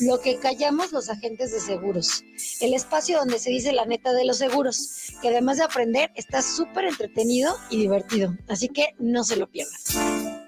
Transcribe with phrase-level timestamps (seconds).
[0.00, 2.24] Lo que callamos los agentes de seguros.
[2.60, 6.40] El espacio donde se dice la neta de los seguros, que además de aprender está
[6.40, 8.34] súper entretenido y divertido.
[8.48, 9.78] Así que no se lo pierdan.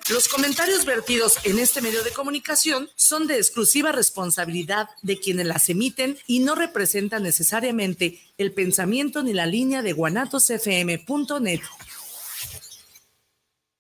[0.09, 5.69] Los comentarios vertidos en este medio de comunicación son de exclusiva responsabilidad de quienes las
[5.69, 11.61] emiten y no representan necesariamente el pensamiento ni la línea de guanatosfm.net.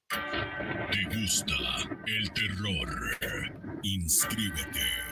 [0.08, 1.54] ¿Te gusta
[2.06, 3.18] el terror?
[3.82, 5.11] Inscríbete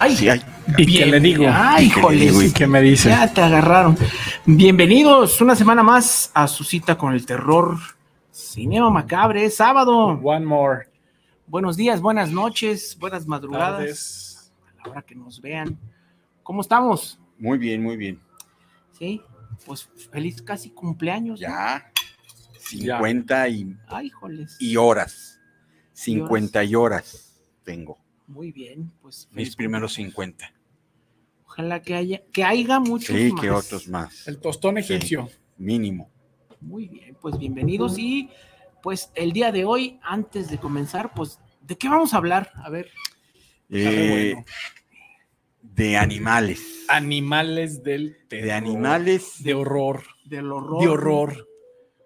[0.00, 0.40] Ay, Sí, ay.
[0.76, 1.04] ¿Y Bien.
[1.04, 1.42] qué le digo?
[1.44, 2.42] ¿Y Ay, qué le híjoles, digo?
[2.42, 3.08] ¿Y ¿qué me dice?
[3.08, 3.96] Ya te agarraron.
[4.46, 7.78] Bienvenidos una semana más a su cita con el terror.
[8.30, 9.96] Cinema Macabre, es sábado.
[10.22, 10.88] One more.
[11.46, 13.78] Buenos días, buenas noches, buenas madrugadas.
[13.78, 14.52] Tardes.
[14.82, 15.78] A la hora que nos vean.
[16.42, 17.18] ¿Cómo estamos?
[17.38, 18.20] Muy bien, muy bien.
[18.98, 19.22] Sí,
[19.64, 21.40] pues feliz casi cumpleaños.
[21.40, 21.48] ¿no?
[21.48, 21.90] Ya.
[22.58, 24.56] 50 y, Ay, híjoles.
[24.60, 25.40] y horas.
[25.94, 27.98] 50 y horas tengo.
[28.28, 29.28] Muy bien, pues.
[29.32, 30.14] Mis primeros cumpleaños.
[30.14, 30.54] 50.
[31.46, 33.40] Ojalá que haya, que haya muchos Sí, más.
[33.40, 34.28] que otros más.
[34.28, 35.28] El tostón egipcio.
[35.56, 36.10] Mínimo.
[36.60, 38.28] Muy bien, pues bienvenidos y
[38.82, 42.52] pues el día de hoy, antes de comenzar, pues, ¿de qué vamos a habar?
[42.56, 42.90] A ver,
[43.70, 44.44] Eh, bueno.
[45.62, 46.84] De animales.
[46.88, 48.44] Animales del terror.
[48.46, 50.04] De animales De horror.
[50.24, 50.80] del horror.
[50.82, 51.48] De horror.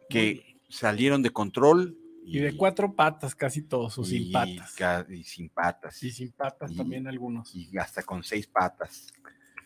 [0.08, 1.96] que salieron de control.
[2.24, 4.76] Y de cuatro patas, casi todos, o sin patas.
[5.10, 6.02] Y sin patas.
[6.02, 7.54] Y sin patas Y- también algunos.
[7.54, 9.08] Y hasta con seis patas.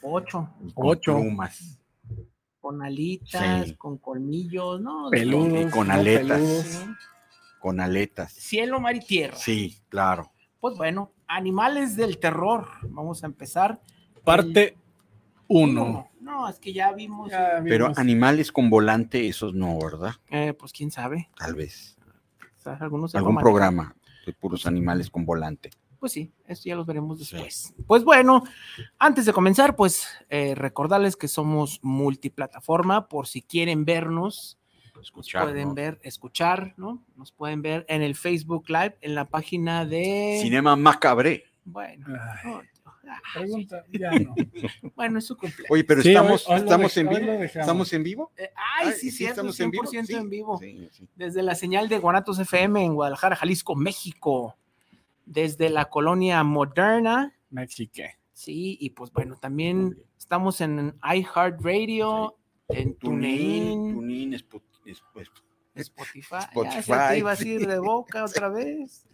[0.03, 1.17] Ocho, y con Ocho.
[1.17, 1.78] Plumas.
[2.61, 3.75] con alitas, Sí.
[3.77, 5.09] con colmillos, ¿no?
[5.09, 5.69] Peludos.
[5.69, 6.41] Y con aletas.
[6.41, 6.84] peludos.
[7.61, 8.33] Con aletas.
[8.33, 9.37] Cielo, mar y tierra.
[9.37, 10.33] Sí, claro.
[10.59, 12.67] Pues bueno, animales del terror.
[12.88, 13.81] Vamos a empezar.
[14.25, 14.77] Parte
[15.47, 16.11] uno.
[16.21, 17.31] No, es que ya vimos.
[17.31, 17.99] Ya Pero vimos.
[17.99, 20.15] animales con volante, esos no, ¿verdad?
[20.31, 21.28] eh, pues quién sabe.
[21.38, 21.95] Tal vez.
[22.66, 23.94] Quizás Algunos Algún programa
[24.27, 25.71] de puros animales con volante.
[26.00, 27.75] Pues sí, eso ya los veremos después.
[27.87, 28.43] Pues bueno,
[28.99, 34.59] antes de comenzar, pues eh, recordarles que somos multiplataforma, por si quieren vernos,
[35.00, 35.44] Escuchar.
[35.44, 35.75] pueden ¿no?
[35.75, 37.05] ver, escuchar, ¿no?
[37.15, 40.38] Nos pueden ver en el Facebook Live, en la página de...
[40.43, 41.44] Cinema Macabre.
[41.65, 42.06] Bueno,
[42.44, 42.69] Ay,
[43.34, 44.34] pregunta, ya no.
[44.97, 45.71] bueno, es su cumpleaños.
[45.71, 47.21] Oye, pero Sí, estamos, hoy- hoy lo estamos en vivo.
[47.33, 47.55] dejamos.
[47.56, 48.33] ¿Estamos en vivo?
[48.37, 49.84] Eh, ay, sí, sí, cierto, estamos en vivo.
[49.84, 50.59] 100% Sí, en vivo.
[50.59, 51.09] sí, sí.
[51.15, 54.56] Desde la señal de Guanatos FM en Guadalajara, Jalisco, México.
[55.25, 58.19] Desde la colonia moderna, Mexique.
[58.33, 62.37] Sí, y pues bueno, también estamos en iHeartRadio,
[62.69, 64.62] en TuneIn, Sp-
[65.75, 66.37] Spotify.
[66.55, 66.83] Ya Spotify.
[66.83, 69.06] se te iba a decir de boca otra vez.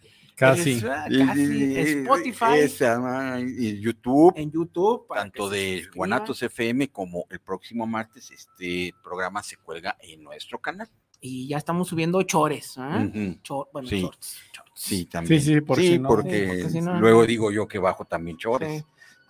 [0.43, 0.71] Casi.
[0.73, 1.43] Es- ah, y- Casi.
[1.43, 5.07] y- Spotify, esa, y YouTube, en YouTube.
[5.15, 5.87] tanto de.
[5.95, 10.89] Guanatos FM como el próximo martes, este programa se cuelga en nuestro canal.
[11.21, 12.75] Y ya estamos subiendo chores.
[12.79, 13.07] ¿ah?
[13.09, 13.37] Ujú.
[13.43, 14.01] Cho- bueno, Sí.
[14.01, 14.73] shorts, shorts.
[14.75, 15.41] Sí, también.
[15.41, 18.85] sí, sí, no- porque, Sí, porque si no- luego digo yo que bajo también chores.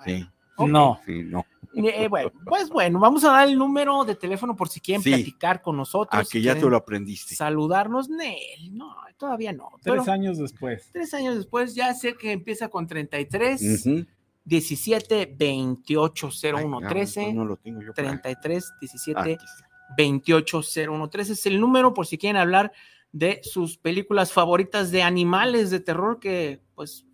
[0.05, 0.19] Sí.
[0.19, 1.01] Sí, No.
[1.07, 1.45] sí, no.
[1.75, 5.09] Eh, bueno, pues bueno, vamos a dar el número de teléfono por si quieren Sí.
[5.11, 6.29] platicar con nosotros.
[6.29, 7.35] Si que ya te lo aprendiste.
[7.35, 8.37] Saludarnos, Nel.
[8.77, 9.71] No, todavía no.
[9.83, 10.91] Tres pero años después.
[10.93, 13.87] tres años después ya sé que empieza con 33.
[13.87, 14.05] Ujú.
[14.45, 18.11] 17 28 01 Ay, 13 no lo tengo yo por ahí.
[18.21, 19.69] 33 Ah, 17 aquí está.
[19.97, 22.73] 28 01 13 es el número por si quieren hablar
[23.13, 27.07] de sus películas favoritas de animales de terror que pues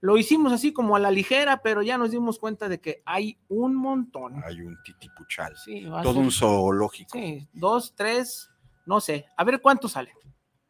[0.00, 3.38] lo hicimos así como a la ligera, pero ya nos dimos cuenta de que hay
[3.48, 4.42] un montón.
[4.44, 5.56] Hay un titipuchal.
[5.56, 7.18] Sí, Todo ser- un zoológico.
[7.18, 8.50] sí, dos, tres,
[8.84, 10.12] no sé, a ver cuánto sale,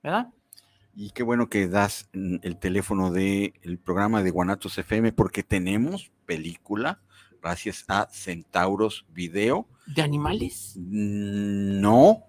[0.03, 0.29] ¿verdad?
[0.95, 7.03] Y qué bueno que das el teléfono del programa de Guanatos FM porque tenemos película
[7.43, 9.69] gracias a Centauros Video.
[9.87, 10.75] ¿De animales?
[10.79, 12.25] No,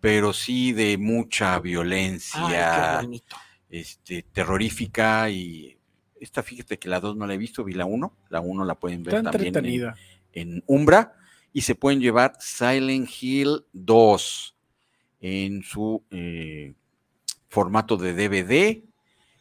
[0.00, 3.36] pero sí de mucha Ay, violencia, qué bonito.
[3.70, 5.77] este, terrorífica y
[6.20, 8.74] esta, fíjate que la 2 no la he visto, vi la 1, la 1 la
[8.74, 9.94] pueden ver Está también
[10.32, 11.14] en, Umbra
[11.52, 14.54] y se pueden llevar Silent Hill 2
[15.20, 16.74] en su eh,
[17.48, 18.88] formato de DVD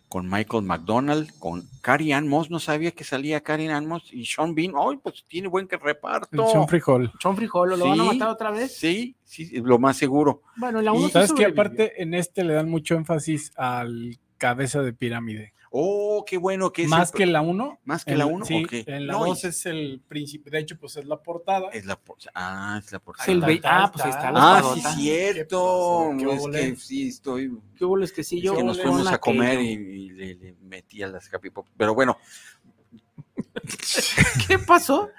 [0.08, 4.26] con Michael McDonald, con Carrie Ann Moss, no sabía que salía Carrie Ann Moss y
[4.26, 6.48] Sean Bean, ¡ay, pues tiene buen que reparto!
[6.48, 7.12] Son frijol.
[7.20, 8.78] Son frijoles, ¿lo van a Sí, matar otra vez?
[8.78, 10.44] Sí, sí, lo más seguro.
[10.56, 14.18] Bueno, la Y uno sí ¿Sabes que aparte en este le dan mucho énfasis al
[14.38, 15.54] cabeza de pirámide?
[15.72, 17.80] Oh, qué bueno que es Más el- que la 1.
[17.84, 20.50] más que la 1, Sí, en la No, y- 2 es el príncipe.
[20.50, 21.70] De hecho, pues es la portada.
[21.74, 23.32] es la por- ah, es la portada.
[23.32, 24.32] el ah, pues ahí está.
[24.32, 26.12] la Ah, sí, cierto.
[26.18, 27.58] ¿Qué Es que sí, estoy.
[27.76, 28.00] ¿Qué hubo?
[28.00, 31.04] Es que sí, Es yo que nos fuimos a comer y, y le, le metí
[31.04, 31.68] a las Happy Pop.
[31.76, 32.18] Pero bueno,
[34.48, 35.10] ¿Qué pasó?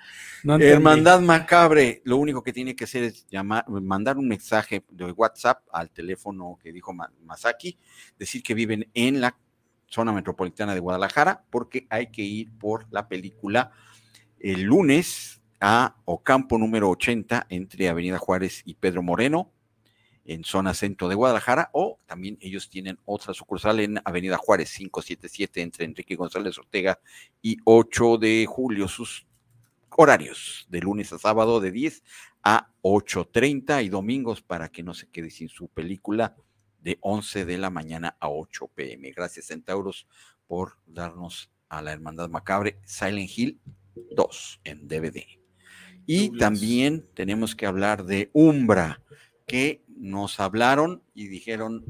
[0.44, 0.56] No.
[0.56, 5.62] Hermandad Macabre, lo único que tiene que hacer es llamar, mandar un mensaje de WhatsApp
[5.73, 7.77] al teléfono que dijo Ma- Masaki,
[8.19, 9.37] decir que viven en la
[9.88, 13.73] zona metropolitana de Guadalajara, porque hay que ir por la película
[14.38, 19.52] el lunes a Ocampo número 80 entre Avenida Juárez y Pedro Moreno,
[20.25, 25.62] en zona centro de Guadalajara, o también ellos tienen otra sucursal en Avenida Juárez 577
[25.62, 27.00] entre Enrique González Ortega
[27.41, 28.88] y 8 de julio.
[28.88, 29.26] Sus
[29.96, 32.05] horarios de lunes a sábado de 10
[32.44, 36.37] a 8.30 y domingos para que no se quede sin su película
[36.81, 39.11] de 11 de la mañana a 8 pm.
[39.13, 40.07] Gracias Centauros
[40.47, 43.61] por darnos a la Hermandad Macabre Silent Hill
[44.17, 45.25] 2 en DVD.
[46.07, 49.03] Y también tenemos que hablar de Umbra,
[49.47, 51.85] que nos hablaron y dijeron,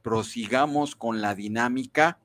[0.00, 2.18] prosigamos con la dinámica.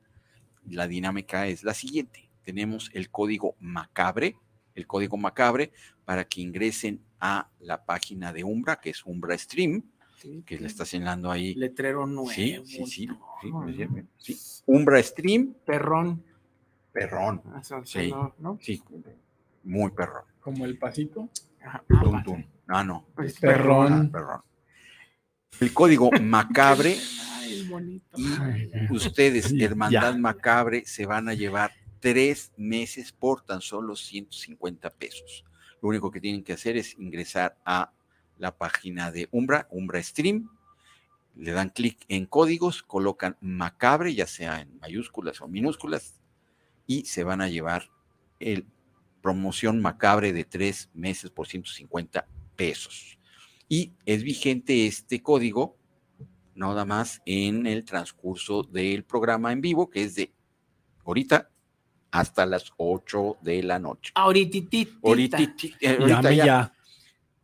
[0.66, 2.32] La dinámica es la siguiente.
[2.44, 4.38] Tenemos el código Macabre,
[4.74, 5.74] el código Macabre,
[6.06, 9.84] para que ingresen a la página de Umbra, que es Umbra Stream,
[10.46, 11.54] que le está señalando ahí.
[11.56, 12.30] Letrero nuevo.
[12.30, 13.10] Sí, sí, sí,
[14.18, 14.38] sí.
[14.66, 16.24] Umbra Stream, Perrón.
[16.92, 18.10] perrón, Eso, Sí.
[18.12, 18.34] ¿no?
[18.40, 18.60] ¿no?
[18.62, 18.82] sí,
[19.64, 20.24] muy perrón.
[20.40, 21.30] Como el pasito.
[21.64, 21.84] Ajá.
[21.88, 22.44] Tum, tum.
[22.68, 23.94] Ah, no, Pues, Perrón.
[23.94, 24.42] ah, perrón.
[25.60, 26.98] El código Macabre
[27.40, 28.06] Ay, bonito.
[28.18, 29.66] y Ay, ustedes, Ya.
[29.66, 35.46] Hermandad Macabre, se van a llevar tres meses por tan solo 150 pesos.
[35.82, 37.92] Lo único que tienen que hacer es ingresar a
[38.44, 40.50] la página de Umbra, Umbra Stream,
[41.36, 46.20] le dan clic en códigos, colocan Macabre, ya sea en mayúsculas o minúsculas,
[46.86, 47.90] y se van a llevar
[48.40, 48.68] el
[49.22, 53.18] promoción Macabre de tres meses por 150 pesos.
[53.70, 55.78] Y es vigente este código
[56.54, 60.34] nada más en el transcurso del programa en vivo, que es de
[61.06, 61.50] ahorita
[62.12, 64.12] hasta las 8 de la noche.
[64.14, 64.92] Ahorititita.
[65.02, 66.46] Ahorita, eh, ahorita Llame ya.
[66.46, 66.74] ya.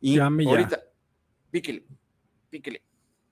[0.02, 0.50] Y llame ya.
[0.52, 0.89] ahorita,
[1.52, 1.84] píquele,
[2.50, 2.82] píquele.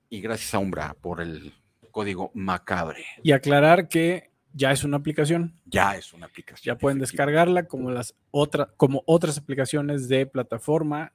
[0.09, 1.53] Y gracias a Umbra por el
[1.91, 3.03] código Macabre.
[3.23, 5.59] Y aclarar que ya es una aplicación.
[5.65, 6.63] Ya es una aplicación.
[6.75, 11.13] Ya pueden descargarla como las otras, como otras aplicaciones de plataforma,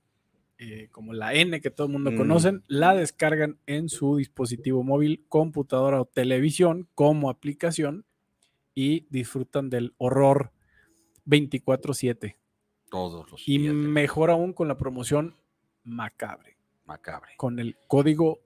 [0.59, 2.17] eh, como la N que todo el mundo Mm.
[2.17, 8.05] conocen, la descargan en su dispositivo móvil, computadora o televisión como aplicación
[8.75, 10.53] y disfrutan del horror
[11.25, 12.37] 24/7.
[12.91, 15.35] Todos los Y días de mejor aún con la promoción
[15.85, 16.52] Macabre,
[16.85, 17.33] Macabre.
[17.37, 18.41] con el código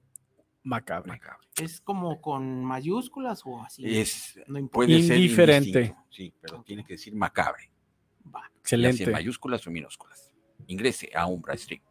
[0.63, 1.13] Macabre.
[1.13, 1.47] Macabre.
[1.63, 3.85] ¿Es como con mayúsculas o así?
[3.99, 4.87] Es, no importa.
[4.89, 5.95] puede ser Indiferente.
[6.11, 7.71] Sí, pero tiene que decir Macabre.
[8.27, 8.41] Va.
[8.43, 9.05] Ya sea Excelente.
[9.05, 10.33] en mayúsculas o minúsculas.
[10.67, 11.83] Ingrese a Umbra Stream.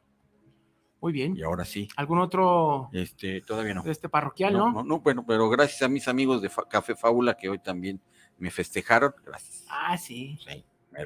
[1.02, 1.38] Muy bien.
[1.38, 1.88] Y ahora sí.
[1.98, 3.84] ¿Algún otro Este, todavía no.
[3.84, 4.72] de este parroquial, No, no?
[4.74, 8.02] no, no, bueno, pero gracias a mis amigos de Fa- Café Fábula que hoy también
[8.38, 9.14] me festejaron.
[9.24, 9.66] Gracias.
[9.70, 10.38] Ah, sí.
[10.46, 10.66] Sí,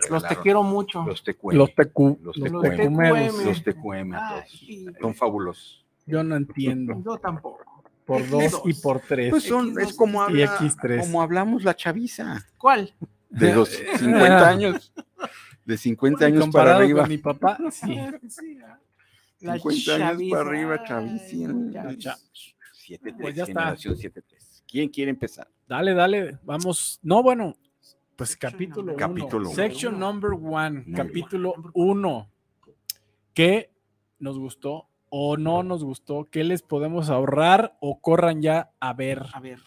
[0.10, 1.04] Los te quiero mucho.
[1.06, 1.58] Los tecueme.
[1.58, 2.76] Los TQ, Los los TQM.
[2.78, 3.44] tecumeros.
[3.46, 3.64] Los
[4.48, 4.86] sí.
[5.02, 5.86] Son fabulosos.
[6.06, 7.02] Yo no entiendo.
[7.06, 7.66] Yo tampoco.
[8.06, 9.30] Por dos y por tres.
[9.30, 11.00] Pues son, X2 es como, y habla- X3.
[11.02, 12.44] como hablamos la chaviza.
[12.58, 12.94] ¿Cuál?
[13.30, 14.92] De los 50 años.
[15.66, 17.02] De 50 años para Comparado arriba.
[17.02, 18.00] con mi papá, sí.
[18.28, 18.80] Sí, ah.
[19.42, 20.84] La 50 años chaviza, para arriba.
[22.74, 23.62] 7 Pues ya está.
[23.62, 24.24] generación 7-3.
[24.68, 25.48] ¿Quién quiere empezar?
[25.68, 27.00] Dale, dale, vamos.
[27.04, 27.56] No, bueno,
[28.20, 29.08] pues capítulo number- uno.
[29.16, 29.56] Capítulo uno.
[29.56, 30.84] Section number one.
[30.86, 32.30] Muy capítulo uno.
[33.34, 33.72] ¿Qué
[34.20, 36.26] nos gustó o no nos gustó?
[36.30, 39.60] ¿Qué les podemos ahorrar o corran ya a ver A ver.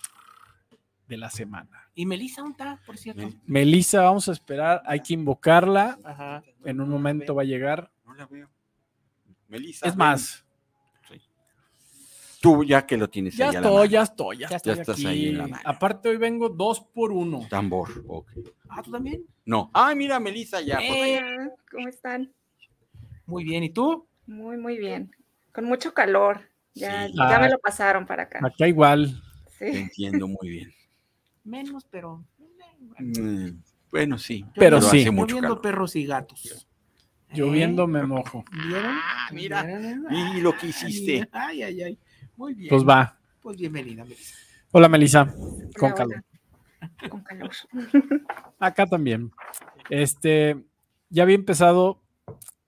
[1.08, 1.88] de la semana?
[1.94, 3.22] ¿Y Melissa está, por cierto?
[3.22, 5.98] Mel- Melissa, vamos a esperar, hay que invocarla.
[6.04, 6.42] Ajá.
[6.64, 7.90] En un momento va a llegar.
[8.04, 8.48] No la veo.
[9.48, 9.86] Melissa.
[9.88, 10.44] Es más, Sí.
[12.42, 13.84] Tú ya que lo tienes Ya ahí a la estoy, mano.
[13.86, 15.06] ya estoy, ya estoy estás aquí.
[15.06, 15.62] ahí en la mano.
[15.64, 17.46] Aparte hoy vengo dos por uno.
[17.48, 18.04] Tambor.
[18.08, 18.30] ok.
[18.68, 19.22] Ah, ¿tú también?
[19.46, 19.70] No.
[19.72, 20.78] Ay, mira, Melissa ya.
[21.70, 22.32] ¿cómo están?
[23.26, 24.06] Muy bien, ¿y tú?
[24.26, 25.14] Muy, muy bien.
[25.54, 26.40] Con mucho calor.
[26.74, 27.14] Ya, Sí.
[27.16, 27.40] ya Ah.
[27.40, 28.40] me lo pasaron para acá.
[28.44, 29.22] Acá igual.
[29.58, 29.78] Te Sí.
[29.78, 30.72] entiendo muy bien.
[31.44, 32.24] Menos, pero...
[32.98, 33.50] Mm,
[33.92, 34.44] Bueno, sí.
[34.56, 35.02] Pero sí.
[35.02, 35.60] hace mucho Lloviendo calor.
[35.62, 36.66] perros y gatos.
[37.32, 37.86] Lloviendo ¿Eh?
[37.88, 38.44] me mojo.
[38.66, 38.96] ¿Vieron?
[38.96, 39.62] Ah, mira.
[39.62, 40.06] ¿Vieron?
[40.36, 41.28] Y lo que hiciste.
[41.30, 41.98] Ay, ay, ay.
[42.42, 42.70] Muy bien.
[42.70, 43.16] Pues va.
[43.40, 44.34] Pues bienvenida, Melissa.
[44.72, 45.32] Hola, Melissa.
[45.78, 46.24] Con Hola, calor.
[47.08, 47.50] Con calor.
[48.58, 49.30] Acá también.
[49.88, 50.60] Este,
[51.08, 52.02] ya había empezado.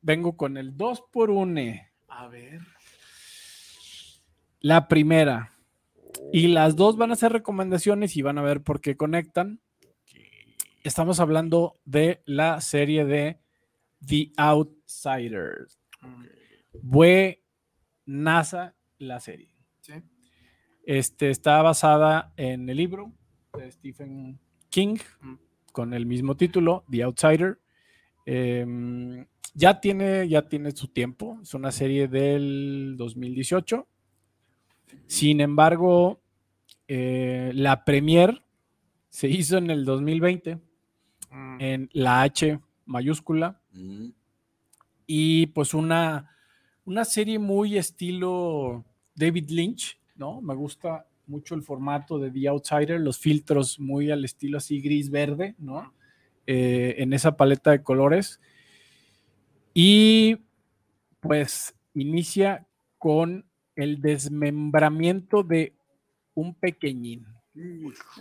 [0.00, 1.60] Vengo con el 2 por 1
[2.06, 2.60] A ver.
[4.60, 5.50] La primera.
[6.32, 9.58] Y las dos van a ser recomendaciones y van a ver por qué conectan.
[10.84, 13.40] Estamos hablando de la serie de
[14.06, 15.80] The Outsiders.
[16.88, 17.42] Fue
[18.06, 19.53] NASA la serie.
[19.84, 19.92] Sí.
[20.86, 23.12] Este, está basada en el libro
[23.56, 24.38] de Stephen
[24.70, 24.96] King
[25.72, 27.58] con el mismo título, The Outsider.
[28.24, 33.86] Em, ya, tiene, ya tiene su tiempo, es una serie del 2018.
[35.06, 36.22] Sin embargo,
[36.88, 38.42] eh, la premier
[39.10, 40.58] se hizo en el 2020
[41.30, 41.60] Mm.
[41.60, 44.10] en la H mayúscula Mm,
[45.06, 46.30] y pues una,
[46.84, 50.40] una serie muy estilo David Lynch, ¿no?
[50.40, 55.54] Me gusta mucho el formato de The Outsider, los filtros muy al estilo así gris-verde,
[55.58, 55.92] ¿no?
[56.46, 58.40] Eh, en esa paleta de colores.
[59.72, 60.36] Y
[61.20, 62.66] pues inicia
[62.98, 63.44] con
[63.76, 65.74] el desmembramiento de
[66.34, 67.26] un pequeñín.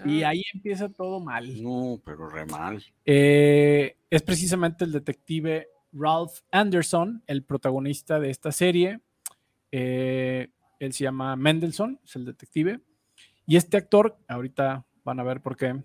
[0.06, 1.62] Y Ah, ahí empieza todo mal.
[1.62, 2.84] No, pero re mal.
[3.06, 9.00] Eh, es precisamente el detective Ralph Anderson, el protagonista de esta serie.
[9.72, 10.50] Eh,
[10.86, 12.80] él se llama Mendelssohn, es el detective.
[13.46, 15.84] Y este actor, ahorita van a ver por qué,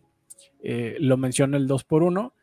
[0.63, 2.35] eh, lo menciona el 2 por 1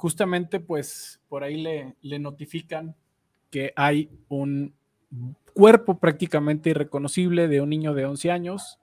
[0.00, 2.96] Justamente, pues por ahí le, le notifican
[3.50, 4.74] que hay un
[5.52, 8.78] cuerpo prácticamente irreconocible de un niño de 11 años,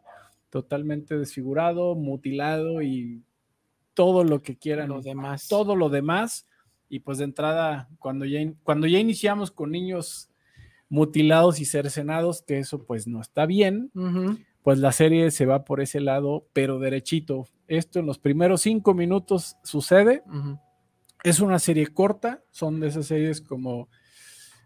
[0.52, 3.24] totalmente desfigurado, mutilado y
[3.96, 5.48] todo lo que quieran Los demás.
[5.48, 6.46] todo lo demás.
[6.88, 10.30] Y pues de entrada, cuando ya, cuando ya iniciamos con niños
[10.90, 14.38] mutilados y cercenados, que eso pues no está bien, Ujú.
[14.64, 17.48] pues la serie se va por ese lado, pero derechito.
[17.68, 20.24] Esto en los primeros cinco minutos sucede.
[20.28, 20.58] Ujú.
[21.24, 23.90] Es una serie corta, son de esas series como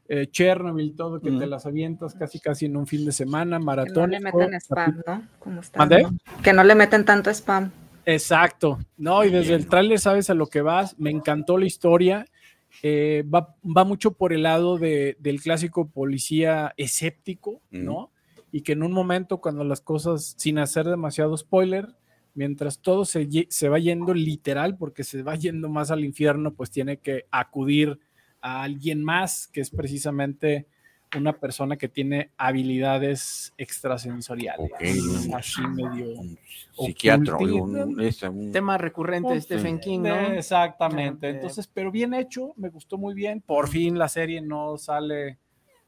[0.07, 3.59] eh, Chernobyl, todo que te las avientas casi casi en un fin de semana, Que
[3.61, 4.11] no maratón.
[4.11, 5.23] le meten spam, ¿no?
[5.39, 5.61] Como.
[5.61, 6.09] ¿no?
[6.43, 7.71] Que no le meten tanto spam.
[8.05, 8.79] Exacto.
[8.97, 10.99] No, y desde el tráiler sabes a lo que vas.
[10.99, 12.25] Me encantó la historia.
[12.83, 18.11] Eh, va, va mucho por el lado de- del clásico policía escéptico, ¿no?
[18.51, 21.87] Y que en un momento, cuando las cosas, sin hacer demasiado spoiler,
[22.33, 26.69] mientras todo se, se va yendo literal, porque se va yendo más al infierno, pues
[26.71, 27.99] tiene que acudir
[28.41, 30.65] a alguien más, que es precisamente
[31.17, 34.71] una persona que tiene habilidades extrasensoriales.
[34.71, 35.33] Ok.
[35.35, 36.37] Así medio Un
[36.85, 39.45] psiquiatra, un, un- Tema recurrente de Sí.
[39.45, 40.15] Stephen King, ¿no?
[40.15, 41.29] Eh, Exactamente.
[41.29, 43.41] Entonces, pero bien hecho, me gustó muy bien.
[43.41, 45.37] Por fin la serie no sale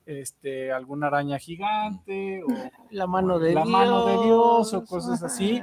[0.05, 2.47] este, alguna araña gigante o
[2.91, 3.71] La mano de La Dios.
[3.71, 5.61] mano de Dios o cosas así.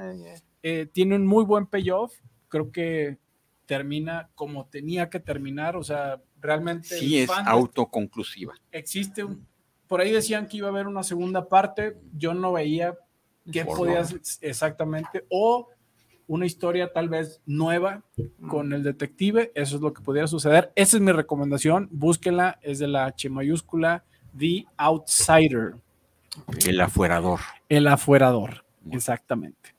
[0.62, 2.14] Eh, tiene un muy buen payoff.
[2.48, 3.18] Creo que
[3.66, 5.76] termina como tenía que terminar.
[5.76, 8.54] O sea, realmente sí es autoconclusiva.
[8.72, 9.46] existe un.
[9.90, 11.96] Por ahí decían que iba a haber una segunda parte.
[12.16, 12.96] Yo no veía
[13.50, 14.04] qué Por podía no.
[14.04, 15.26] ser exactamente.
[15.30, 15.66] O
[16.28, 18.04] una historia tal vez nueva
[18.48, 19.50] con el detective.
[19.52, 20.70] Eso es lo que pudiera suceder.
[20.76, 21.88] Esa es mi recomendación.
[21.90, 22.60] Búsquenla.
[22.62, 24.04] Es de la H mayúscula.
[24.38, 25.74] The Outsider.
[26.68, 27.40] El afuerador.
[27.68, 28.64] El afuerador.
[28.92, 29.74] Exactamente.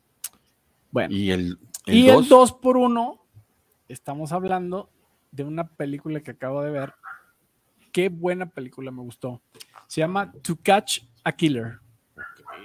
[0.92, 1.16] Bueno.
[1.16, 3.26] Y el, el Y dos, el 2 por 1
[3.88, 4.90] estamos hablando
[5.32, 6.96] de una película que acabo de ver.
[7.94, 9.42] Qué buena película me gustó.
[9.92, 11.80] Se llama To Catch a Killer.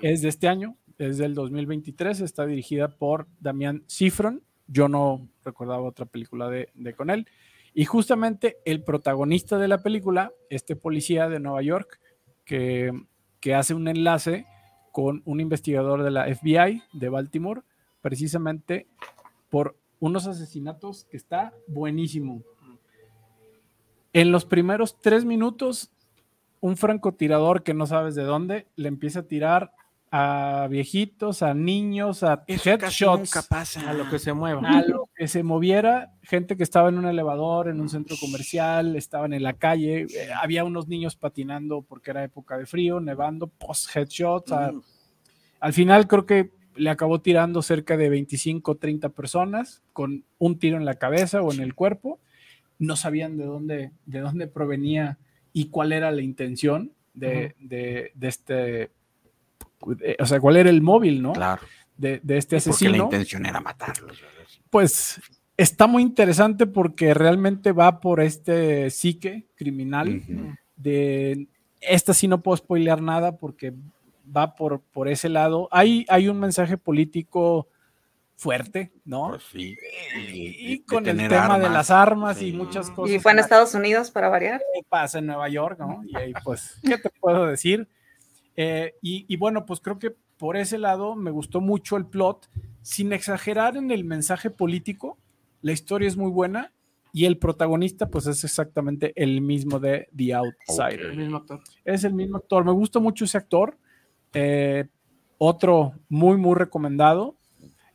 [0.01, 4.45] Es de este año, es del 2023, está dirigida por Damián Cifron.
[4.69, 7.27] Yo no recordaba otra película de, de con él.
[7.75, 11.99] Y justamente el protagonista de la película, este policía de Nueva York,
[12.45, 12.93] que,
[13.41, 14.47] que hace un enlace
[14.93, 17.63] con un investigador de la FBI de Baltimore,
[18.03, 18.87] precisamente
[19.51, 22.45] por unos asesinatos que está buenísimo.
[24.13, 25.91] En los primeros tres minutos,
[26.67, 29.73] un francotirador que no sabes de dónde le empieza a tirar
[30.11, 33.89] a viejitos, a niños, a Eso headshots, nunca pasa.
[33.89, 34.69] A lo que se mueva.
[34.69, 38.97] a lo que se moviera, gente que estaba en un elevador, en un centro comercial,
[38.97, 43.47] estaban en la calle, eh, había unos niños patinando porque era época de frío, nevando,
[43.47, 44.83] post headshots, a Mm.
[45.61, 50.77] Al final creo que le acabó tirando cerca de 25 30 personas con un tiro
[50.77, 52.19] en la cabeza o en el cuerpo.
[52.79, 55.19] No sabían de dónde, de dónde provenía
[55.59, 58.53] y cuál era la intención de, de- de este,
[59.87, 61.33] de- o sea, cuál era el móvil, ¿no?
[61.33, 61.63] Claro.
[61.97, 63.05] De, de este Porque la asesino.
[63.05, 64.21] intención era matarlos.
[64.69, 65.19] Pues
[65.57, 70.21] está muy interesante porque realmente va por este psique criminal
[70.77, 71.49] de
[71.81, 73.73] esta sí no puedo spoilear nada porque
[74.37, 75.69] va por, por ese lado.
[75.71, 77.69] Hay, hay un mensaje político
[78.37, 79.31] fuerte, ¿no?
[79.31, 79.77] Pues sí.
[80.17, 83.15] y, de con el tema de las armas y muchas cosas.
[83.17, 84.61] Y fue en Estados Unidos para variar.
[84.89, 86.03] pasa en Nueva York, ¿no?
[86.07, 87.89] Y ahí, pues, ¿qué te puedo decir?
[88.57, 92.49] Eh, y, y bueno, pues creo que por ese lado me gustó mucho el plot,
[92.83, 95.19] sin exagerar en el mensaje político.
[95.63, 96.73] La historia es muy buena
[97.17, 101.01] y el protagonista, pues, es exactamente el mismo de The Outsider.
[101.01, 101.61] El mismo actor.
[101.83, 102.63] Es el mismo actor.
[102.63, 103.79] Me gusta mucho ese actor.
[104.35, 104.85] Eh,
[105.39, 107.37] otro muy, muy recomendado.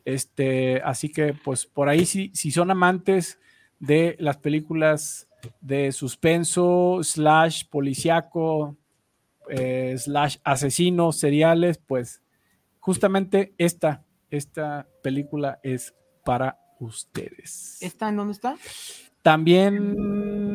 [0.04, 3.38] Este, así que, pues, por ahí, si, si son amantes
[3.78, 5.28] de las películas
[5.60, 8.76] de suspenso, slash policiaco,
[9.48, 12.22] eh, slash asesinos seriales, pues,
[12.80, 15.94] justamente esta, esta película es
[16.24, 17.78] para ustedes.
[17.80, 18.56] ¿Esta en dónde está?
[19.22, 19.76] También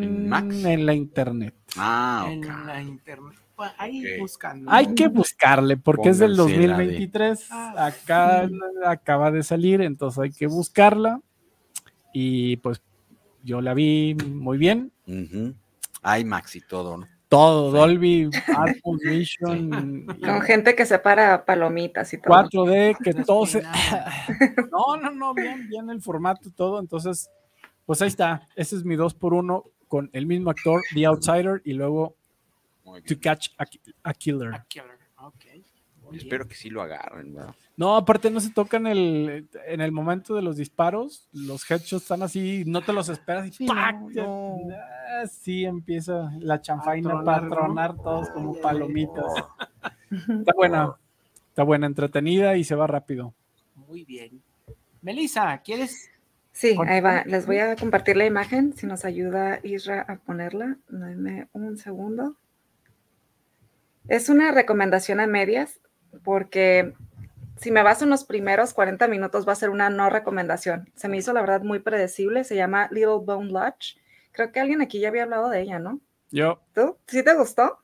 [0.01, 0.63] ¿En Max?
[0.65, 1.55] en la internet.
[1.77, 3.39] Ah, En la internet.
[3.77, 4.19] Ahí Ok.
[4.21, 4.71] buscando.
[4.71, 7.47] Hay que buscarle porque es del Pónganse la de- 2023.
[7.51, 8.47] Ah, Acá
[8.85, 11.21] acaba de salir, entonces hay que buscarla.
[12.13, 12.81] Y pues
[13.43, 14.91] yo la vi muy bien.
[15.07, 15.53] Ujú.
[16.19, 17.07] IMAX y todo, ¿no?
[17.29, 18.29] Todo, Dolby,
[18.83, 22.33] Atmos Vision, Con gente que separa palomitas y todo.
[22.33, 23.61] 4D, que todo se...
[24.71, 26.79] No, no, no, bien, bien el formato y todo.
[26.79, 27.29] Entonces,
[27.85, 28.47] pues ahí está.
[28.55, 32.15] Ese es mi 2 por 1 con el mismo actor, The Outsider, y luego
[32.87, 33.15] Muy To.
[33.21, 34.53] Catch a, Ki- a Killer.
[34.53, 34.97] A Killer.
[35.17, 35.45] Ok.
[36.03, 37.53] Muy Espero que sí lo agarren, ¿verdad?
[37.75, 41.27] No, aparte no se toca en el, en el momento de los disparos.
[41.33, 43.95] Los headshots están así, no te los esperas y Sí, ¡pac!
[43.99, 44.57] no, Ya- no.
[45.21, 47.49] ah, sí empieza la chanfaina tronar, para ¿no?
[47.55, 49.25] tronar todos como palomitas.
[50.09, 50.95] Está buena,
[51.49, 53.33] está buena, entretenida y se va rápido.
[53.75, 54.41] Muy bien.
[55.01, 56.09] Melissa, ¿quieres?
[56.53, 57.23] Sí, ahí va.
[57.25, 58.73] Les voy a compartir la imagen.
[58.73, 60.77] Si nos ayuda Isra a ponerla.
[60.89, 62.35] Dame un segundo.
[64.07, 65.79] Es una recomendación a medias
[66.23, 66.93] porque
[67.57, 70.89] si me baso en los primeros 40 minutos va a ser una no recomendación.
[70.95, 72.43] Se me hizo la verdad muy predecible.
[72.43, 73.97] Se llama Little Bone Lodge.
[74.31, 75.99] Creo que alguien aquí ya había hablado de ella, ¿no?
[76.29, 76.97] Yo, ¿Tú?
[77.07, 77.79] ¿Sí te gustó?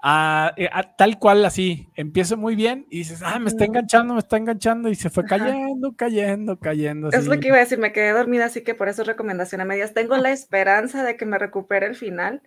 [0.00, 4.14] ah, eh, ah, tal cual así, empieza muy bien y dices, ah, me está enganchando,
[4.14, 7.08] me está enganchando y se fue cayendo, cayendo, cayendo.
[7.08, 7.28] Es así.
[7.28, 9.64] lo que iba a decir, me quedé dormida, así que por eso es recomendación a
[9.64, 9.94] medias.
[9.94, 12.42] Tengo la esperanza de que me recupere el final.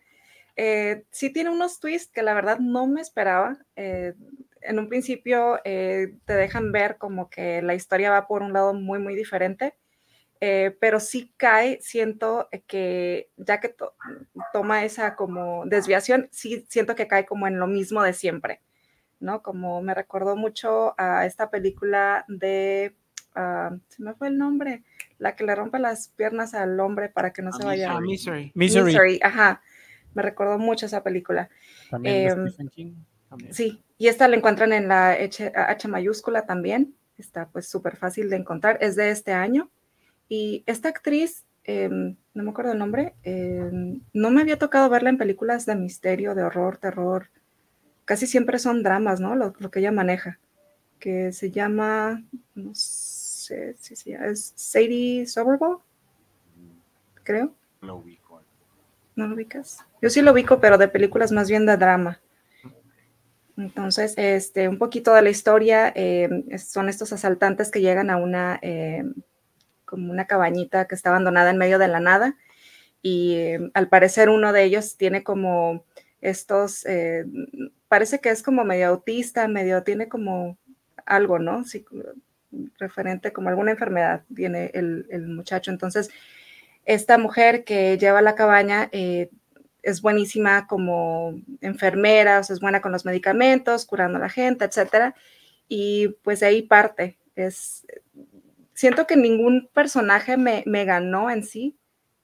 [0.55, 3.57] Eh, sí tiene unos twists que la verdad no me esperaba.
[3.75, 4.13] Eh,
[4.61, 8.73] en un principio eh, te dejan ver como que la historia va por un lado
[8.73, 9.73] muy, muy diferente,
[10.39, 13.95] eh, pero sí cae, siento que ya que to-
[14.53, 18.61] toma esa como desviación, sí siento que cae como en lo mismo de siempre,
[19.19, 19.41] ¿no?
[19.43, 22.95] Como me recordó mucho a esta película de
[23.35, 24.83] ah, se me fue el nombre,
[25.17, 27.91] la que le rompe las piernas al hombre para que no se vaya.
[27.91, 28.51] A Ah, Misery.
[28.55, 29.61] Misery, Misery, ajá.
[30.13, 31.49] Me recordó mucho esa película.
[31.89, 32.93] también em, Stephen King.
[33.29, 33.53] también.
[33.53, 36.95] Sí, y esta la encuentran en la H, H mayúscula también.
[37.17, 38.77] Está pues súper fácil de encontrar.
[38.81, 39.69] Es de este año.
[40.27, 45.09] Y esta actriz, em, no me acuerdo el nombre, em, no me había tocado verla
[45.09, 47.29] en películas de misterio, de horror, terror.
[48.05, 49.35] Casi siempre son dramas, ¿no?
[49.35, 50.39] Lo, lo que ella maneja.
[50.99, 52.23] Que se llama,
[52.55, 55.77] no sé si se llama, es Sadie Somerville,
[57.23, 57.53] creo.
[57.81, 58.20] Ubico.
[59.21, 59.85] ¿No lo ubicas?
[60.01, 62.19] Yo sí lo ubico, pero de películas más bien de drama.
[63.55, 68.57] Entonces, este, un poquito de la historia, eh, son estos asaltantes que llegan a una,
[68.63, 69.03] eh,
[69.85, 72.35] como una cabañita que está abandonada en medio de la nada
[73.03, 75.85] y eh, al parecer uno de ellos tiene como
[76.19, 76.83] estos,
[77.87, 80.57] parece que es como medio autista, medio, tiene como
[81.05, 81.63] algo, ¿no?
[82.79, 85.69] Referente como alguna enfermedad tiene el muchacho.
[85.69, 86.09] Entonces,
[86.85, 89.29] esta mujer que lleva la cabaña eh,
[89.83, 94.65] es buenísima como enfermera, o sea, es buena con los medicamentos, curando a la gente,
[94.65, 95.15] etcétera.
[95.67, 97.17] Y pues de ahí parte.
[97.35, 97.85] Es,
[98.73, 101.75] siento que ningún personaje me, me ganó en sí.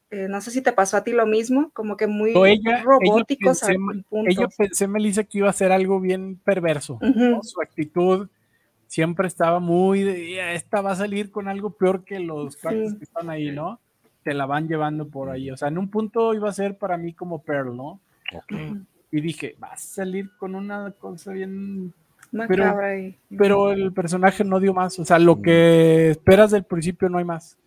[0.09, 2.83] Eh, no sé si te pasó a ti lo mismo, como que muy ella- ella
[2.83, 4.37] robóticos pensé- a puntos.
[4.37, 6.99] Ella pensé, Melissa, que iba a ser algo bien perverso.
[7.41, 8.29] Su actitud
[8.87, 12.59] siempre estaba muy de, "Ya, esta va a salir con algo peor que los Sí.
[12.97, 13.81] que están ahí, ¿no?
[14.27, 15.49] Te la van llevando por ahí.
[15.51, 18.01] O sea, en un punto iba a ser para mí como Pearl, ¿no?
[19.09, 21.93] Y dije, va a salir con una cosa bien
[23.29, 24.99] y- Pero el personaje no dio más.
[24.99, 27.57] O sea, lo que esperas del principio no hay más.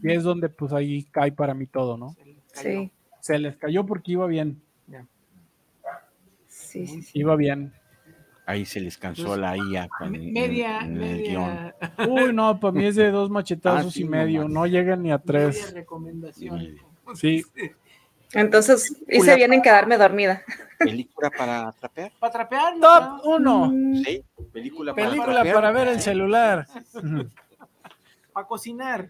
[0.00, 2.14] Y es donde pues ahí cae para mí todo, ¿no?
[2.52, 4.62] Sí, Se les cayó porque iba bien.
[6.46, 7.18] sí, sí, sí.
[7.18, 7.72] Iba bien.
[8.48, 11.74] Ahí se les cansó la IA con Me- Media, en el guion.
[12.08, 14.40] Uy, no, para mí es de dos machetazos Ah, sí, y no medio.
[14.40, 14.54] mames.
[14.54, 15.74] No llegan ni a media tres.
[17.14, 17.44] Sí.
[18.32, 20.42] Entonces hice bien en quedarme dormida.
[20.78, 22.10] ¿Película para trapear?
[22.18, 22.80] Para trapear, ¿no?
[22.80, 23.66] Top uno.
[23.70, 25.54] Mm, Sí, película para Película trapear.
[25.54, 26.66] para ver el celular.
[28.32, 29.08] Para cocinar.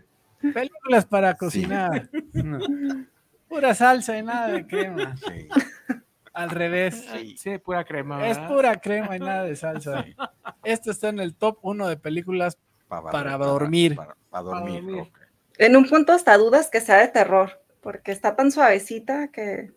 [0.53, 2.09] Películas para cocinar.
[3.49, 5.15] Pura salsa y nada de crema.
[5.17, 5.49] Sí.
[6.39, 7.05] Al revés.
[7.13, 7.37] Sí.
[7.37, 8.29] Sí, pura crema.
[8.29, 10.05] Es pura crema y nada de salsa.
[10.63, 13.97] Esto está en el top uno de películas Para, Para dormir.
[13.97, 15.11] Para, para dormir.
[15.59, 19.73] En un punto hasta dudas que sea de terror, porque está tan suavecita que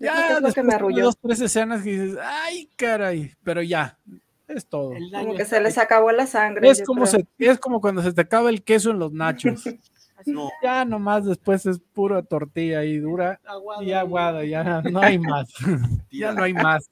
[0.00, 1.04] Ya, es lo que me arrulló.
[1.04, 3.96] dos, tres escenas que dices, ay, caray, pero ya,
[4.48, 4.94] es todo.
[5.12, 6.68] Como que se les acabó la sangre.
[6.68, 9.62] Es como, se, es como cuando se te acaba el queso en los nachos.
[10.26, 10.50] No.
[10.62, 13.82] Ya nomás después es pura tortilla y dura Aguado.
[13.82, 15.48] y aguada, ya no hay más.
[16.10, 16.90] ya no hay más.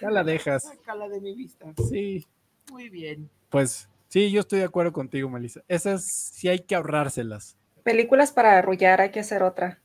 [0.00, 0.62] Ya la dejas.
[0.64, 1.72] Sácala de mi vista.
[1.88, 2.26] Sí,
[2.70, 3.30] Muy bien.
[3.50, 5.60] pues sí, yo estoy de acuerdo contigo, Melissa.
[5.68, 9.80] Esas sí hay que ahorrárselas Películas para arrullar, hay que hacer otra.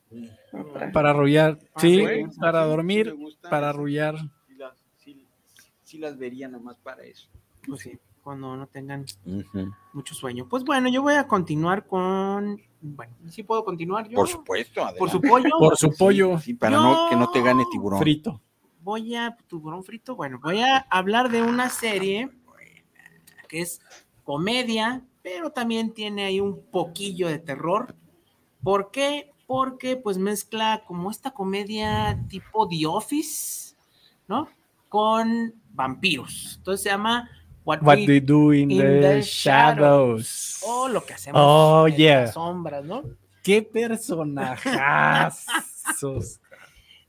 [0.51, 0.91] Otra.
[0.91, 1.57] para arrullar.
[1.77, 3.15] Sí, sí, para Sí, dormir,
[3.49, 4.15] para arrullar.
[4.47, 5.25] Sí las, sí-
[5.83, 7.29] sí las vería nomás para eso.
[7.67, 9.05] Pues sí, cuando no tengan
[9.93, 10.47] mucho sueño.
[10.49, 12.59] Pues bueno, yo voy a continuar con.
[12.81, 14.15] Bueno, sí puedo continuar yo.
[14.15, 15.49] Por supuesto, Por su pollo.
[15.59, 17.99] Por su pollo Sí, para Yo- no que no te gane tiburón.
[17.99, 18.41] frito.
[18.81, 19.37] Voy a.
[19.47, 20.15] Tiburón frito.
[20.15, 22.31] Bueno, voy a hablar de una serie
[23.47, 23.79] que es
[24.23, 27.95] comedia, pero también tiene ahí un poquillo de terror.
[28.63, 29.31] ¿Por qué?
[29.45, 33.75] Porque pues mezcla como esta comedia tipo The Office,
[34.27, 34.47] ¿no?
[34.89, 36.55] Con vampiros.
[36.57, 37.29] Entonces se llama
[37.65, 40.61] What, What We they do in, in the, the shadows.
[40.65, 42.21] o lo que hacemos Oh, en yeah.
[42.21, 43.03] las sombras, ¿no?
[43.43, 46.39] ¡Qué personajazos!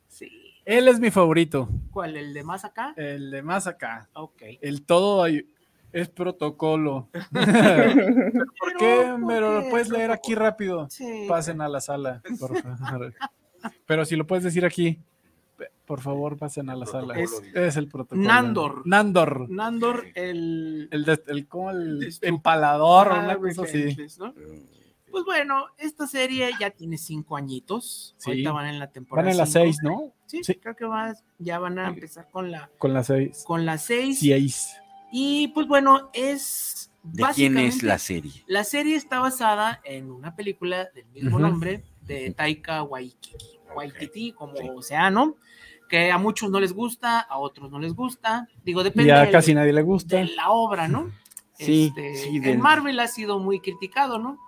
[0.08, 0.30] Sí.
[0.64, 1.68] Él es mi favorito.
[1.90, 2.16] ¿Cuál?
[2.16, 2.94] ¿El de más acá?
[2.96, 4.08] El de más acá.
[4.14, 4.40] Ok.
[4.62, 5.46] El todo ahí
[5.92, 7.10] es protocolo.
[7.32, 7.44] ¿Por
[8.78, 9.14] qué?
[9.20, 10.88] ¿por Pero lo puedes leer aquí rápido.
[10.88, 11.26] Sí.
[11.28, 13.12] Pasen a la sala, por favor.
[13.86, 14.98] Pero si lo puedes decir aquí,
[15.86, 17.14] por favor, pasen a la sala.
[17.18, 18.22] Es- Es, el protocolo.
[18.26, 18.82] Nandor.
[18.86, 19.48] Nandor.
[19.50, 20.88] Nandor, el...
[20.90, 23.78] El, de- el, como el empalador o Ah, una cosa así.
[23.78, 24.34] Relentless, ¿no?
[25.10, 28.14] Pues bueno, esta serie ya tiene cinco añitos.
[28.18, 28.30] Sí.
[28.30, 29.24] Ahorita van en la temporada.
[29.26, 29.64] Van en las cinco.
[29.64, 30.12] seis, ¿no?
[30.26, 30.54] Sí, Sí.
[30.56, 33.44] creo que va- ya van a empezar con la Con las seis.
[33.46, 34.18] con las seis.
[34.20, 34.76] Seis.
[35.12, 38.44] Y pues bueno, es ¿De quién es la serie?
[38.48, 44.82] La serie está basada en una película del mismo nombre de Taika Waititi, Waititi como
[44.82, 45.36] sea, ¿no?
[45.88, 48.48] Que a muchos no les gusta, a otros no les gusta.
[48.64, 50.16] Digo, depende Y a del- casi nadie le gusta.
[50.16, 51.10] de la obra, ¿no?
[51.54, 54.38] Sí, Este, sí, En Marvel ha sido muy criticado, ¿no?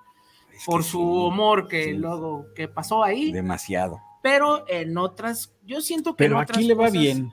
[0.53, 1.93] Es Por su sí, humor que sí.
[1.95, 4.01] luego que pasó ahí, Demasiado.
[4.23, 7.33] pero en otras, yo siento que en Pero otras aquí le va cosas bien.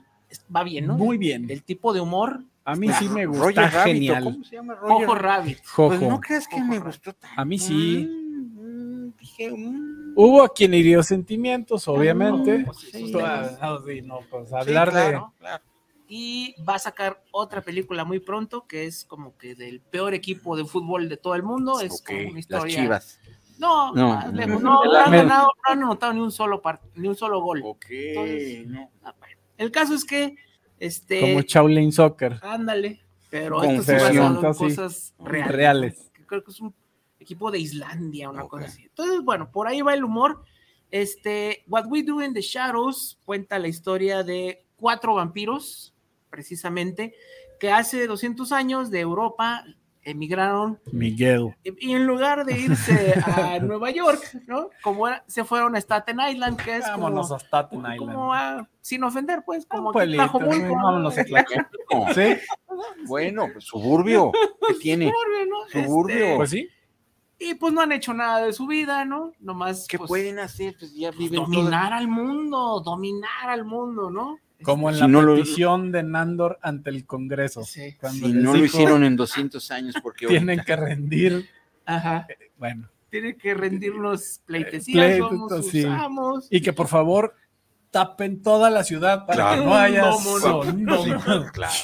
[0.54, 0.96] Va bien, ¿no?
[0.96, 1.50] Muy bien.
[1.50, 3.44] El tipo de humor, A mí sí me gusta.
[3.44, 4.24] Roger Rabbit, ¿o genial.
[4.24, 5.58] ¿Cómo se llama Roger Ojo Rabbit.
[5.76, 6.10] Pues Jojo.
[6.10, 6.86] no creas que Ojo me Rabbit.
[6.86, 7.40] gustó tanto.
[7.40, 8.08] A mí sí.
[8.08, 9.95] Mm, mm, dije, mm.
[10.18, 12.62] Hubo a quien hirió sentimientos, obviamente.
[12.64, 15.38] pues sí, Pues, sí, ah, no, sí, no, pues Sí, hablar claro, de.
[15.40, 15.64] claro.
[16.08, 20.56] y va a sacar otra película muy pronto que es como que del peor equipo
[20.56, 21.80] de fútbol de todo el mundo.
[21.80, 22.76] Es Ok, como una Las historia.
[22.82, 23.20] chivas.
[23.58, 24.62] No, No, más no, lejos.
[24.62, 24.84] no.
[24.84, 27.60] No, no han ganado, no han anotado ni un solo par- ni un solo gol.
[27.64, 27.86] Ok.
[27.90, 28.90] Entonces, no.
[29.04, 29.14] Ah.
[29.58, 30.34] El caso es que
[30.78, 32.38] este Como Shaolin Soccer.
[32.42, 33.00] ándale,
[33.30, 34.76] pero Con esto es basado en fusión, sí.
[34.76, 35.52] cosas reales.
[35.56, 36.12] Reales.
[36.26, 36.74] Creo que es un
[37.26, 38.50] equipo de Islandia, una Ok.
[38.50, 38.84] cosa así.
[38.84, 40.44] Entonces, bueno, por ahí va el humor.
[40.92, 45.92] Este, What We Do in the Shadows cuenta la historia de cuatro vampiros,
[46.30, 47.14] precisamente,
[47.58, 49.64] que hace 200 años de Europa
[50.02, 51.56] emigraron Miguel.
[51.64, 54.70] y en lugar de irse a Nueva York, ¿no?
[54.80, 58.60] Como era- se fueron a Staten Island, que es como, Vámonos a Staten como Island.
[58.60, 60.74] a- sin ofender, pues, como Un aquí ¿no?
[60.74, 61.24] vámonos a.
[61.24, 62.20] No, ¿Sí?
[63.08, 64.30] Bueno, pues, suburbio.
[64.68, 65.10] ¿Qué tiene?
[65.10, 65.68] Suburbio, ¿no?
[65.82, 66.16] Suburbio.
[66.24, 66.68] Este, Pues sí.
[67.38, 69.32] Y pues no han hecho nada de su vida, ¿no?
[69.40, 70.74] Nomás ¿Qué pues, pueden hacer?
[70.78, 74.38] Pues ya pues, viven dominar al mundo, dominar al mundo, ¿no?
[74.62, 77.62] Como en Si la no lo- petición de Nandor ante el Congreso.
[77.62, 77.94] Sí.
[78.00, 81.48] Cuando Si no lo hicieron en 200 años, porque Tienen que rendir.
[81.84, 82.26] Ajá.
[82.56, 82.88] Bueno.
[83.10, 85.86] Tiene que rendirnos pleitesías, Pleito, somos sus sí.
[86.50, 87.34] Y que por favor
[87.90, 89.60] tapen toda la ciudad para Claro.
[89.62, 90.62] que no haya No, no, no.
[91.04, 91.52] sonido.
[91.52, 91.74] Claro.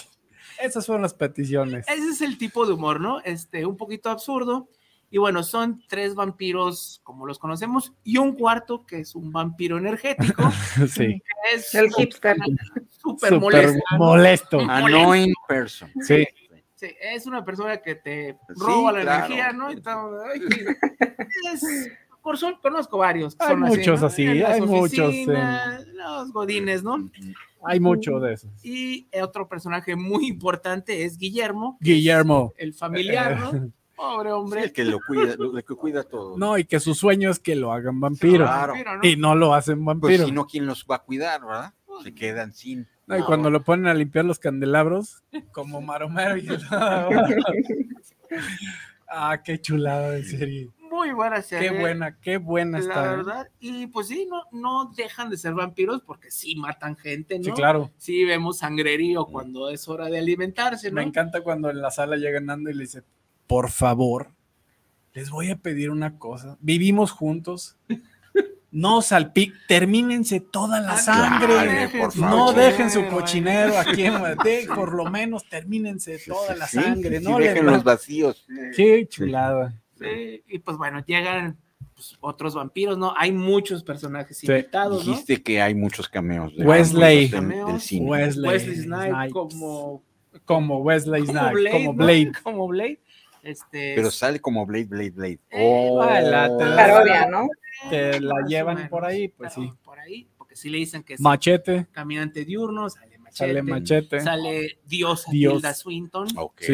[0.61, 1.87] Esas fueron las peticiones.
[1.89, 3.21] Ese es el tipo de humor, ¿no?
[3.21, 4.69] Este, un poquito absurdo.
[5.15, 9.77] Y bueno, son tres vampiros como los conocemos y un cuarto que es un vampiro
[9.79, 10.43] energético.
[10.89, 11.21] Sí.
[11.21, 12.37] que es El hipster.
[12.99, 13.79] Súper molesto.
[13.99, 14.61] molesto.
[14.61, 15.91] Annoying person.
[16.01, 16.27] Sí.
[16.77, 19.27] Sí, es una persona que te Sí, roba la claro.
[19.27, 19.71] energía, ¿no?
[19.71, 20.41] Y todo, ay,
[21.53, 21.89] es-
[22.23, 23.37] por suerte conozco varios.
[23.37, 24.07] que Hay son muchos ¿no?
[24.07, 27.11] así, En las hay muchos, oficinas, Los godines, ¿no?
[27.65, 28.49] Hay mucho de eso.
[28.63, 31.77] Y otro personaje muy importante es Guillermo.
[31.81, 32.55] es Guillermo.
[32.57, 33.71] El familiar, ¿no?
[34.03, 34.63] Pobre Sí, hombre.
[34.65, 36.37] el que lo cuida, lo- el que cuida todo.
[36.37, 38.45] No, y que su sueño es que lo hagan vampiro.
[38.45, 38.75] Claro.
[39.03, 40.25] Y no lo hacen Pues vampiro.
[40.27, 41.73] si no, ¿quién los va a cuidar, verdad?
[42.03, 42.89] Se quedan sin.
[43.07, 46.37] No, y cuando lo ponen a limpiar los candelabros, como maromero.
[46.37, 46.47] y-
[49.09, 50.71] ah, qué chulada de serie.
[50.91, 51.71] Muy buena serie.
[51.71, 53.05] Qué buena, qué buena La está.
[53.07, 53.17] ¿eh?
[53.17, 53.49] verdad.
[53.61, 57.45] Y pues sí, no, no dejan de ser vampiros porque sí matan gente, ¿no?
[57.45, 57.91] Sí, claro.
[57.97, 60.97] Sí vemos sangrerío cuando es hora de alimentarse, ¿no?
[60.97, 63.03] Me encanta cuando en la sala llega Nando y le dice,
[63.47, 64.31] por favor,
[65.15, 66.57] les voy a pedir una cosa.
[66.61, 67.77] Vivimos juntos.
[68.75, 71.47] No salpic, termínense toda la Ah, sangre.
[71.91, 76.67] claro, por no dejen su cochinero aquí en de, por lo menos termínense toda la
[76.67, 77.19] Sí, sangre.
[77.19, 78.47] sí, no dejen los vacíos.
[78.75, 79.75] Qué chulada.
[79.99, 81.59] Sí, y pues bueno, llegan
[81.95, 83.13] pues, otros vampiros, ¿no?
[83.19, 84.47] Hay muchos personajes Sí.
[84.47, 85.13] invitados, ¿no?
[85.13, 86.57] Dijiste que hay muchos cameos.
[86.57, 87.29] de- Wesley.
[87.29, 88.07] del- del cine.
[88.11, 89.33] Wesley, Wesley Snipes Snipes.
[89.35, 90.03] como,
[90.47, 92.05] Como Wesley como Snipes, Blade, como ¿no?
[92.07, 92.33] Blade.
[92.43, 93.01] Como Blade.
[93.43, 95.39] Este, Pero sale como Blade, Blade, Blade.
[95.51, 96.03] Eh, Oh.
[96.05, 97.49] la- Parodia, ¿no?
[97.91, 99.73] Te la llevan menos, por ahí, pues pero sí.
[99.85, 104.21] Por ahí, porque sí le dicen que es Machete, caminante diurno, sale machete, sale machete.
[104.21, 105.55] sale Dios, Dios.
[105.55, 106.61] Tilda Swinton Ok.
[106.61, 106.73] Sí.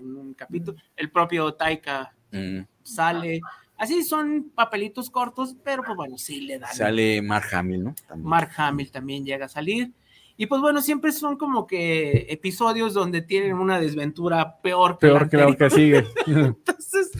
[0.00, 0.76] en un capítulo.
[0.96, 2.60] El propio Taika Mm.
[2.82, 3.40] sale.
[3.78, 6.74] Así son papelitos cortos, pero pues bueno, sí le dan.
[6.74, 7.94] Sale Mark Hamill, ¿no?
[8.08, 8.28] También.
[8.28, 9.92] Mark Hamill también llega a salir.
[10.40, 15.22] Y pues bueno, siempre son como que episodios donde tienen una desventura peor que Peor
[15.24, 15.70] la que lo anterior.
[15.70, 16.06] que sigue.
[16.26, 17.10] Entonces,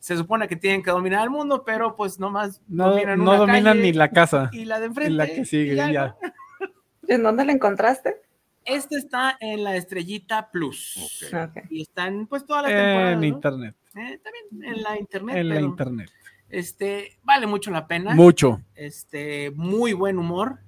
[0.00, 3.36] se supone que tienen que dominar el mundo, pero pues nomás No, dominan no una
[3.38, 4.50] dominan calle ni la casa.
[4.52, 5.10] y la de Y enfrente.
[5.12, 6.16] la que sigue, y ya.
[7.06, 8.16] ¿En dónde la encontraste?
[8.64, 11.30] Este está en la Estrellita Plus.
[11.70, 13.12] Y están pues todas las temporadas.
[13.12, 13.26] En ¿no?
[13.26, 13.76] internet.
[13.94, 15.36] Eh, también en la internet.
[15.36, 16.10] En la internet.
[16.48, 18.16] Este, vale mucho la pena.
[18.16, 18.60] Mucho.
[18.74, 20.58] este, muy buen humor.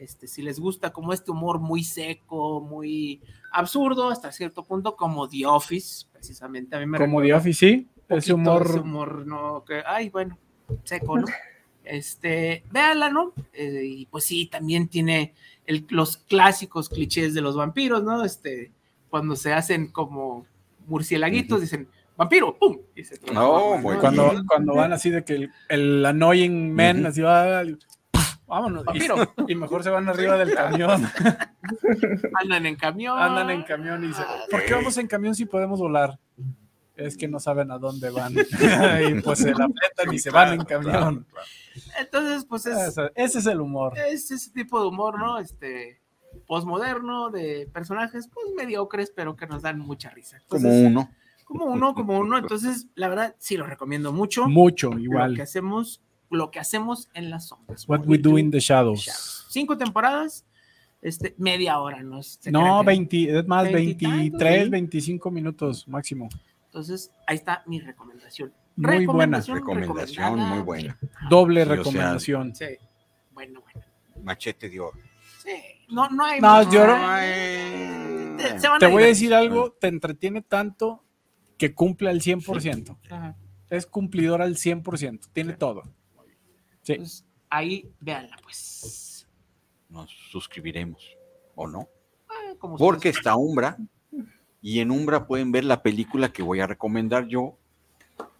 [0.00, 3.20] Este, si les gusta como este humor muy seco, muy
[3.52, 6.74] absurdo hasta cierto punto, como The Office, precisamente.
[6.74, 7.88] A mí me Como The Office, sí.
[8.08, 8.66] un Ese humor.
[8.66, 10.38] ese humor, no, que, ay, bueno,
[10.84, 11.26] seco, ¿no?
[11.84, 13.32] Este, véanla, ¿no?
[13.52, 15.34] Eh, y pues sí, también tiene
[15.66, 18.22] el- los clásicos clichés de los vampiros, ¿no?
[18.24, 18.70] Este,
[19.08, 20.46] cuando se hacen como
[20.86, 22.78] murciélaguitos, dicen, vampiro, ¡pum!
[22.94, 23.76] Y se ¿no?
[24.00, 27.62] Cuando, cuando van así de que el, el annoying man así va.
[28.50, 28.82] Vámonos.
[28.82, 29.34] Y, Vampiro.
[29.48, 31.08] y mejor se van arriba del camión.
[32.42, 33.18] andan en camión.
[33.18, 36.18] Andan en camión y dicen, ¿por qué vamos en camión si podemos volar?
[36.96, 38.34] Es que no saben a dónde van.
[39.08, 41.26] y pues se la apretan y se van en camión.
[41.98, 43.96] Entonces, pues es, Ese, ese es el humor.
[43.96, 45.38] es ese tipo de humor, ¿no?
[45.38, 46.00] Este
[46.46, 50.38] posmoderno de personajes pues mediocres, pero que nos dan mucha risa.
[50.48, 51.10] Como uno.
[51.44, 52.38] como uno, como uno.
[52.38, 54.46] Entonces, la verdad, sí lo recomiendo mucho.
[54.48, 55.40] Mucho, Lo que igual.
[55.40, 57.88] hacemos, lo que hacemos en las sombras.
[57.88, 59.00] What we do in the shadows.
[59.00, 59.46] Shadows.
[59.48, 60.46] Cinco temporadas,
[61.02, 62.22] este, media hora, ¿no?
[62.22, 64.70] Se No, crean que- 20, es más, Veintitantos, 23, sí.
[64.70, 66.28] 25 minutos máximo.
[66.66, 68.52] Entonces, ahí está mi recomendación.
[68.76, 69.40] Muy buena.
[69.40, 70.98] Recomendación muy buena.
[71.28, 72.54] Doble Sí, o sea, recomendación.
[72.54, 72.64] Sí.
[73.32, 73.86] Bueno, bueno.
[74.22, 74.98] Machete de oro.
[75.42, 75.50] Sí.
[75.88, 79.88] No, no hay No, yo no- Te- se van Te voy a decir algo, te
[79.88, 81.02] entretiene tanto
[81.58, 82.96] que cumple al 100%.
[83.10, 83.36] Ajá.
[83.68, 85.28] Es cumplidor al 100%.
[85.32, 85.82] Tiene todo.
[86.82, 86.92] Sí.
[86.92, 89.26] Entonces, ahí véanla, pues.
[89.88, 91.16] Nos suscribiremos.
[91.54, 91.88] ¿O no?
[92.58, 93.76] Como Porque está Umbra.
[94.62, 97.58] Y en Umbra pueden ver la película que voy a recomendar yo.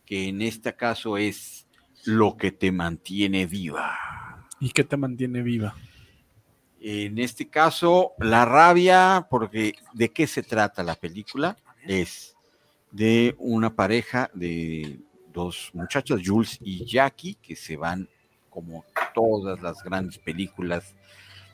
[0.07, 1.67] Que en este caso es
[2.05, 3.97] Lo que te mantiene viva.
[4.61, 5.75] ¿Y qué te mantiene viva?
[6.81, 11.57] En este caso, la rabia, porque ¿de qué se trata la película?
[11.87, 12.37] Es
[12.91, 15.01] de una pareja de
[15.33, 18.09] dos muchachas, Jules y Jackie, que se van
[18.51, 18.85] como
[19.15, 20.95] todas las grandes películas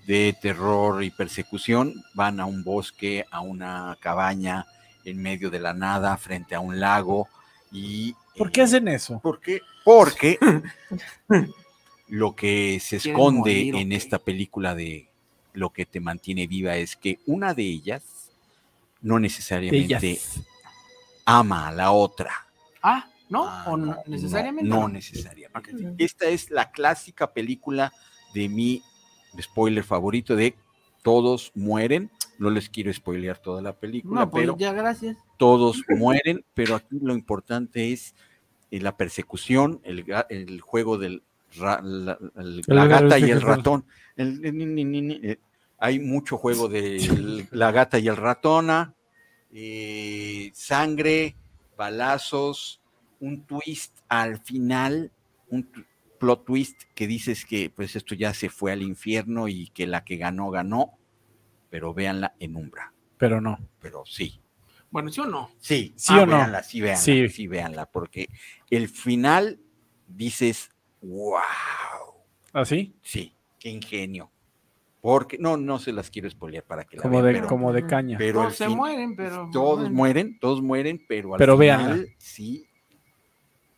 [0.07, 4.67] de terror y persecución, van a un bosque, a una cabaña
[5.05, 7.29] en medio de la nada, frente a un lago
[7.73, 8.15] y...
[8.37, 9.21] ¿Por eh, qué hacen eso?
[9.21, 9.61] ¿Por qué?
[9.85, 10.39] Porque
[12.09, 15.09] lo que se ¿Quieren esconde morir en esta película de
[15.53, 18.31] lo que te mantiene viva es que una de ellas
[19.01, 20.41] no necesariamente Ellas.
[21.25, 22.47] ama a la otra.
[22.83, 23.45] Ah, ¿no?
[23.47, 24.69] Ah, ¿O no, necesariamente?
[24.69, 25.95] No, necesariamente.
[25.99, 27.93] Esta es la clásica película
[28.35, 28.83] de mi
[29.41, 30.55] spoiler favorito de
[31.03, 32.11] todos mueren.
[32.39, 35.17] No les quiero spoilear toda la película, No, pues pero ya, gracias.
[35.39, 38.15] todos mueren, pero aquí lo importante es
[38.71, 41.23] y la persecución, el, el juego del
[41.57, 43.87] ra- la, el- la gata y el ratón.
[44.17, 44.41] El-
[45.25, 45.39] eh,
[45.79, 48.95] hay mucho juego de la gata y el ratona,
[49.53, 51.37] eh, sangre,
[51.77, 52.81] balazos,
[53.27, 55.11] un twist al final,
[55.49, 55.69] un
[56.21, 60.05] plot twist que dices que pues esto ya se fue al infierno y que la
[60.05, 60.93] que ganó ganó,
[61.71, 63.59] pero véanla en Umbra, Pero no.
[63.81, 64.41] pero sí.
[64.91, 65.51] Bueno, ¿sí o no?
[65.59, 66.37] Sí, ¿Sí o no?
[66.37, 67.29] véanla, sí, véanla, Sí.
[67.29, 67.47] sí.
[67.49, 68.29] véanla, porque
[68.71, 69.59] el final
[70.07, 70.71] dices,
[71.03, 71.41] wow,
[72.53, 72.95] ¿Así?
[73.03, 74.31] sí, qué ingenio.
[75.03, 77.73] Porque, no, no se las quiero spoilear para que la Como vean, de, pero, como
[77.73, 78.19] de caña.
[78.19, 79.49] pero se fin- mueren, pero.
[79.53, 82.07] todos mueren, todos mueren, pero al Pero final véanla.
[82.19, 82.67] sí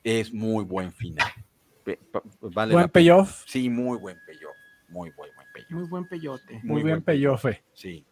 [0.04, 1.32] es muy buen final.
[2.40, 3.44] Vale Buen payoff.
[3.46, 4.56] Sí, muy buen payoff,
[4.88, 5.70] muy buen, buen payoff.
[5.70, 6.60] Muy buen peyote.
[6.62, 7.62] Muy, buen payofe.
[7.72, 8.04] Sí.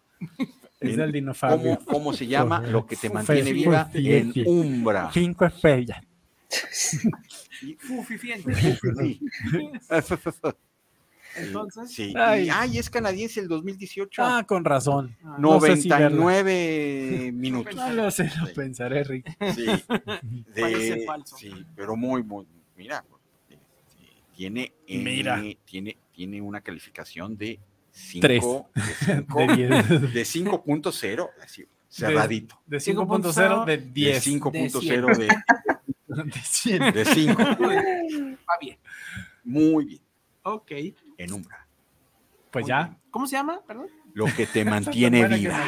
[0.81, 1.77] Es del dinofabio.
[1.79, 2.61] ¿Cómo, cómo se llama?
[2.61, 5.11] Lo que te mantiene viva en Umbra.
[5.13, 6.01] Cinco estrellas.
[11.39, 11.91] Entonces.
[11.93, 12.13] Sí.
[12.13, 12.49] Y, Ay.
[12.53, 14.23] ay, es canadiense el 2018.
[14.25, 15.17] Ah, con razón.
[15.25, 15.89] ah, no sé si.
[15.89, 17.75] 99 minutos.
[17.75, 18.53] No lo sé, lo Sí.
[18.55, 19.27] pensaré, Rick.
[19.55, 19.67] Sí.
[20.61, 21.37] Parece De- falso.
[21.37, 22.47] sí, pero muy, muy,
[22.77, 23.05] mira,
[23.49, 23.57] sí,
[24.35, 25.43] tiene, eh, Mira.
[25.65, 27.59] tiene, tiene una calificación de
[28.21, 28.43] Tres.
[28.45, 28.69] 5,
[29.37, 30.13] De 10.
[30.13, 32.61] de cinco.0, así, cerradito.
[32.67, 34.27] De 5.0 de De 10.
[34.27, 35.29] 5.0 de,
[36.25, 36.93] De 100.
[36.93, 37.43] de 5.
[37.43, 38.79] Va bien.
[39.45, 40.01] Muy bien,
[40.43, 40.71] Ok.
[41.19, 41.67] En Umbra.
[42.51, 42.85] Pues Muy ya.
[42.85, 42.99] bien.
[43.11, 43.61] ¿Cómo se llama?
[43.67, 43.89] Perdón.
[44.15, 45.61] Lo que te mantiene que viva.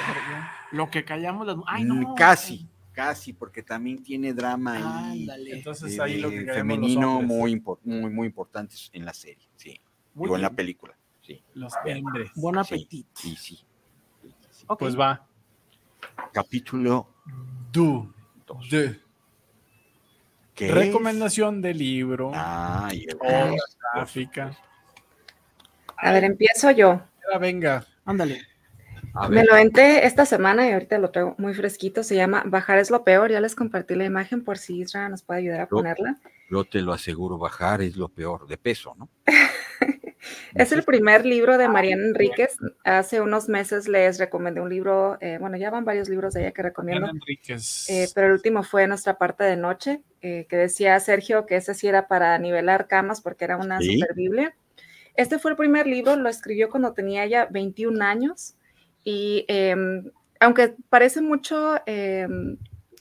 [0.72, 1.56] Lo que callamos las.
[1.66, 2.14] Ay, Mm, no.
[2.14, 5.10] Casi, casi, porque también tiene drama.
[5.10, 5.56] Ándale.
[5.58, 9.48] Entonces eh, ahí lo que los femenino muy, impor- muy, muy importantes en la serie,
[9.56, 9.80] sí.
[10.14, 11.42] Muy Digo, en la película, sí.
[11.54, 12.30] Los hombres.
[12.34, 13.08] Buen apetito.
[13.14, 13.58] Sí, sí.
[14.50, 14.66] Sí.
[14.78, 15.24] Pues va.
[16.32, 17.08] Capítulo
[17.72, 18.12] Du.
[18.46, 18.70] 2.
[18.70, 19.00] De.
[20.54, 20.74] ¿Qué es?
[20.74, 22.32] Recomendación de libro.
[22.34, 23.54] Ah, y el- Obra
[23.94, 24.56] gráfica.
[26.00, 27.02] A ver, empiezo yo.
[27.32, 27.84] Ya, Venga.
[28.04, 28.40] Ándale.
[29.14, 32.02] a Me lo aventé esta semana y ahorita lo traigo muy fresquito.
[32.02, 33.30] Se llama Bajar es lo peor.
[33.30, 36.16] Ya les compartí la imagen por si Isra nos puede ayudar a ponerla.
[36.50, 39.08] yo te lo aseguro, bajar es lo peor, de peso, ¿no?
[40.54, 42.56] Es el primer libro de Mariana Enríquez.
[42.84, 46.50] Hace unos meses les recomendé un libro, eh, bueno, ya van varios libros de ella
[46.52, 47.88] que recomiendo, Ana Enríquez.
[47.88, 51.72] eh, pero el último fue Nuestra parte de noche, eh, que decía Sergio que ese
[51.74, 53.94] sí era para nivelar camas porque era una Sí.
[53.98, 54.54] super Biblia.
[55.18, 58.54] Este fue el primer libro, lo escribió cuando tenía ella 21 años
[59.02, 62.56] y em, aunque parece mucho em,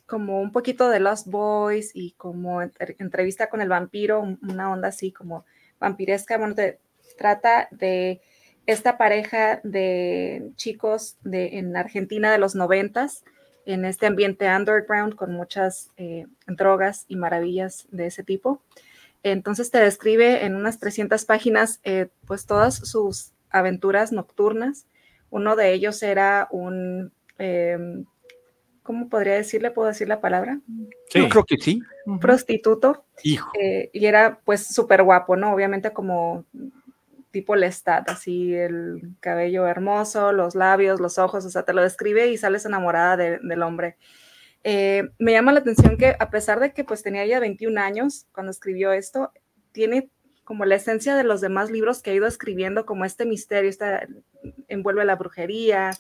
[0.07, 4.71] como un poquito de Lost Boys y como entre- entrevista con el vampiro, un- una
[4.71, 5.45] onda así como
[5.79, 6.79] vampiresca, bueno, te-
[7.19, 8.19] trata de
[8.65, 13.23] esta pareja de chicos de, en Argentina de los noventas,
[13.67, 18.63] en este ambiente underground con muchas eh, drogas y maravillas de ese tipo.
[19.23, 24.85] Entonces te describe en unas 300 páginas eh, pues todas sus aventuras nocturnas.
[25.29, 28.05] Uno de ellos era un, em,
[28.83, 29.71] ¿cómo podría decirle?
[29.71, 30.59] ¿Puedo decir la palabra?
[31.09, 31.19] Sí.
[31.19, 31.81] Yo creo que sí.
[32.21, 33.03] Prostituto.
[33.23, 33.51] Hijo.
[33.59, 35.53] eh, y era pues súper guapo, ¿no?
[35.53, 36.45] Obviamente como
[37.31, 42.27] tipo Lestat, así el cabello hermoso, los labios, los ojos, o sea, te lo describe
[42.27, 43.97] y sales enamorada de- del hombre.
[44.69, 48.25] Eh, me llama la atención que a pesar de que pues tenía ya 21 años
[48.33, 49.31] cuando escribió esto,
[49.71, 50.09] tiene
[50.43, 54.05] como la esencia de los demás libros que ha ido escribiendo, como este misterio, esta,
[54.67, 55.91] envuelve la brujería,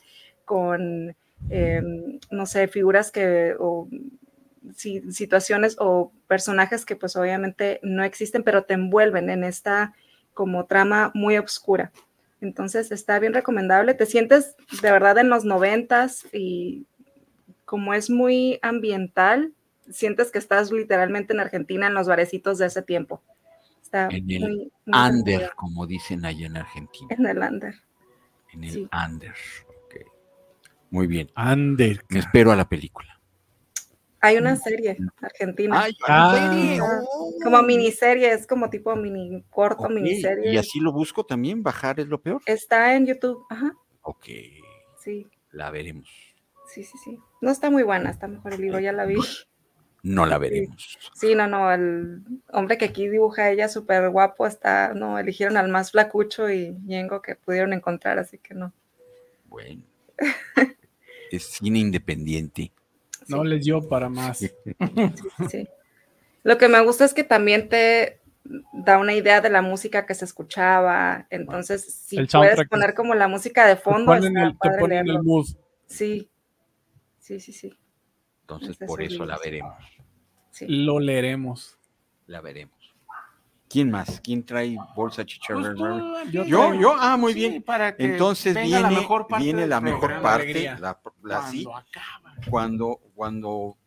[0.43, 1.15] con,
[1.49, 1.81] eh,
[2.29, 3.87] no sé, figuras que, o
[4.75, 9.93] si- situaciones o personajes que pues obviamente no existen, pero te envuelven en esta
[10.33, 11.93] como trama muy oscura.
[12.41, 13.93] Entonces está bien recomendable.
[13.93, 16.85] Te sientes de verdad en los noventas y
[17.67, 19.53] como es muy ambiental,
[19.89, 23.21] sientes que estás literalmente en Argentina en los barecitos de ese tiempo.
[23.81, 27.07] Está En el muy, muy Under, como dicen allá en Argentina.
[27.09, 27.75] En el under.
[28.53, 28.89] En el sí.
[29.05, 29.33] Under.
[29.67, 29.95] ok.
[30.91, 31.29] Muy bien.
[31.35, 32.05] Ander.
[32.07, 33.19] Me espero a la película.
[34.21, 35.81] Hay una serie argentina.
[35.83, 36.49] Ay, Ah.
[36.49, 37.33] serie, oh.
[37.43, 40.53] como miniserie, es como tipo mini corto, miniserie.
[40.53, 42.41] Y así lo busco también, bajar es lo peor.
[42.45, 43.45] Está en YouTube.
[43.49, 43.73] Ajá.
[44.03, 44.25] Ok,
[45.03, 46.09] Sí, la veremos.
[46.67, 47.19] Sí, sí, sí.
[47.41, 49.15] No está muy buena, está mejor el libro, ya la vi.
[50.03, 50.97] No la veremos.
[51.15, 52.21] Sí, no, no, el
[52.53, 56.77] hombre que aquí dibuja a ella súper guapo está, no, eligieron al más flacucho y
[56.85, 58.71] Yengo que pudieron encontrar, así que no.
[59.47, 59.83] Bueno.
[61.31, 62.71] es cine independiente.
[63.27, 64.39] No les dio para más.
[65.49, 65.67] Sí.
[66.43, 68.21] Lo que me gusta es que también te
[68.71, 71.27] da una idea de la música que se escuchaba.
[71.29, 74.79] Entonces, si puedes poner como la música de Te fondo, ponen, está el, te padre
[74.79, 75.47] ponen el mood.
[75.87, 76.29] Sí,
[77.27, 77.77] sí, sí, sí.
[78.41, 79.75] Entonces, por eso la veremos.
[80.51, 80.65] sí.
[80.69, 81.77] Lo leeremos.
[82.27, 82.75] la veremos.
[83.69, 84.21] ¿Quién más?
[84.21, 85.75] ¿Quién trae bolsa Pues chicharrón?
[85.75, 87.63] tú, Yo, yo, ah, muy Sí, bien.
[87.63, 91.75] para que Entonces viene la mejor parte viene la mejor parte, la, la- sí, Cuando
[91.75, 92.33] acaba.
[92.49, 93.77] cuando, cuando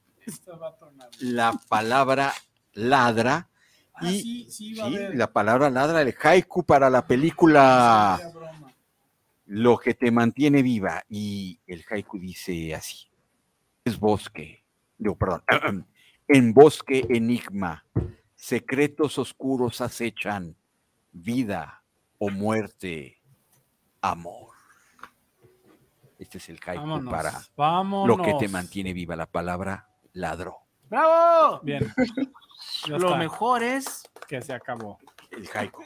[1.20, 2.32] la palabra
[2.74, 3.46] ladra
[3.94, 5.16] Ah, y sí, sí, va a sí, haber.
[5.16, 8.26] la palabra ladra, el haiku para la película Sí.
[9.46, 11.04] Lo que te mantiene viva.
[11.08, 13.09] Y el haiku dice así:
[13.90, 14.64] es bosque,
[14.96, 15.44] digo, perdón,
[16.28, 17.84] en bosque enigma,
[18.34, 20.56] secretos oscuros acechan,
[21.12, 21.82] vida
[22.18, 23.20] o muerte,
[24.00, 24.54] amor.
[26.18, 27.10] Este es el haiku Vámonos.
[27.12, 28.16] para vámonos.
[28.16, 30.58] lo que te mantiene viva, la palabra ladro.
[30.88, 31.60] ¡Bravo!
[31.62, 31.92] Bien.
[32.88, 34.98] Lo mejor es que se acabó.
[35.30, 35.82] El haiku.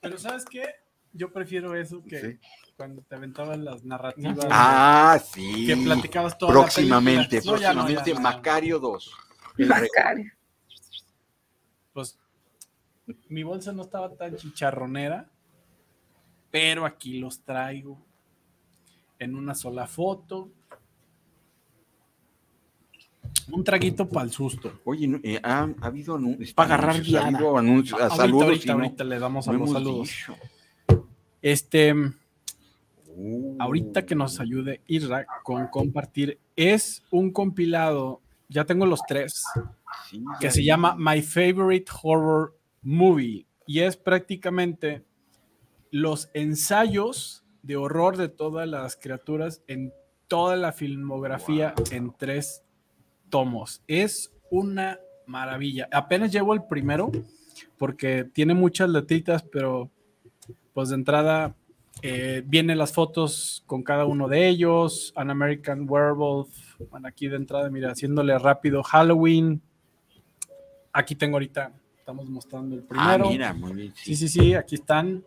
[0.00, 0.83] Pero ¿sabes qué?
[1.16, 2.38] Yo prefiero eso que Sí.
[2.76, 4.46] cuando te aventaban las narrativas.
[4.50, 5.66] Ah, sí.
[5.66, 7.36] que platicabas toda Próximamente.
[7.44, 8.20] No, próximamente, no.
[8.20, 9.12] Macario 2.
[9.58, 10.32] El re- Macario.
[11.92, 12.18] Pues
[13.28, 15.30] mi bolsa no estaba tan chicharronera,
[16.50, 18.04] pero aquí los traigo
[19.20, 20.50] en una sola foto.
[23.52, 24.80] Un traguito para el susto.
[24.84, 26.54] Oye, eh, ha, ha habido anuncios.
[26.54, 27.26] Pa' agarrar ha viada.
[27.28, 28.42] habido anuncios, a Ahorita, saludos.
[28.44, 30.08] ahorita, y no- ahorita le damos a los saludos.
[30.08, 30.36] dicho.
[31.44, 31.94] Este,
[33.16, 33.56] Uh.
[33.60, 39.44] ahorita que nos ayude Irra con compartir, es un compilado, ya tengo los tres,
[40.40, 45.04] que se llama My Favorite Horror Movie y es prácticamente
[45.90, 49.92] los ensayos de horror de todas las criaturas en
[50.26, 52.64] toda la filmografía en tres
[53.30, 53.82] tomos.
[53.86, 55.88] Es una maravilla.
[55.92, 57.12] Apenas llevo el primero
[57.78, 59.90] porque tiene muchas letritas, pero
[60.74, 61.54] pues de entrada
[62.02, 65.12] eh, vienen las fotos con cada uno de ellos.
[65.16, 66.48] An American Werewolf.
[66.90, 69.62] Bueno, aquí de entrada, mira, haciéndole rápido Halloween.
[70.92, 73.28] Aquí tengo ahorita, estamos mostrando el Ah, primero.
[73.30, 73.92] mira, muy bien.
[73.96, 75.24] Sí, sí, sí, aquí están.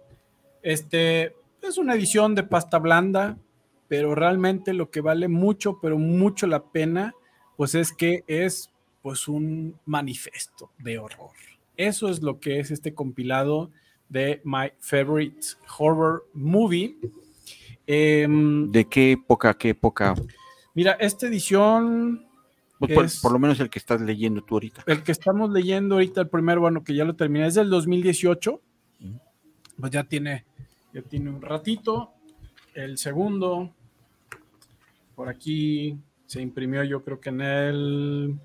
[0.62, 3.38] Este es una edición de pasta blanda,
[3.88, 7.14] pero realmente lo que vale mucho, pero mucho la pena,
[7.56, 8.70] pues es que es
[9.02, 11.32] pues un manifiesto de horror.
[11.78, 13.72] Eso es lo que es este compilado
[14.10, 15.40] de My Favorite
[15.78, 16.98] Horror Movie.
[17.86, 20.14] Em, ¿De qué época, qué época?
[20.74, 22.24] mira, esta edición,
[22.80, 24.84] Pues, por, Es- por lo menos el que estás leyendo tú ahorita.
[24.86, 28.62] el que estamos leyendo ahorita, el primero, bueno, que ya lo terminé, es del 2018.
[29.02, 29.20] Ujú.
[29.80, 30.46] Pues ya tiene,
[30.94, 32.12] ya tiene un ratito.
[32.76, 33.74] El segundo,
[35.16, 35.98] por aquí
[36.28, 38.36] se imprimió, yo creo que en el.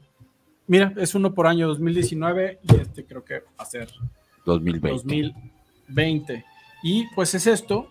[0.66, 3.90] Mira, es uno por año 2019 y este creo que va a ser
[4.46, 4.88] 2020.
[4.88, 5.51] 2020.
[6.82, 7.88] Y pues es esto,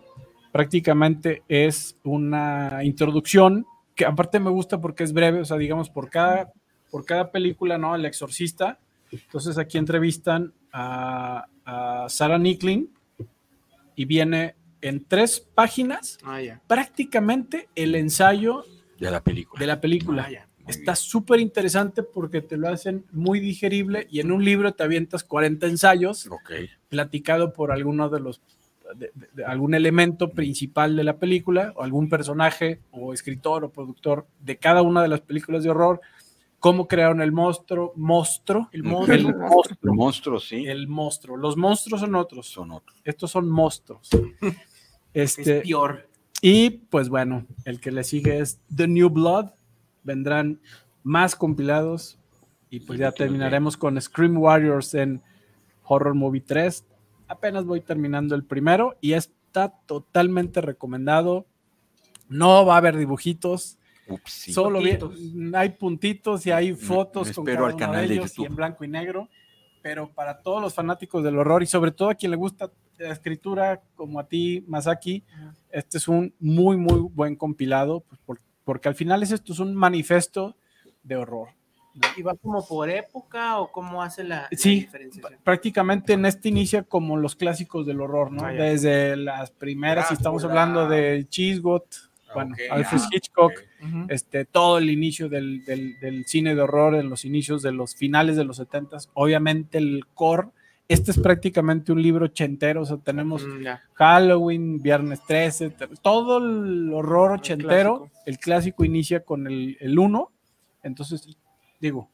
[0.51, 3.65] prácticamente es una introducción
[3.95, 6.51] que aparte me gusta porque es breve, o sea, digamos, por cada,
[6.89, 7.95] por cada película, ¿no?
[7.95, 8.79] El exorcista.
[9.11, 12.89] Entonces aquí entrevistan a, a Sarah Nicklin
[13.95, 18.63] y viene en tres páginas Ah, prácticamente el ensayo
[18.99, 19.59] De la película.
[19.59, 20.23] de la película.
[20.27, 20.47] Ah, ya.
[20.71, 25.23] Está súper interesante porque te lo hacen muy digerible y en un libro te avientas
[25.23, 26.51] 40 ensayos Ok.
[26.89, 28.41] platicado por alguno de los
[28.95, 33.69] de- de- de algún elemento principal de la película o algún personaje o escritor o
[33.69, 36.01] productor de cada una de las películas de horror
[36.59, 39.47] cómo crearon el monstruo monstruo el, El monstruo, el monstruo.
[39.49, 40.65] monstruo Monstruos, sí.
[40.67, 42.97] el monstruo los monstruos son otros Son otros.
[43.05, 44.09] estos son monstruos
[45.13, 46.07] este Es peor.
[46.41, 49.51] y pues bueno, el que le sigue es The New Blood.
[50.03, 50.59] Vendrán
[51.03, 52.19] más compilados
[52.69, 55.21] y pues ya terminaremos con Scream Warriors en
[55.83, 56.85] Horror Movie 3.
[57.27, 61.45] Apenas voy terminando el primero y está totalmente recomendado.
[62.29, 63.77] No va a haber dibujitos,
[64.07, 64.53] Ups, sí.
[64.53, 65.19] solo Puntitos.
[65.53, 68.39] hay puntitos y hay fotos me con espero cada al uno canal de de ellos
[68.39, 69.27] y en blanco y negro.
[69.81, 73.11] Pero para todos los fanáticos del horror y sobre todo a quien le gusta la
[73.11, 75.23] escritura como a ti, Masaki,
[75.71, 78.39] este es un muy, muy buen compilado, pues, por-
[78.71, 80.55] porque al final es esto, es un manifiesto
[81.03, 81.49] de horror.
[82.15, 85.41] ¿Y va como por época o cómo hace la, la Sí, diferenciación?
[85.43, 88.45] Prácticamente en este inicia como los clásicos del horror, ¿no?
[88.45, 88.53] Ah.
[88.53, 90.61] Desde las primeras, si estamos Drácula.
[90.61, 91.83] hablando de Chisgot,
[92.33, 93.85] bueno, Ok, Alfred ah, Hitchcock, ok.
[93.89, 94.05] Ujú.
[94.07, 97.93] este, todo el inicio del, del- del cine de horror en los inicios de los
[97.93, 100.47] finales de los 70 obviamente el core,
[100.93, 103.65] este es prácticamente un libro ochentero, o sea, tenemos Mm.
[103.93, 108.21] Halloween, Viernes 13, te- todo el horror ochentero, clásico.
[108.25, 110.31] el clásico inicia con el, el 1,
[110.83, 111.37] entonces
[111.79, 112.09] digo,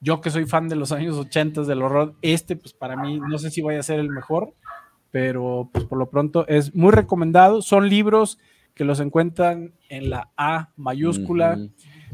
[0.00, 3.38] yo que soy fan de los años 80 del horror, este pues para mí no
[3.38, 4.52] sé si vaya a ser el mejor,
[5.10, 8.38] pero pues por lo pronto es muy recomendado, son libros
[8.74, 11.58] que los encuentran en la A mayúscula,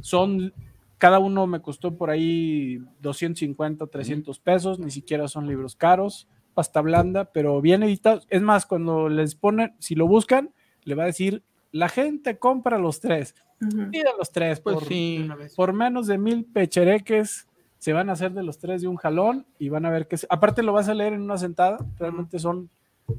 [0.00, 0.52] son
[0.98, 6.80] cada uno me costó por ahí 250, 300 pesos, ni siquiera son libros caros, pasta
[6.80, 8.26] blanda, pero bien editados.
[8.30, 10.50] Es más, cuando les ponen, si lo buscan,
[10.84, 11.42] le va a decir,
[11.72, 13.34] la gente compra los tres.
[13.60, 13.90] Ujú.
[13.90, 15.28] Pida los tres, Pues por, sí.
[15.56, 19.46] por menos de mil pechereques se van a hacer de los tres de un jalón
[19.58, 22.38] y van a ver que se- aparte lo vas a leer en una sentada, realmente
[22.40, 22.70] son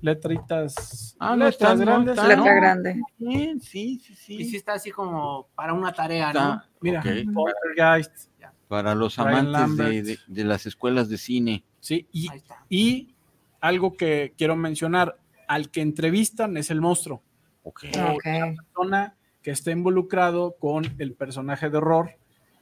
[0.01, 2.15] letritas, Ah, no letras está, no grandes.
[2.17, 2.61] está, Letra no.
[2.61, 3.01] grande.
[3.17, 4.35] Bien, sí, sí, sí.
[4.35, 6.39] Y sí está así como para una tarea, ¿no?
[6.55, 7.33] Está- Mira, ok.
[7.33, 8.29] Poltergeist,
[8.67, 11.63] Para los Brian amantes de, de- de las escuelas de cine.
[11.79, 12.29] sí, y,
[12.69, 13.15] y
[13.61, 15.17] algo que quiero mencionar,
[15.47, 17.21] al que entrevistan es el monstruo,
[17.63, 17.85] Ok.
[18.13, 18.23] Ok.
[18.23, 22.11] persona que está involucrado con el personaje de horror,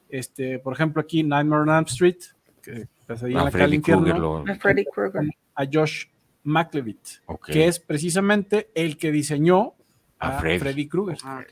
[0.09, 2.17] este, por ejemplo aquí Nightmare on Elm Street,
[2.61, 5.21] que pues, ahí en A la calle Freddy infierno, Krueger lo- A Freddy Krueger.
[5.55, 6.05] a Josh
[6.47, 7.05] McLevitt.
[7.25, 7.45] ok.
[7.47, 9.73] que es precisamente el que diseñó
[10.19, 10.59] A a, Freddy.
[10.59, 11.17] Freddy, Krueger.
[11.23, 11.43] Ah.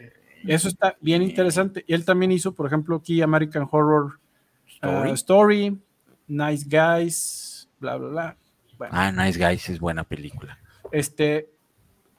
[0.47, 1.83] Eso está bien interesante.
[1.87, 4.19] Y él también hizo, por ejemplo, aquí American Horror
[4.67, 5.09] Story.
[5.09, 5.81] uh, Story,
[6.27, 8.37] Nice Guys, bla, bla, bla.
[8.77, 10.57] Bueno, Ah, Nice Guys es buena película.
[10.91, 11.49] este,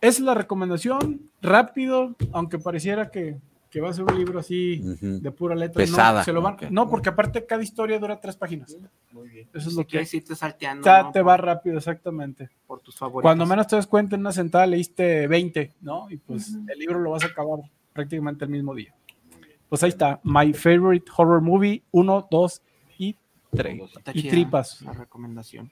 [0.01, 3.37] es la recomendación, rápido, aunque pareciera que,
[3.77, 5.85] que va a ser un libro así de pura letra.
[5.85, 8.75] no, Pesada, se lo van- no, porque aparte cada historia dura tres páginas.
[9.13, 9.49] Muy bien.
[9.53, 10.83] Eso es Sí lo que quieres irte salteando.
[10.83, 11.13] Ya ¿no?
[11.13, 12.49] te va rápido, exactamente.
[12.67, 13.21] por tus favoritos.
[13.21, 16.11] Cuando menos te das cuenta, en una sentada leíste 20, ¿no?
[16.11, 17.59] Y pues el libro lo vas a acabar
[17.93, 18.95] prácticamente el mismo día.
[19.69, 22.63] Pues ahí está, My Favorite Horror Movie 1, 2
[22.97, 23.15] y
[23.55, 23.83] 3.
[23.95, 24.81] Está Y tripas.
[24.81, 25.71] La recomendación.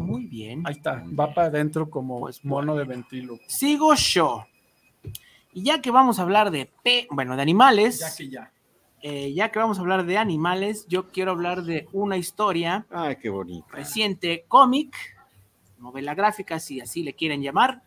[0.00, 0.62] Muy bien.
[0.64, 3.38] Ahí está, va para adentro como Pues, mono de ventrilo.
[3.46, 4.46] Sigo yo.
[5.52, 8.52] Y ya que vamos a hablar de pe bueno, de animales, Ya que ya.
[9.02, 13.16] eh, ya que vamos a hablar de animales, yo quiero hablar de una historia Ay,
[13.16, 13.66] qué bonito.
[13.70, 14.94] reciente, cómic,
[15.78, 17.82] novela gráfica, si así le quieren llamar,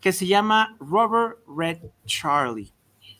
[0.00, 2.72] que se llama Robert Red Charlie.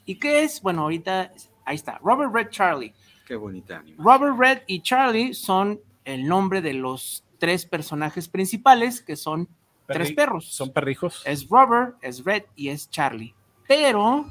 [0.05, 0.61] ¿Y qué es?
[0.63, 1.33] Bueno, ahorita
[1.65, 2.93] ahí está, Robert Red Charlie.
[3.27, 4.05] Qué bonita animal.
[4.05, 9.49] Robert Red y Charlie son el nombre de los tres personajes principales, que son
[9.87, 10.47] tres perros.
[10.53, 11.23] Son perrijos.
[11.25, 13.35] Es Robert, es Red y es Charlie.
[13.71, 14.27] Pero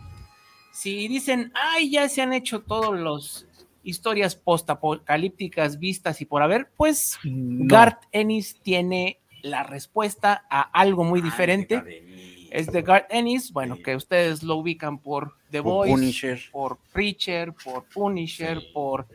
[0.73, 3.45] si dicen, ay, ya se han hecho todos los
[3.83, 7.63] historias postapocalípticas vistas y por haber, pues No.
[7.67, 12.47] Garth Ennis tiene la respuesta a algo muy diferente.
[12.51, 13.83] Es de Garth Ennis, bueno, Sí.
[13.83, 16.39] que ustedes lo ubican por The Por Voice, Punisher.
[16.51, 18.67] por Preacher, por Punisher, Sí.
[18.73, 19.07] por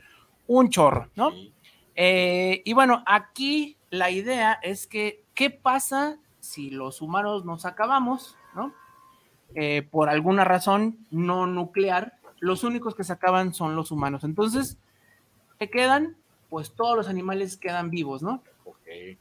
[0.46, 1.32] un chorro, ¿no?
[1.32, 1.52] Sí.
[1.96, 8.38] Eh, y bueno, aquí la idea es que, ¿qué pasa si los humanos nos acabamos,
[8.54, 8.72] ¿no?
[9.54, 14.24] Eh, por alguna razón no nuclear, los únicos que se acaban son los humanos.
[14.24, 14.76] Entonces,
[15.58, 16.16] ¿qué quedan?
[16.50, 18.42] Pues todos los animales quedan vivos, ¿no?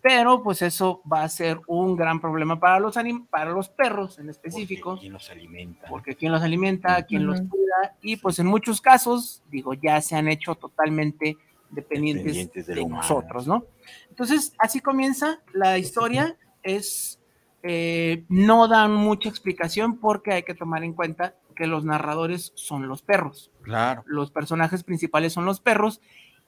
[0.02, 4.20] Pero pues eso va a ser un gran problema para los, anim- para los perros
[4.20, 5.88] en específico ¿Quién los alimenta?
[5.88, 10.16] porque quién los alimenta, quién los cuida, y pues en muchos casos, digo, ya se
[10.16, 11.38] han hecho totalmente
[11.70, 13.66] dependientes, Dependientes de, nosotros, ¿no?
[14.10, 17.20] Entonces, así comienza la historia, es,
[17.64, 22.88] eh, no dan mucha explicación porque hay que tomar en cuenta que los narradores son
[22.88, 24.04] los perros, Claro.
[24.06, 26.02] los personajes principales son los perros,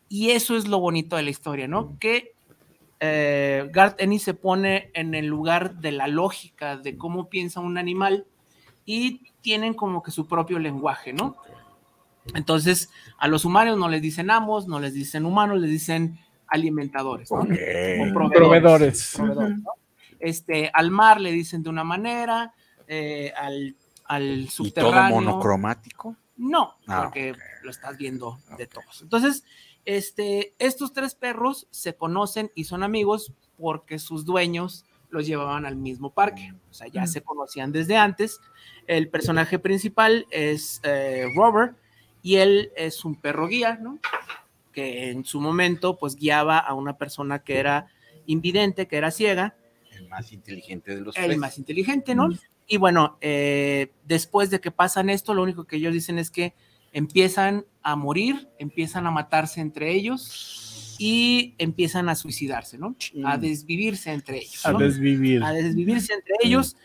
[0.10, 1.98] y eso es lo bonito de la historia, ¿no?
[2.00, 2.34] Que
[3.00, 7.78] eh, Garth Ennis se pone en el lugar de la lógica de cómo piensa un
[7.78, 8.26] animal
[8.86, 11.36] y tienen como que su propio lenguaje, ¿no?
[12.34, 12.90] Entonces,
[13.20, 17.40] a los humanos no les dicen amos, no les dicen humanos, les dicen alimentadores, ¿no?
[17.40, 17.44] O
[18.14, 19.14] Proveedores.
[19.16, 19.72] proveedores, ¿no?
[20.20, 22.54] Este, al mar le dicen de una manera,
[22.88, 25.22] eh, al, al ¿Y todo subterráneo.
[25.22, 26.16] monocromático?
[26.38, 29.02] No, Ah, porque lo estás viendo de todos.
[29.02, 29.44] Entonces,
[29.86, 35.78] este, estos tres perros se conocen y son amigos porque sus dueños los llevaban al
[35.78, 36.54] mismo parque.
[36.70, 37.08] O sea, ya Mm.
[37.08, 38.42] se conocían desde antes.
[38.88, 41.78] El personaje principal es eh, Robert
[42.22, 44.00] y él es un perro guía, ¿no?
[44.74, 47.88] Que en su momento, pues guiaba a una persona que era
[48.26, 49.56] invidente, que era ciega,
[49.96, 51.38] El más inteligente de los el tres.
[51.38, 52.30] más inteligente, ¿no?
[52.68, 56.54] Y bueno, eh, después de que pasan esto, lo único que ellos dicen es que
[56.92, 62.96] empiezan a morir, empiezan a matarse entre ellos y empiezan a suicidarse, ¿no?
[63.26, 64.66] A desvivirse entre ellos.
[64.66, 64.80] A ¿no?
[64.80, 65.44] desvivir.
[65.44, 66.76] a desvivirse entre ellos.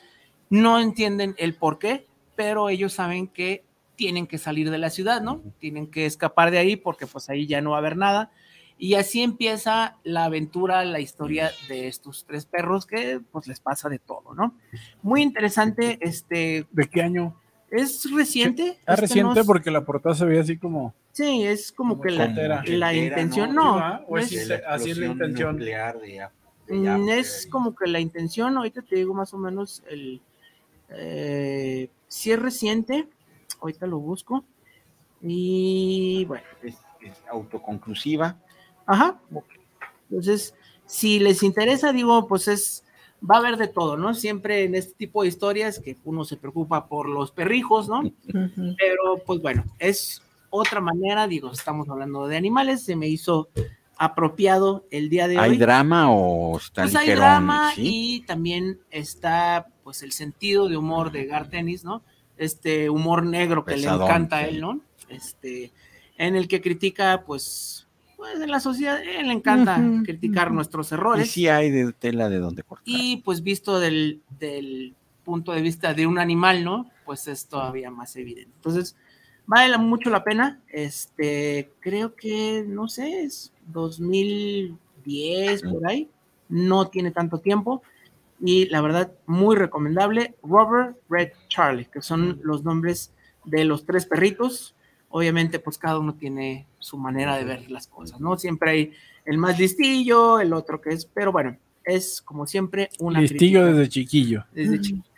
[0.51, 5.23] No entienden el por qué, pero ellos saben que tienen que salir de la ciudad,
[5.23, 5.43] ¿no?
[5.59, 8.33] Tienen que escapar de ahí porque pues ahí ya no va a haber nada.
[8.83, 13.91] Y así empieza la aventura, la historia de estos tres perros que pues les pasa
[13.91, 14.55] de todo, ¿no?
[15.03, 17.37] Muy interesante, este, ¿De qué año?
[17.71, 18.69] es reciente.
[18.69, 20.95] Es este reciente porque la portada se ve así como.
[21.13, 23.97] Sí, es como Como que la, la intención, no, ¿no?
[24.09, 25.59] ¿O no es es- así es la intención.
[25.59, 25.77] de
[26.69, 30.23] Mm, Apple es como que la intención, ahorita te digo más o menos el
[30.89, 33.07] eh, si es reciente,
[33.61, 34.43] ahorita lo busco.
[35.21, 38.37] Y bueno, es es autoconclusiva.
[38.87, 39.21] Ajá.
[40.09, 40.55] Entonces,
[40.87, 42.85] si les interesa, digo, pues es,
[43.29, 44.15] va a haber de todo, ¿no?
[44.15, 48.03] Siempre en este tipo de historias que uno se preocupa por los perrijos, ¿no?
[48.33, 53.49] Pero pues bueno, es otra manera, digo, estamos hablando de animales, se me hizo
[53.97, 55.59] apropiado el día de ¿Hay hoy.
[55.59, 57.83] drama o está Pues hay drama ¿Sí?
[58.17, 62.03] y también está pues el sentido de humor de Gar Tennis, ¿no?
[62.39, 64.81] Este humor negro que Pesadón, le encanta a él, ¿no?
[65.11, 65.71] Este,
[66.17, 67.87] en el que critica pues,
[68.21, 70.57] pues en la sociedad, a él le encanta Ujú, criticar ujú.
[70.57, 72.85] nuestros Y errores sí hay de tela de donde cortar.
[72.85, 74.95] y pues visto del, del
[75.25, 76.91] punto de vista de un animal, ¿no?
[77.07, 78.53] Pues es todavía más evidente.
[78.57, 78.95] Entonces,
[79.47, 80.61] vale mucho la pena.
[80.69, 86.09] Este, creo que, no sé, es 2010 por ahí.
[86.49, 87.83] No tiene tanto tiempo.
[88.39, 90.35] Y la verdad, muy recomendable.
[90.43, 93.13] Robert, Red, Charlie, que son los nombres
[93.45, 94.75] de los tres perritos.
[95.11, 98.39] Obviamente, pues cada uno tiene su manera de ver las cosas, ¿no?
[98.39, 98.93] Siempre hay
[99.25, 103.89] el más listillo, el otro que es, pero bueno, es como siempre una Listillo desde
[103.89, 104.45] chiquillo.
[104.53, 105.09] desde chiquito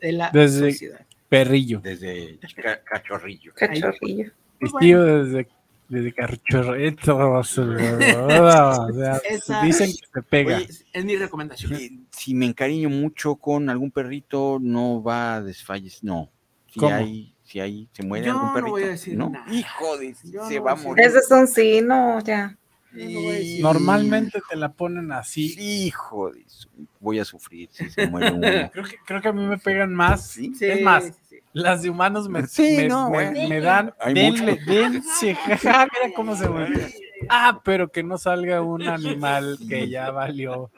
[0.00, 1.06] de la Desde- sociedad.
[1.28, 1.80] Perrillo.
[1.80, 3.52] Desde ca- cachorrillo.
[3.54, 4.30] Cachorrillo.
[4.60, 5.48] Pues Listillo desde,
[5.88, 7.16] desde cachorrito.
[7.16, 10.56] O sea, Esa- dicen que se pega.
[10.58, 12.06] Oye, Es mi recomendación.
[12.10, 16.00] Si me encariño mucho con algún perrito, no va a desfallecer.
[16.04, 16.30] No.
[16.72, 16.94] Si ¿Cómo?
[16.94, 18.70] hay, si hay, se muere Yo algún no perrito.
[18.72, 19.30] voy a decir ¿no?
[19.30, 19.52] nada.
[19.52, 21.04] Hijo de, Yo se no va a voy morir.
[21.06, 22.56] Ese es un sí, no, ya.
[22.92, 25.54] Voy Normalmente te la ponen así.
[25.58, 26.68] Hijo de su-
[27.00, 28.40] voy a sufrir si se muere uno.
[28.72, 30.26] Creo que, creo que a mí me pegan más.
[30.26, 30.52] Sí.
[30.54, 33.48] Sí, Es más, sí, las de humanos me, Sí, me, no, me- güey.
[33.48, 33.94] me dan.
[34.00, 34.64] Hay denle, mucho.
[34.72, 36.94] dense, jaja, mira cómo se mueve.
[37.28, 40.70] Ah, pero que no salga un animal que ya valió.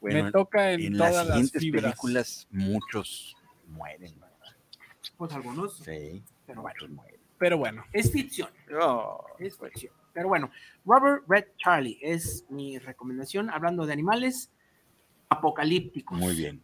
[0.00, 1.82] Bueno, me toca en, en todas las las siguientes fibras.
[1.84, 3.36] películas muchos
[3.68, 4.14] mueren.
[5.16, 7.20] Pues algunos, Sí, pero bueno, mueren.
[7.38, 8.48] Pero bueno, es ficción.
[8.80, 9.92] Oh, Es ficción.
[10.12, 10.50] Pero bueno,
[10.84, 14.50] Robert Red Charlie es mi recomendación hablando de animales
[15.28, 16.18] apocalípticos.
[16.18, 16.62] muy bien.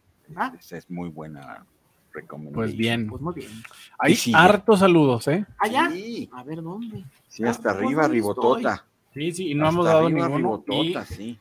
[0.57, 1.65] Esa es muy buena
[2.13, 2.53] recomendación.
[2.53, 3.07] pues bien.
[3.09, 3.51] Pues muy bien.
[3.99, 4.37] Hay sigue.
[4.37, 5.45] hartos saludos, ¿eh?
[5.57, 5.89] Allá.
[5.91, 7.03] Sí, A ver dónde.
[7.27, 8.85] sí, hasta Ah, arriba, ¿dónde ribotota.
[9.13, 10.63] Sí, sí, y no Hasta hemos dado arriba, ninguno.
[10.67, 11.39] Y ribotota, sí.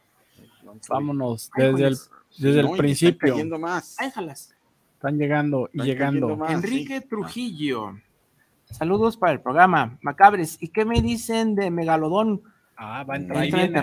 [0.88, 3.58] vámonos, Ay, desde el, pues, desde el No, principio.
[3.60, 3.96] más.
[3.96, 4.54] Déjalas.
[5.00, 6.36] Están llegando y Están llegando.
[6.36, 6.50] más.
[6.50, 7.08] Enrique sí.
[7.08, 7.94] Trujillo.
[8.66, 9.96] Saludos para el programa.
[10.02, 10.58] Macabres.
[10.60, 12.42] ¿Y qué me dicen de Megalodón?
[12.76, 13.82] Ah, va a entrar ahí viene.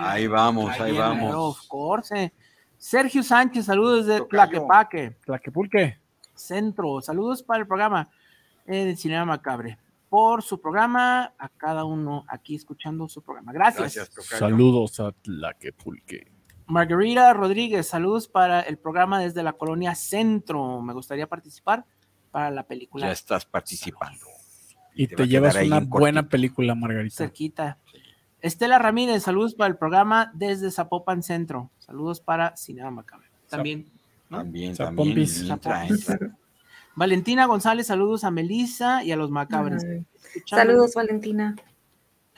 [0.00, 1.32] Ahí vamos, ahí Ahí vamos.
[1.32, 2.32] Of course.
[2.76, 4.20] Sergio Sánchez, saludos de.
[4.22, 5.16] Tlaquepaque.
[5.24, 6.00] Tlaquepulque.
[6.34, 7.00] Centro.
[7.00, 8.08] Saludos para el programa
[8.66, 9.78] eh, de Cinema Macabre.
[10.08, 13.52] Por su programa, a cada uno aquí escuchando su programa.
[13.52, 13.94] Gracias.
[13.94, 14.26] Gracias.
[14.40, 16.35] Saludos a Tlaquepulque.
[16.66, 20.82] Margarita Rodríguez, saludos para el programa desde la colonia Centro.
[20.82, 21.84] Me gustaría participar
[22.30, 24.26] para la película Ya estás participando.
[24.94, 26.30] Y te llevas una en buena cortito.
[26.30, 27.16] película, Margarita.
[27.16, 27.78] cerquita.
[28.40, 31.70] Estela Ramírez, saludos para el programa desde Zapopan Centro.
[31.78, 33.26] Saludos para Cinema Macabre.
[33.48, 33.86] También.
[34.28, 34.38] ¿no?
[34.38, 35.18] También, también.
[35.18, 35.46] Entra,
[35.84, 36.08] Zapompis.
[36.08, 36.36] entra.
[36.94, 39.84] Valentina González, saludos a Melissa y a los Macabres.
[40.46, 41.54] Saludos, Valentina.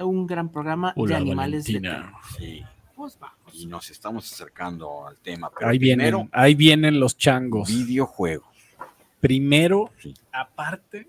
[0.01, 1.91] Un gran programa de animales Valentina.
[1.91, 2.15] de terror.
[2.37, 2.65] Sí,
[2.95, 3.19] Pues.
[3.59, 5.51] Y nos estamos acercando al tema.
[5.57, 7.69] Pero Ahí vienen, primero, ahí vienen los changos.
[7.69, 8.47] videojuegos.
[9.21, 10.15] Primero, Sí.
[10.33, 11.09] aparte,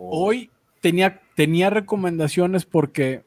[0.00, 0.50] Oh, hoy
[0.80, 3.24] tenía, tenía recomendaciones porque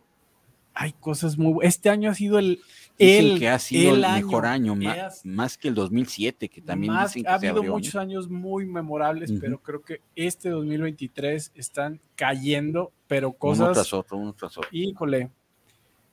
[0.74, 2.62] hay cosas muy Este año ha sido el,
[2.98, 6.48] dicen el que ha sido el, el mejor año, ma- es- más que el 2007,
[6.48, 7.74] que también más- dicen que ha se habido abrió.
[7.74, 9.40] muchos años muy memorables, Ujú.
[9.42, 13.74] pero creo que este 2023 están cayendo, pero Uno cosas.
[13.74, 14.70] tras otro, uno tras otro.
[14.72, 15.30] Híjole.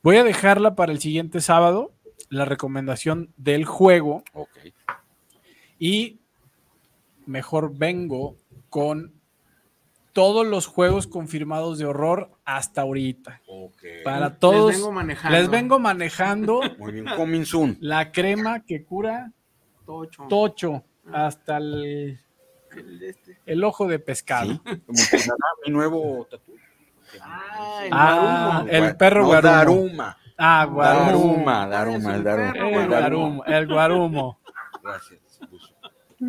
[0.02, 1.92] Voy a dejarla para el siguiente sábado,
[2.30, 4.58] la recomendación del juego, Ok.
[5.78, 6.18] y
[7.26, 8.36] mejor vengo
[8.70, 9.12] con
[10.12, 13.40] todos los juegos confirmados de horror hasta ahorita.
[13.46, 13.82] ok.
[14.04, 15.38] Para todos, Les vengo manejando.
[15.38, 17.76] les vengo manejando Muy bien, coming soon.
[17.80, 19.32] la crema que cura
[19.86, 20.24] Tocho.
[20.28, 22.18] tocho hasta el,
[23.02, 23.38] este.
[23.46, 24.52] el ojo de pescado.
[24.52, 26.52] Sí, como que será mi nuevo tatu.
[27.22, 29.40] Ah, el Ah, el perro no.
[29.40, 30.17] Daruma.
[30.38, 31.04] Ah, guarumo.
[31.44, 32.52] Daruma, Daruma, el Daruma.
[32.52, 32.98] perro El El Daruma.
[33.00, 34.38] guarumo, el guarumo.
[34.82, 35.20] Gracias.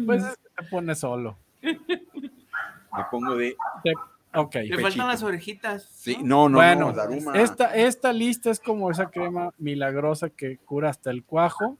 [0.05, 1.37] Pues es que te pone solo.
[1.61, 3.55] Me pongo de.
[3.83, 3.93] Te-
[4.33, 4.55] ok.
[4.55, 5.83] Le faltan las orejitas.
[5.91, 7.33] Sí, no, no, Bueno, no, Daruma.
[7.37, 11.77] Esta, esta lista es como esa crema milagrosa que cura hasta el cuajo.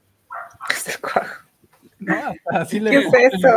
[1.99, 2.13] ¿No?
[2.51, 3.47] Así le ¿Qué es eso?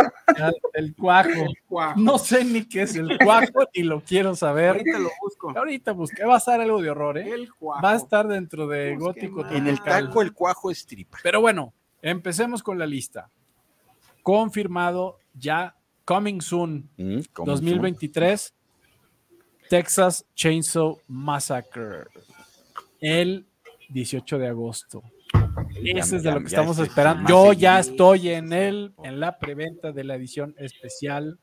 [0.74, 1.30] el cuajo.
[1.68, 2.00] Cuajo.
[2.00, 4.70] No sé ni qué es el cuajo y lo quiero saber.
[4.70, 5.56] Ahorita lo busco.
[5.56, 6.24] Ahorita busqué.
[6.24, 7.30] Va a estar algo de horror, ¿eh?
[7.30, 7.82] El cuajo.
[7.82, 9.42] Va a estar dentro de Busque gótico.
[9.44, 9.52] más.
[9.54, 11.18] En el taco, el cuajo es tripa.
[11.22, 11.72] Pero bueno,
[12.02, 13.30] empecemos con la lista.
[14.22, 15.74] Confirmado ya,
[16.04, 18.54] coming soon, Mm, coming 2023.
[19.68, 22.04] Texas Chainsaw Massacre.
[23.00, 23.46] El
[23.88, 25.02] 18 de agosto.
[25.76, 27.28] Ese es de ya- lo que estamos esperando.
[27.28, 31.38] Yo ya estoy en el, en la preventa de la edición especial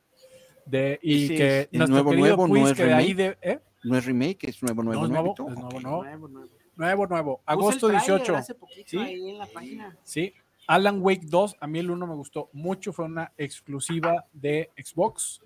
[0.65, 3.37] de y que es nuestro nuevo, querido nuevo, no Puis, es que de ahí remake.
[3.41, 3.59] de ¿eh?
[3.83, 5.49] No es remake, es nuevo, nuevo, No, es nuevo, nuevo.
[5.49, 5.81] es nuevo, Ok.
[5.83, 6.03] nuevo.
[6.03, 6.49] Nuevo, nuevo.
[6.75, 7.37] nuevo, nuevo.
[7.37, 8.35] Puse el Agosto tráiler 18.
[8.35, 8.97] hace poquito ¿Sí?
[8.97, 9.97] ahí en la página.
[10.03, 10.33] Sí.
[10.67, 15.41] Alan Wake 2, a mí el 1 me gustó mucho, fue una exclusiva de Xbox,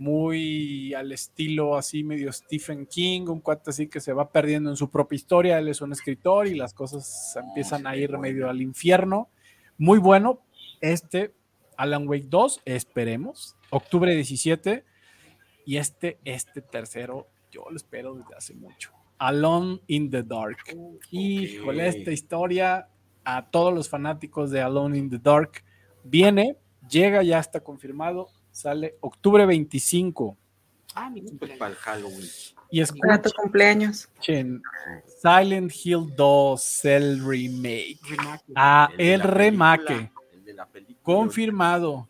[0.00, 4.76] muy al estilo así medio Stephen King, un cuate así que se va perdiendo en
[4.76, 8.62] su propia historia, él es un escritor y las cosas empiezan a ir medio al
[8.62, 9.28] infierno.
[9.76, 10.40] Muy bueno,
[10.80, 11.34] este
[11.76, 14.84] Alan Wake 2, esperemos, octubre 17,
[15.66, 18.92] y este, este tercero, yo lo espero desde hace mucho.
[19.18, 20.58] Alone in the Dark.
[21.10, 22.88] Híjole, esta historia
[23.22, 25.62] a todos los fanáticos de Alone in the Dark
[26.04, 26.56] viene,
[26.88, 28.30] llega, ya está confirmado,
[28.60, 30.36] sale octubre 25.
[30.94, 31.58] Ah, mi cumpleaños.
[31.58, 32.28] para el Halloween.
[32.72, 34.08] Y Para tu cumpleaños.
[35.20, 37.98] Silent Hill 2, el remake.
[38.08, 38.44] Remake.
[38.54, 39.86] Ah, El el remake.
[39.86, 40.98] película, el de la película.
[41.02, 42.08] Confirmado.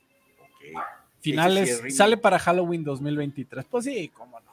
[1.20, 3.64] Finales, sí sale para Halloween 2023.
[3.66, 4.50] Pues sí, cómo no.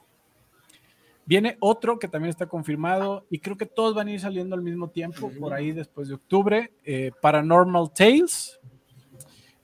[1.25, 4.61] Viene otro que también está confirmado y creo que todos van a ir saliendo al
[4.61, 6.71] mismo tiempo, por ahí después de octubre.
[6.85, 8.59] eh, Paranormal Tales.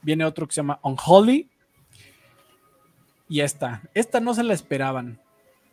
[0.01, 1.49] Viene otro que se llama Unholy.
[3.33, 5.19] Y esta, esta no se la esperaban.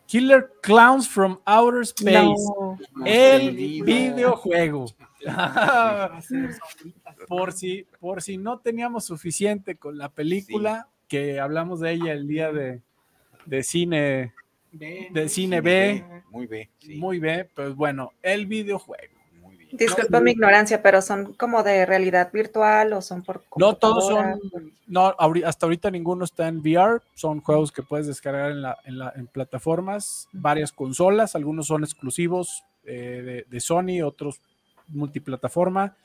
[0.07, 2.25] Killer Clowns from Outer Space.
[2.25, 2.79] No.
[3.05, 3.51] El
[3.83, 4.87] videojuego.
[7.27, 12.27] Por si, por si no teníamos suficiente con la película, que hablamos de ella el
[12.27, 12.81] día de,
[13.45, 14.33] de cine,
[14.71, 16.67] Ve, de cine B, Muy bien.
[16.79, 19.20] sí, muy bien, pues bueno, el videojuego.
[19.71, 24.71] Disculpa mi ignorancia, pero son como de realidad virtual o son por No todos son,
[24.87, 25.15] no,
[25.45, 29.13] hasta ahorita ninguno está en VR, son juegos que puedes descargar en, la, en, la-
[29.15, 34.41] en plataformas, varias consolas, algunos son exclusivos eh, de, de Sony, otros
[34.87, 35.95] multiplataforma.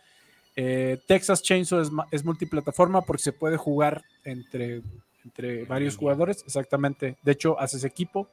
[0.54, 4.82] Eh, Texas Chainsaw es multiplataforma porque se puede jugar entre,
[5.24, 7.16] entre varios jugadores, exactamente.
[7.22, 8.28] De hecho, haces equipo.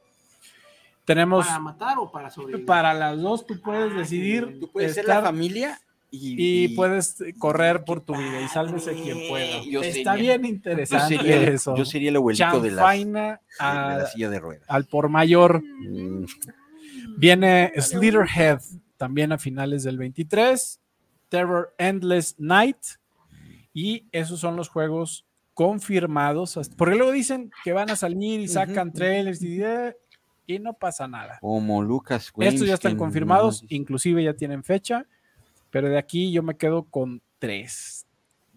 [1.04, 2.64] Tenemos ¿Para matar o para sobrevivir?
[2.66, 4.58] para las dos, tú puedes Ah, decidir.
[4.60, 5.78] Tú puedes ser la familia
[6.10, 9.62] y, y puedes correr por tu vida y sálvese quien pueda.
[9.68, 11.76] Yo Está sería- bien yo interesante sería, el- eso.
[11.76, 13.06] yo sería el abuelito de, las-
[13.58, 14.64] la silla de ruedas.
[14.68, 15.62] al por mayor.
[15.62, 16.24] Mm,
[17.16, 18.60] Viene Slitherhead
[18.96, 20.80] también a finales del 23.
[21.28, 22.78] Terror Endless Night.
[23.72, 26.58] Y esos son los juegos confirmados.
[26.76, 29.96] Porque luego dicen que van a salir y sacan trailers y, eh,
[30.46, 31.38] y no pasa nada.
[31.40, 35.06] Como Lucas Estos ya están confirmados, no- inclusive ya tienen fecha,
[35.70, 38.06] pero de aquí yo me quedo con tres.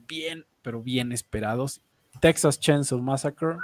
[0.07, 1.81] Bien, pero bien esperados.
[2.21, 3.57] Texas Chainsaw Massacre,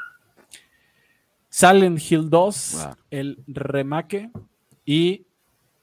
[1.50, 2.96] Silent Hill 2, Wow.
[3.12, 4.32] el remake
[4.86, 5.26] y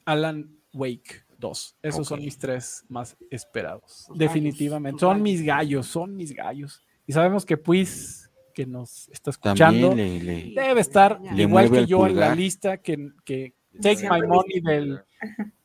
[0.04, 1.76] Alan Wake 2.
[1.82, 4.08] Esos son mis tres más esperados.
[4.14, 4.96] Definitivamente.
[4.96, 5.46] gallos, son mis gallos.
[5.46, 6.82] gallos, son mis gallos.
[7.06, 8.29] Y sabemos que Puis,
[8.60, 12.34] que nos está escuchando, También le, le- debe estar Le igual que yo en la
[12.34, 15.00] lista que, que Take My Money del,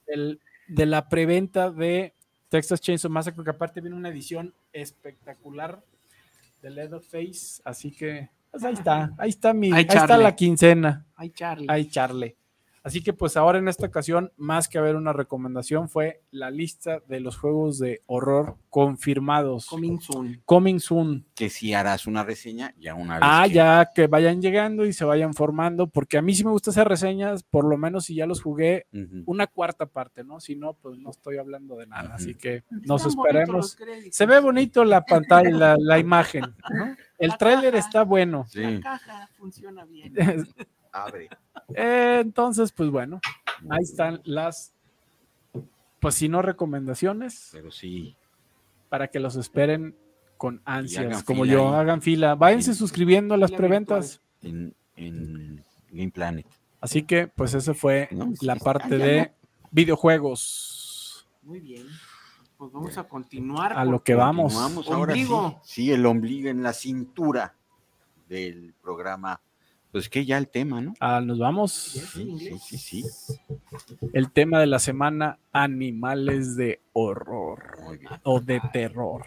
[0.07, 2.13] del- de la preventa de
[2.47, 5.83] Texas Chainsaw Massacre, que aparte viene una edición espectacular
[6.61, 11.05] de Leatherface, así que pues ahí está, ahí está mi, Ay, ahí está la quincena,
[11.15, 11.67] Ay, Charlie.
[11.69, 12.35] ahí Charlie.
[12.85, 17.01] Así que pues ahora en esta ocasión, más que haber una recomendación, fue la lista
[17.07, 19.65] de los juegos de horror confirmados.
[19.65, 20.41] Coming soon.
[20.45, 21.25] Coming soon.
[21.33, 23.21] que si harás una reseña ya una vez.
[23.23, 26.51] Ah, que- ya que vayan llegando y se vayan formando, porque a mí sí me
[26.51, 28.85] gusta hacer reseñas, por lo menos si ya los jugué
[29.25, 30.39] una cuarta parte, ¿no?
[30.39, 33.75] Si no, pues no estoy hablando de nada, así que nos esperemos.
[34.11, 36.95] Se ve bonito la pantalla, la, la imagen, ¿no?
[37.17, 38.45] El tráiler está bueno.
[38.47, 40.13] Sí, La caja funciona bien.
[40.95, 41.29] abre.
[41.73, 43.19] Eh, Entonces, pues bueno,
[43.69, 44.73] ahí están las,
[45.99, 48.15] pues si no recomendaciones, Pero sí.
[48.89, 49.95] para que los esperen
[50.37, 51.81] con ansias, como yo, ahí.
[51.81, 54.21] hagan fila, váyanse suscribiendo a las preventas.
[54.41, 56.45] En, en Game Planet.
[56.81, 59.33] Así que, pues esa fue No, sí, la parte ya, de
[59.71, 61.27] videojuegos.
[61.41, 61.87] Muy bien.
[62.57, 63.73] Pues vamos a continuar.
[63.73, 64.55] A lo que vamos.
[64.87, 65.27] Ahora sí.
[65.63, 67.55] Sí, el ombligo en la cintura
[68.27, 69.41] del programa.
[69.95, 70.93] Pues que ya el tema, ¿no?
[70.99, 71.71] Ah, nos vamos.
[71.71, 73.05] Sí, sí, sí, sí.
[74.11, 77.77] El tema de la semana, animales de horror
[78.23, 79.25] o de terror.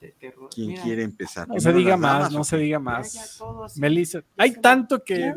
[0.00, 0.50] de terror.
[0.54, 1.48] ¿Quién Mira, quiere empezar?
[1.48, 3.42] No se ¿Primero diga damas más, no se diga más.
[3.76, 5.34] Melissa, hay tanto que...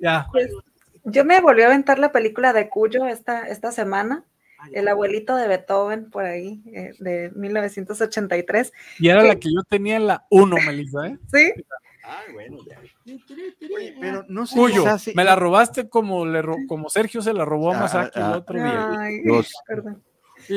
[0.00, 0.50] Ya, Pues,
[1.04, 4.24] yo me volví a aventar la película de Cuyo esta, esta semana,
[4.58, 8.72] Ay, el abuelito de Beethoven, por ahí, eh, de 1983.
[8.98, 11.18] y era la que yo tenía en la 1, Melissa, ¿eh?
[11.32, 11.52] Sí,
[12.12, 12.80] Ah, bueno, ya.
[13.76, 17.22] Oye, pero no se Cuyo, les hace- me la robaste como, le ro- como Sergio
[17.22, 19.00] se la robó a Ah, Masaki el ah, otro día.
[19.00, 19.52] Ay, Dos.
[19.66, 20.02] perdón.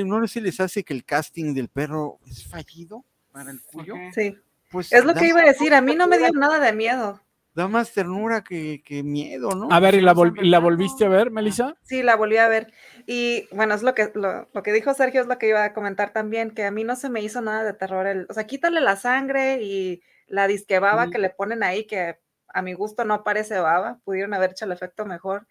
[0.06, 3.96] ¿No se les hace que el casting del perro es fallido para el cuyo?
[4.16, 4.36] Sí,
[4.72, 5.74] Pues es lo que iba a decir.
[5.76, 7.22] A mí no me dio nada de miedo.
[7.54, 9.68] Da más ternura que, que miedo, ¿no?
[9.72, 11.76] A ver, ¿y la, vol- y la volviste a ver, Melissa?
[11.84, 12.74] Sí, la volví a ver.
[13.06, 15.74] Y bueno, es lo que, lo, lo que dijo Sergio, es lo que iba a
[15.74, 18.08] comentar también, que a mí no se me hizo nada de terror.
[18.08, 22.20] El, o sea, quítale la sangre y la disque baba que le ponen ahí, que
[22.48, 25.48] a mi gusto no parece baba, pudieron haber hecho el efecto mejor.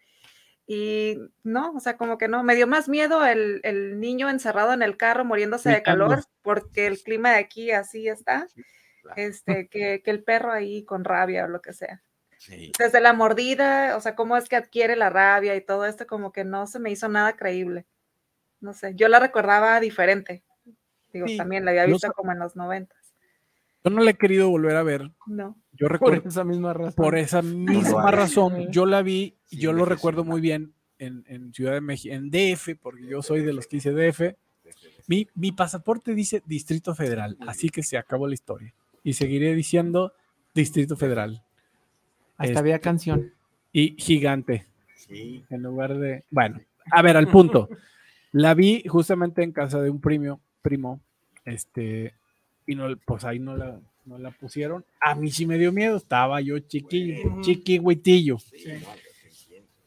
[0.66, 4.72] Y no, o sea, como que no, me dio más miedo el, el niño encerrado
[4.72, 8.46] en el carro muriéndose de calor, porque el clima de aquí así está,
[9.16, 12.02] este, que, que el perro ahí con rabia o lo que sea
[12.38, 12.72] Sí.
[12.76, 16.32] desde la mordida, o sea, cómo es que adquiere la rabia y todo esto, como
[16.32, 17.86] que no se me hizo nada creíble.
[18.58, 20.42] No sé, yo la recordaba diferente.
[21.12, 23.01] Digo, Sí, también la había visto como en los noventas.
[23.84, 25.10] Yo no la he querido volver a ver.
[25.26, 25.56] No.
[25.72, 26.94] Yo Por recuerdo esa misma razón.
[26.94, 28.70] por esa misma razón.
[28.70, 32.30] Yo la vi, Sí, yo lo recuerdo muy bien en, en Ciudad de México, en
[32.30, 34.36] DF, porque yo soy de los que dice DF.
[35.08, 38.72] Mi, mi pasaporte dice Distrito Federal, así que se acabó la historia.
[39.02, 40.12] Y seguiré diciendo
[40.54, 41.42] Distrito Federal.
[42.36, 43.32] Hasta Este- había canción.
[43.72, 45.44] Y gigante, Sí.
[45.50, 46.24] en lugar de.
[46.30, 46.60] Bueno,
[46.90, 47.68] a ver, al punto.
[48.32, 51.00] La vi justamente en casa de un primo, primo,
[51.44, 52.14] este,
[52.66, 54.84] y no, pues ahí no la, no la pusieron.
[55.00, 58.38] A mí sí me dio miedo, estaba yo chiquillo, chiquihuitillo.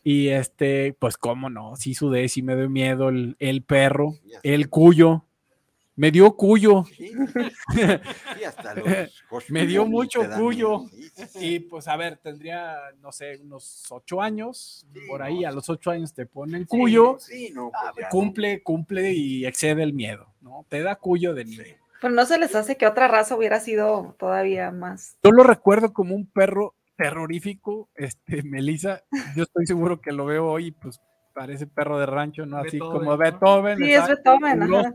[0.03, 4.69] Y este, pues cómo no, sí sudé, sí me dio miedo el, el perro, el
[4.69, 5.23] cuyo.
[5.97, 6.83] Me dio cuyo.
[6.83, 7.09] Sí,
[7.73, 8.85] sí, hasta los
[9.49, 10.83] Me dio mucho cuyo.
[11.35, 14.85] Y pues a ver, tendría, no sé, unos ocho años.
[15.07, 17.17] Por ahí, a los ocho años te ponen cuyo.
[17.19, 18.09] Sí, no, ah, pues no.
[18.09, 20.65] cumple, cumple y excede el miedo, ¿no?
[20.67, 21.63] Te da cuyo de niño.
[22.05, 25.17] Pero no se les hace que otra raza hubiera sido todavía más.
[25.23, 29.01] Yo lo recuerdo como un perro terrorífico, este, Melissa.
[29.35, 31.01] Yo estoy seguro que lo veo hoy, pues
[31.33, 32.57] parece perro de rancho, ¿no?
[32.59, 33.17] Así Beethoven, como ¿no?
[33.17, 33.77] Beethoven.
[33.79, 34.91] Sí, es Beethoven, ajá.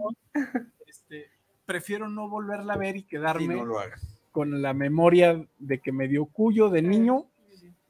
[0.86, 1.26] Este,
[1.66, 4.00] prefiero no volverla a ver y Sí, quedarme no lo hagas.
[4.30, 7.26] con la memoria de que me dio cuyo de niño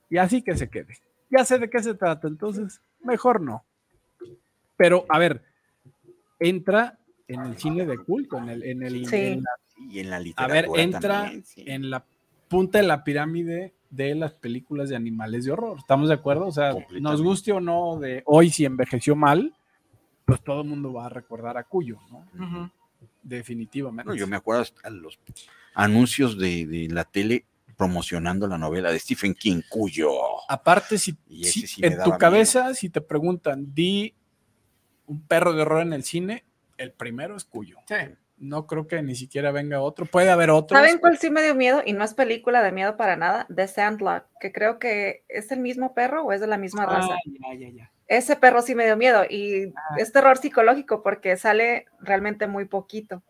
[0.08, 0.96] y así que se quede.
[1.28, 3.66] Ya sé de qué se trata, entonces mejor no.
[4.78, 5.42] Pero a ver,
[6.38, 6.96] entra
[7.32, 9.16] en el cine de culto, en el, en el, Sí.
[9.16, 9.50] en la-
[9.90, 11.64] Y en la a literatura ver, entra también, sí.
[11.66, 12.04] en la
[12.48, 15.78] punta de la pirámide de las películas de animales de horror.
[15.78, 16.46] ¿Estamos de acuerdo?
[16.46, 19.54] O sea, nos guste o no de hoy si envejeció mal,
[20.26, 22.70] pues todo el mundo va a recordar a Cuyo, ¿no?
[23.22, 24.04] Definitivamente.
[24.08, 25.18] Bueno, yo me acuerdo hasta los
[25.74, 27.44] anuncios de, de la tele
[27.76, 30.10] promocionando la novela de Stephen King, Cuyo.
[30.48, 34.14] Aparte, si, sí en tu cabeza, si te preguntan, di
[35.06, 36.44] un perro de horror en el cine,
[36.80, 37.76] el primero es Cuyo.
[37.86, 37.94] Sí.
[38.38, 40.06] No creo que ni siquiera venga otro.
[40.06, 40.74] Puede haber otro.
[40.76, 41.82] ¿Saben cuál sí me dio miedo?
[41.84, 45.60] Y no es película de miedo para nada, The Sandlot, que creo que es el
[45.60, 47.16] mismo perro o es de la misma raza.
[47.26, 47.92] ya, ya, ya.
[48.06, 49.96] Ese perro sí me dio miedo y Ah.
[49.98, 53.22] es terror psicológico porque sale realmente muy poquito.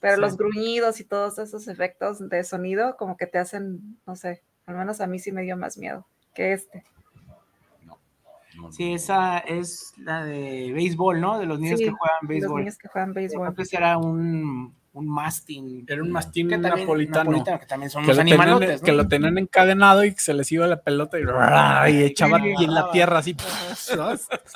[0.00, 0.20] Pero Sí.
[0.22, 4.74] los gruñidos y todos esos efectos de sonido como que te hacen, no sé, al
[4.76, 6.82] menos a mí sí me dio más miedo que este.
[8.56, 11.38] No, Sí, esa es la de béisbol, ¿no?
[11.38, 12.60] De los niños Sí, que juegan Los béisbol.
[12.60, 13.54] niños que juegan Creo béisbol.
[13.54, 15.84] que ese era un, un mastín.
[15.86, 17.44] Era un mastín Que napolitano.
[17.44, 18.96] que también son que los lo, tenían, animalotes, que ¿no?
[18.98, 21.22] lo tenían encadenado y que se les iba la pelota y,
[21.96, 23.36] y echaba y en la tierra así.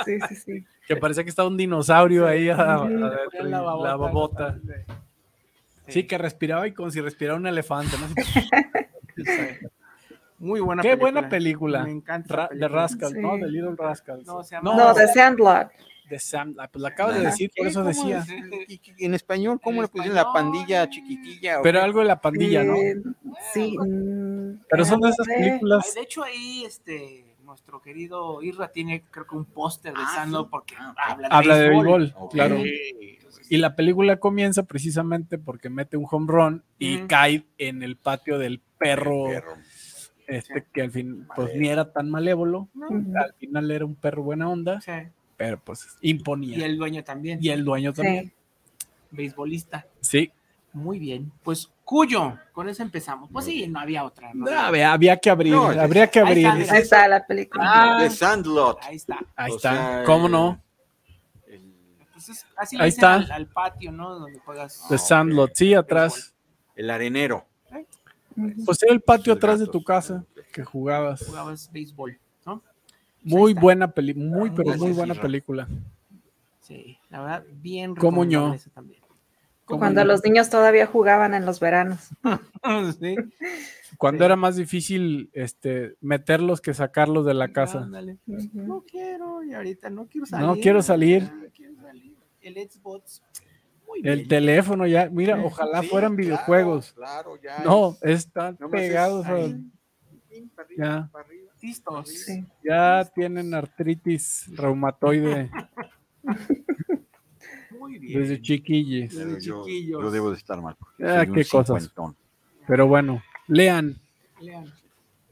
[0.05, 0.65] Sí, sí, sí.
[0.87, 4.59] Que parecía que estaba un dinosaurio ahí a- y la babota.
[5.89, 7.97] Sí, que respiraba y como si respirara un elefante.
[7.99, 8.07] ¿no?
[10.41, 11.13] Muy buena Qué película.
[11.13, 11.85] buena película.
[11.85, 12.35] Me encanta.
[12.35, 12.81] Ra- esa de película.
[12.83, 13.21] Rascals, Sí.
[13.21, 13.37] ¿no?
[13.39, 14.27] De Little Rascals.
[14.27, 15.69] No, se llama- No, No, The Sandlot.
[16.09, 16.57] de Sam.
[16.59, 18.25] ah, Pues la acabas de decir, por eso ¿Cómo decía.
[18.99, 21.61] En español, ¿cómo En le pusieron la pandilla chiquitilla?
[21.61, 22.75] o Pero algo de la pandilla, ¿no?
[22.75, 22.97] Eh,
[23.53, 23.77] sí.
[23.79, 25.29] mm, Pero son de esas.
[25.29, 25.95] Ay, películas.
[25.95, 30.47] de hecho, ahí este, nuestro querido Irra tiene, creo que un póster de Ah, Sandlot
[30.47, 30.49] sí.
[30.51, 32.15] porque Ah, habla de Habla de béisbol.
[32.33, 32.57] claro.
[33.49, 38.39] Y la película comienza precisamente porque mete un home run y cae en el patio
[38.39, 39.55] del perro, Perro.
[40.31, 42.69] Este que al fin pues ni era tan malévolo,
[43.17, 44.93] al final era un perro buena onda, Sí.
[45.37, 46.59] pero pues imponía.
[46.59, 47.39] Y el dueño también.
[47.43, 48.27] Y el dueño también.
[48.27, 48.33] Sí.
[49.11, 49.87] Beisbolista.
[50.01, 50.31] Sí.
[50.73, 51.33] Muy bien.
[51.43, 53.29] Pues Cuyo, con eso empezamos.
[53.33, 54.31] Pues sí, no había otra.
[54.33, 54.45] ¿no?
[54.49, 56.63] No, había, había que abrir, No, habría que Ahí abrir.
[56.63, 56.75] está.
[56.77, 57.65] Ahí está la película.
[57.67, 58.79] Ah, The Sandlot.
[58.83, 59.19] Ahí está.
[59.35, 59.73] ahí o está.
[59.73, 60.63] sea, ¿Cómo no?
[62.13, 63.15] Pues es- así Ahí le dicen está.
[63.17, 64.21] Al, al patio, ¿no?
[64.21, 64.85] Donde juegas.
[64.89, 66.33] The Sandlot, sí, atrás.
[66.77, 67.45] el arenero.
[68.47, 68.65] Ujú.
[68.65, 71.25] Pues era el patio atrás de tu casa que jugabas.
[71.27, 72.63] Jugabas béisbol, ¿no?
[73.23, 73.61] Muy está.
[73.61, 75.69] buena película, muy pero muy buena película.
[76.61, 79.01] Sí, la verdad, bien ¿Cómo esa también.
[79.65, 82.09] ¿Cómo Cuando los niños todavía jugaban en los veranos.
[83.01, 83.17] Sí,
[83.97, 84.25] Cuando Sí.
[84.27, 87.81] era más difícil este, meterlos que sacarlos de la casa.
[87.83, 88.19] ándale.
[88.27, 90.47] No quiero, y ahorita no quiero salir.
[90.47, 91.23] No quiero salir.
[91.23, 92.15] no quiero salir.
[92.41, 93.23] El Xbox.
[93.91, 94.29] Muy El bien.
[94.29, 96.93] teléfono ya, mira, ojalá Sí, fueran claro, videojuegos.
[96.93, 97.59] Claro, ya.
[97.65, 99.27] No, es- están no pegados.
[99.27, 99.57] a- ahí,
[100.55, 101.09] para arriba, Ya.
[101.11, 101.53] para arriba.
[101.61, 102.09] Listos.
[102.09, 102.45] Sí.
[102.65, 105.51] ya tienen artritis reumatoide
[107.79, 108.21] Muy bien.
[108.23, 109.13] desde chiquillos.
[109.15, 110.03] Pero yo, chiquillos.
[110.03, 110.77] yo debo de estar mal.
[111.03, 111.83] Ah, qué cosas.
[111.83, 112.17] cincuentón.
[112.67, 113.97] Pero bueno, lean.
[114.41, 114.73] Lean.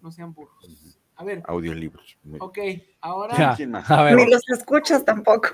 [0.02, 0.96] No sean burros.
[1.16, 2.18] A ver, Audiolibros.
[2.40, 2.58] Ok,
[3.00, 3.36] ahora.
[3.38, 3.90] Ya, ¿Quién más?
[3.90, 5.48] a ver, Ni los escuchas tampoco.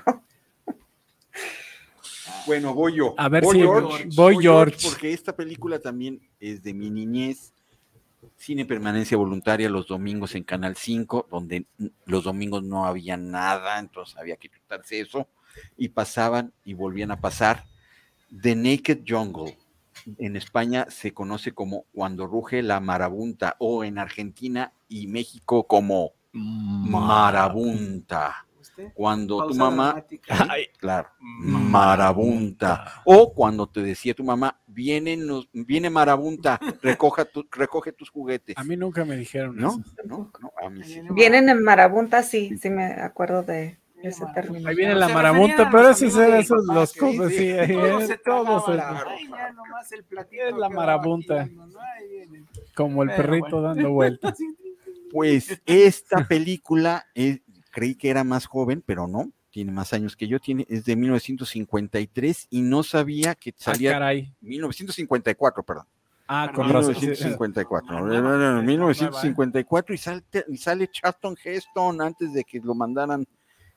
[2.45, 3.13] Bueno, voy yo.
[3.17, 4.87] A ver voy si- George, voy George.
[4.89, 7.51] Porque esta película también es de mi niñez.
[8.37, 11.65] Cine permanencia voluntaria los domingos en Canal 5, donde
[12.05, 15.27] los domingos no había nada, entonces había que quitarse eso.
[15.77, 17.65] Y pasaban y volvían a pasar.
[18.41, 19.57] The Naked Jungle.
[20.17, 26.11] En España se conoce como Cuando ruge la marabunta, o en Argentina y México como
[26.33, 28.45] marabunta.
[28.77, 28.91] ¿Usted?
[28.93, 30.03] Cuando tu mamá.
[30.49, 33.01] Ay, claro, marabunta.
[33.05, 38.57] O cuando te decía tu mamá, viene, nos, viene marabunta, recoja tu- recoge tus juguetes.
[38.57, 39.69] a mí nunca me dijeron ¿No?
[39.69, 39.81] eso.
[40.05, 41.01] No, no, a mí sí.
[41.11, 44.67] Vienen en marabunta, sí, sí me acuerdo de ese término.
[44.67, 48.65] Ahí viene la marabunta, pero esos eran esos los cosas, sí, ahí, todos se todos
[48.65, 49.03] tragaban.
[49.03, 51.47] se- Ay, ya nomás el platito Es la marabunta.
[52.75, 53.61] como el perrito bueno.
[53.61, 54.37] dando vueltas.
[55.11, 57.39] Pues esta película, eh,
[57.75, 60.95] creí que era más joven, pero no, tiene más años que yo, tiene, es de
[60.95, 64.31] 1953 y no sabía que Ah, salía, caray.
[64.39, 65.83] 1954, perdón.
[66.27, 66.93] Ah, Perdón, con razón.
[66.95, 72.31] 1954, No, no, no, no, no, no, 1954 y sale, y sale Charlton Heston antes
[72.33, 73.27] de que lo mandaran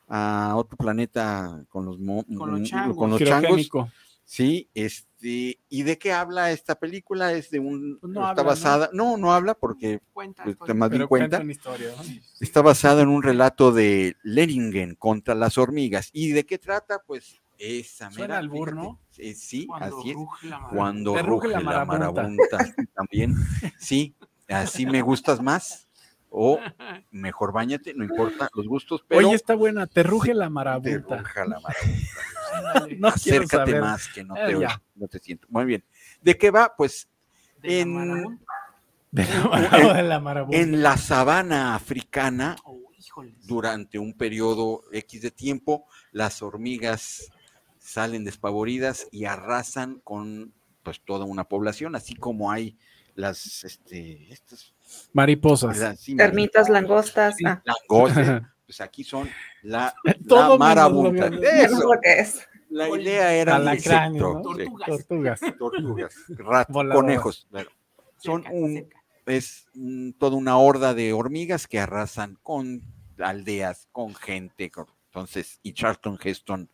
[0.08, 2.96] a otro planeta con los, mo- Con los mm, changos.
[2.96, 3.68] con los changos.
[4.30, 7.32] Sí, este, ¿y de qué habla esta película?
[7.32, 9.16] Es de un, Pues no está basada, ¿no?
[9.16, 10.74] no, habla porque Cuenta, pues, cuenta.
[10.74, 11.88] más bien cuenta, cuentan historia.
[11.96, 12.02] ¿no?
[12.38, 16.10] está basada en un relato de Leringen contra las hormigas.
[16.12, 16.98] ¿Y de qué trata?
[17.06, 18.86] Pues esa Suena mera, albur, fíjate.
[18.86, 19.00] ¿no?
[19.16, 20.14] Eh, sí, Cuando así es.
[20.16, 20.76] ruge la marabunta.
[20.76, 22.12] Cuando Te ruge ruge la marabunta.
[22.12, 22.74] marabunta.
[22.94, 23.34] También,
[23.78, 24.14] sí,
[24.46, 25.88] así me gustas más.
[26.28, 26.60] O
[27.10, 31.16] mejor bañate, no importa los gustos, pero Oye, está buena, te ruge la te marabunta.
[31.16, 32.08] ruja la marabunta.
[32.98, 33.80] No Acércate saber.
[33.80, 34.82] más que no Eh, te, ya.
[34.96, 35.46] no te siento.
[35.50, 35.84] Muy bien.
[36.22, 36.74] ¿De qué va?
[36.76, 37.08] Pues
[37.62, 40.56] De en- la, mara- de la marabunta.
[40.58, 42.76] en la sabana africana, Oh,
[43.44, 47.30] durante un periodo X de tiempo, las hormigas
[47.78, 50.52] salen despavoridas y arrasan con
[50.82, 52.76] pues toda una población, así como hay
[53.14, 54.74] las este estas
[55.12, 55.76] Mariposas.
[55.78, 57.34] las- sí, Termitas, langostas.
[57.44, 59.26] Ah, langostas, pues aquí son
[59.62, 59.94] la,
[60.24, 61.26] la marabunta.
[61.28, 62.46] eso lo que es.
[62.68, 63.74] la idea era un ¿no?
[63.74, 64.88] sí, Tortugas.
[64.88, 65.40] Tortugas.
[65.58, 67.46] tortugas, rat- conejos.
[67.50, 67.70] bueno,
[68.18, 69.02] son Cerca, un, cerca.
[69.24, 72.82] es mm, toda una horda de hormigas que arrasan con
[73.18, 74.70] aldeas, con gente.
[74.70, 76.68] con- entonces, y Charlton Heston,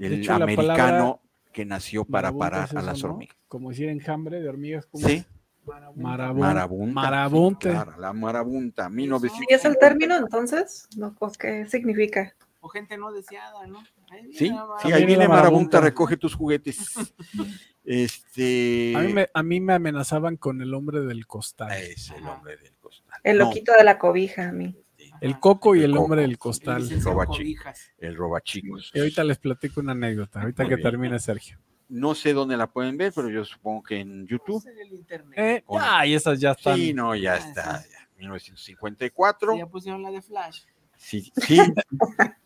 [0.00, 1.22] el hecho, americano
[1.52, 3.10] que nació para parar es a las ¿no?
[3.10, 3.36] hormigas.
[3.46, 4.86] Como decir enjambre de hormigas.
[4.86, 5.26] ¿cómo Sí, es?
[5.68, 6.02] Marabunta.
[6.02, 6.46] Marabunta.
[6.46, 7.00] marabunta.
[7.00, 7.70] Marabunta.
[7.70, 9.46] Claro, la marabunta, 1900.
[9.50, 10.88] ¿Y es el término entonces?
[10.96, 12.34] No, ¿o ¿Qué significa?
[12.60, 13.78] O gente no deseada, ¿no?
[14.10, 15.80] Ahí viene Sí, la sí, ahí viene marabunta, marabunta.
[15.80, 16.78] recoge tus juguetes.
[17.84, 18.92] Este.
[18.96, 21.72] A mí, me, a mí me amenazaban con el hombre del costal.
[21.72, 23.18] Es el hombre del costal.
[23.24, 24.76] El No, loquito de la cobija, a mí.
[25.22, 26.04] El coco y El el, coco.
[26.04, 26.82] hombre del El costal.
[26.82, 27.90] licenciado Roba chi- Cobijas.
[27.98, 28.90] el robachicos.
[28.94, 30.90] Y ahorita les platico una anécdota, ahorita Muy que bien.
[30.90, 31.58] termine Sergio.
[31.88, 34.62] No sé dónde la pueden ver, pero yo supongo que en YouTube.
[34.68, 35.38] En el internet.
[35.38, 36.76] Eh, Con- ya, y esas ya están.
[36.76, 37.78] Sí, no, ya Ah, está.
[37.82, 37.88] sí.
[37.90, 39.52] ya, 1954.
[39.52, 40.62] Sí, ya pusieron la de Flash.
[40.96, 41.58] Sí, sí,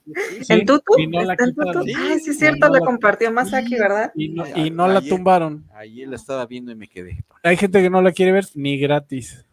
[0.42, 0.98] Sí, ¿En Tutu?
[0.98, 1.72] y no la ¿Está en quitaron.
[1.72, 1.84] Tutu?
[1.86, 3.78] Sí, Ay, sí, es cierto, no la la- compartió Masaki, Sí.
[3.78, 4.12] ¿verdad?
[4.14, 5.64] Y no, y no la ayer- tumbaron.
[5.74, 7.24] Ayer la estaba viendo y me quedé.
[7.42, 9.44] Hay gente que no la quiere ver ni gratis.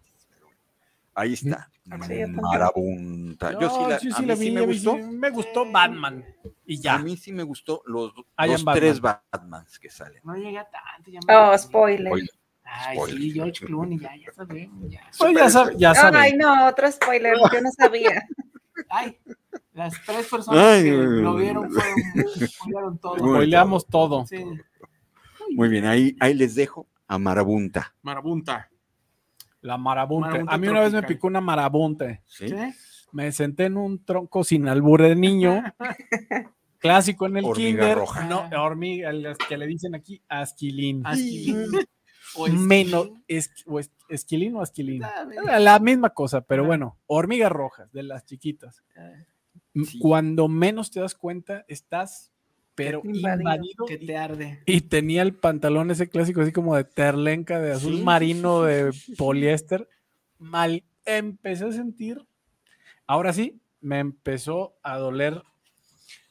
[1.15, 1.68] Ahí está.
[1.89, 3.51] Marabunta.
[3.59, 4.97] Yo sí No, la, sí, a sí mí la sí vi, me gustó.
[4.97, 6.25] me gustó Batman.
[6.65, 6.97] Y A ya.
[6.99, 8.25] mí sí me gustó los, los
[8.63, 8.75] Batman.
[8.75, 10.21] tres Batmans que salen.
[10.23, 11.09] No llega tanto.
[11.11, 12.11] Ya me- Oh, spoiler.
[12.13, 12.27] Oye,
[12.63, 13.17] Ay, spoiler.
[13.19, 14.89] sí, George Clooney, ya, ya sabemos.
[14.91, 15.01] Ya.
[15.17, 16.21] Pues ya, sab- ya saben.
[16.21, 17.35] Ay, no, otro spoiler.
[17.51, 18.27] Yo no sabía.
[18.89, 19.17] Ay,
[19.73, 23.17] las tres personas Ay, que lo vieron fueron, spoilearon todo.
[23.17, 24.25] Spoileamos todo.
[24.27, 24.45] Sí.
[25.55, 27.93] Muy bien, ahí, ahí les dejo a Marabunta.
[28.03, 28.69] Marabunta.
[29.61, 30.27] La marabunta.
[30.29, 32.21] Marabunta A mí una vez me picó una marabunta.
[32.25, 32.49] ¿sí?
[32.49, 32.55] ¿Sí?
[33.11, 35.63] Me senté en un tronco sin albur de niño.
[36.79, 37.97] Clásico en el Hormiga kinder.
[37.97, 38.25] roja.
[38.25, 41.01] No, hormiga, las que le dicen aquí, asquilín.
[41.05, 41.65] Asquilín.
[42.35, 43.23] O Menos, esquilín.
[43.27, 45.01] es, o es- esquilín o asquilín.
[45.01, 45.35] Sabe.
[45.43, 46.67] La, la misma cosa, pero Ajá.
[46.67, 48.83] bueno, hormigas rojas, de las chiquitas.
[48.95, 49.09] Ah,
[49.73, 49.97] Sí.
[49.99, 52.31] Cuando menos te das cuenta, estás
[52.83, 53.39] pero Invadido.
[53.39, 53.85] invadido.
[53.85, 54.59] Que te arde.
[54.65, 58.67] Y tenía el pantalón ese clásico, así como de terlenca, de azul Sí, marino, sí,
[58.71, 59.15] de sí, sí.
[59.15, 59.87] poliéster.
[60.37, 62.25] Mal, empecé a sentir.
[63.05, 65.41] Ahora sí, me empezó a doler.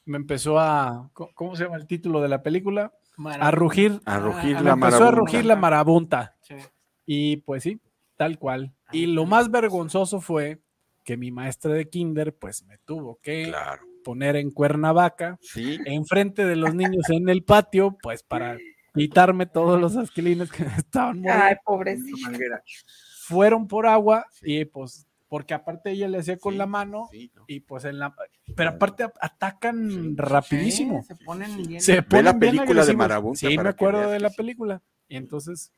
[0.04, 1.10] Me empezó a.
[1.12, 2.92] ¿Cómo se llama el título de la película?
[3.40, 4.00] A rugir.
[4.04, 5.10] A rugir Me la empezó a marabunta.
[5.20, 6.36] rugir la marabunta.
[6.40, 6.54] Sí.
[7.04, 7.80] Y pues sí,
[8.16, 8.72] tal cual.
[8.92, 10.60] Y Ay, lo más vergonzoso fue
[11.04, 13.82] que mi maestra de kinder, pues me tuvo que Claro.
[14.04, 15.78] Poner en Cuernavaca Sí.
[15.84, 18.56] enfrente de los niños en el patio, pues para
[18.94, 21.60] quitarme todos los asquilines que me estaban Ay, muriendo.
[21.64, 22.30] pobrecito.
[23.26, 24.60] Fueron por agua Sí.
[24.60, 27.44] y pues, porque aparte ella le hacía con Sí, la mano sí, ¿no?
[27.46, 28.14] y pues en la...
[28.56, 31.02] Pero aparte atacan rapidísimo.
[31.02, 31.80] Sí, se ponen bien.
[31.82, 32.96] Se Ve la ponen bien película de.
[32.96, 34.80] Marabunta Sí, me acuerdo veas de la película.
[35.06, 35.70] Y entonces,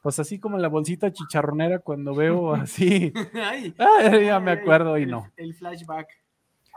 [0.00, 4.96] pues así como la bolsita chicharronera cuando veo así, Ay, ah, ya me ay, acuerdo
[4.96, 5.28] y el- no.
[5.36, 6.06] El flashback.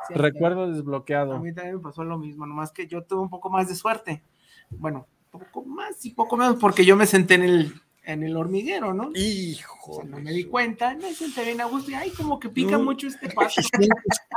[0.10, 1.39] Recuerdo A desbloqueado.
[1.39, 4.24] mí también me pasó lo mismo, nomás que yo tuve un poco más de suerte.
[4.70, 7.74] Bueno, poco más y poco menos, porque yo me senté en el,
[8.04, 9.08] en el hormiguero, ¿no?
[9.10, 9.93] O Hijo.
[9.95, 12.78] sea, no me di cuenta, me senté bien a gusto y ay, como que pica
[12.78, 12.84] No.
[12.84, 13.62] mucho este pasto.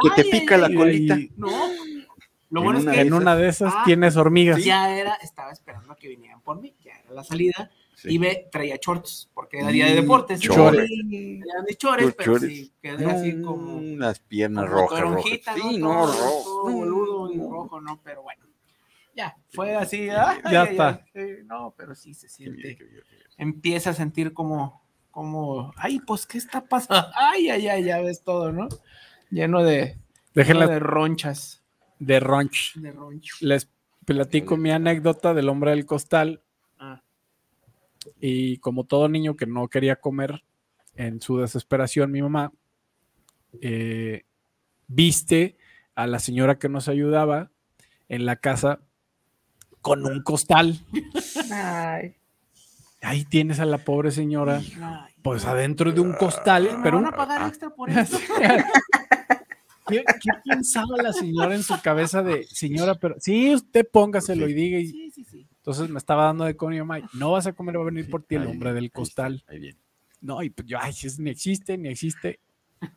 [0.02, 1.18] Que te Ay, pica ay, la colita.
[1.18, 1.48] Y No,
[2.50, 4.62] lo En bueno una es que en una de esas Ah, tienes hormigas.
[4.62, 8.14] ya era, estaba esperando a que vinieran por mí, ya era la salida, Sí.
[8.14, 10.42] y ve, traía shorts, porque era día de deportes.
[10.44, 10.88] y Chores.
[10.88, 12.50] de chores, Tus pero chores.
[12.50, 13.78] sí, quedé así como...
[13.80, 15.00] Mm, Las piernas como rojas,
[15.54, 15.88] Sí, ¿no?
[15.88, 16.42] no, Todo- rojo.
[16.44, 18.00] todo boludo y rojo, ¿no?
[18.02, 18.44] Pero bueno,
[19.16, 20.08] ya, fue así.
[20.10, 21.04] ay, Ya ay, está.
[21.46, 22.62] no, pero sí se Qué siente.
[22.62, 23.26] bien, qué bien, qué bien.
[23.38, 27.06] Empieza a sentir como, como, ay, pues, ¿qué está pasando?
[27.16, 28.68] Ay, ay, ay, ya ves todo, ¿no?
[29.30, 30.00] Lleno de, lleno
[30.34, 31.62] Déjenla de ronchas,
[32.00, 32.74] de ranch.
[32.74, 33.36] de roncho.
[33.40, 33.68] Les
[34.04, 36.42] platico mi anécdota del hombre del costal.
[38.06, 38.10] Ah.
[38.20, 40.42] Y como todo niño que no quería comer,
[40.96, 42.52] en su desesperación, mi mamá
[43.60, 44.24] eh,
[44.86, 45.56] viste
[45.94, 47.50] a la señora que nos ayudaba
[48.08, 48.80] en la casa
[49.80, 50.80] con un costal.
[51.50, 52.14] Ay,
[53.02, 57.06] Ahí tienes a la pobre señora, Ay, pues adentro de un costal, ¿Me pero van
[57.12, 58.18] a pagar extra por eso?
[59.86, 62.94] ¿Qué, qué pensaba la señora en su cabeza de señora?
[62.94, 64.78] Pero sí, usted póngaselo y diga.
[64.78, 65.46] y- Sí, sí, sí.
[65.64, 67.08] Entonces me estaba dando de comer mi mamá.
[67.14, 69.42] No vas a comer, va a venir por ti el Ahí hombre del costal.
[69.48, 69.78] Ahí viene.
[70.20, 72.38] No, y pues yo, ay, si es- ni existe, ni existe.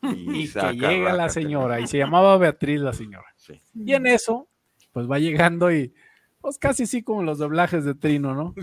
[0.02, 3.24] Y que saca, llega la señora y se llamaba Beatriz la señora.
[3.36, 3.58] Sí.
[3.74, 4.48] Y en eso,
[4.92, 5.94] pues va llegando y,
[6.42, 8.54] pues casi así como los doblajes de Trino, ¿no?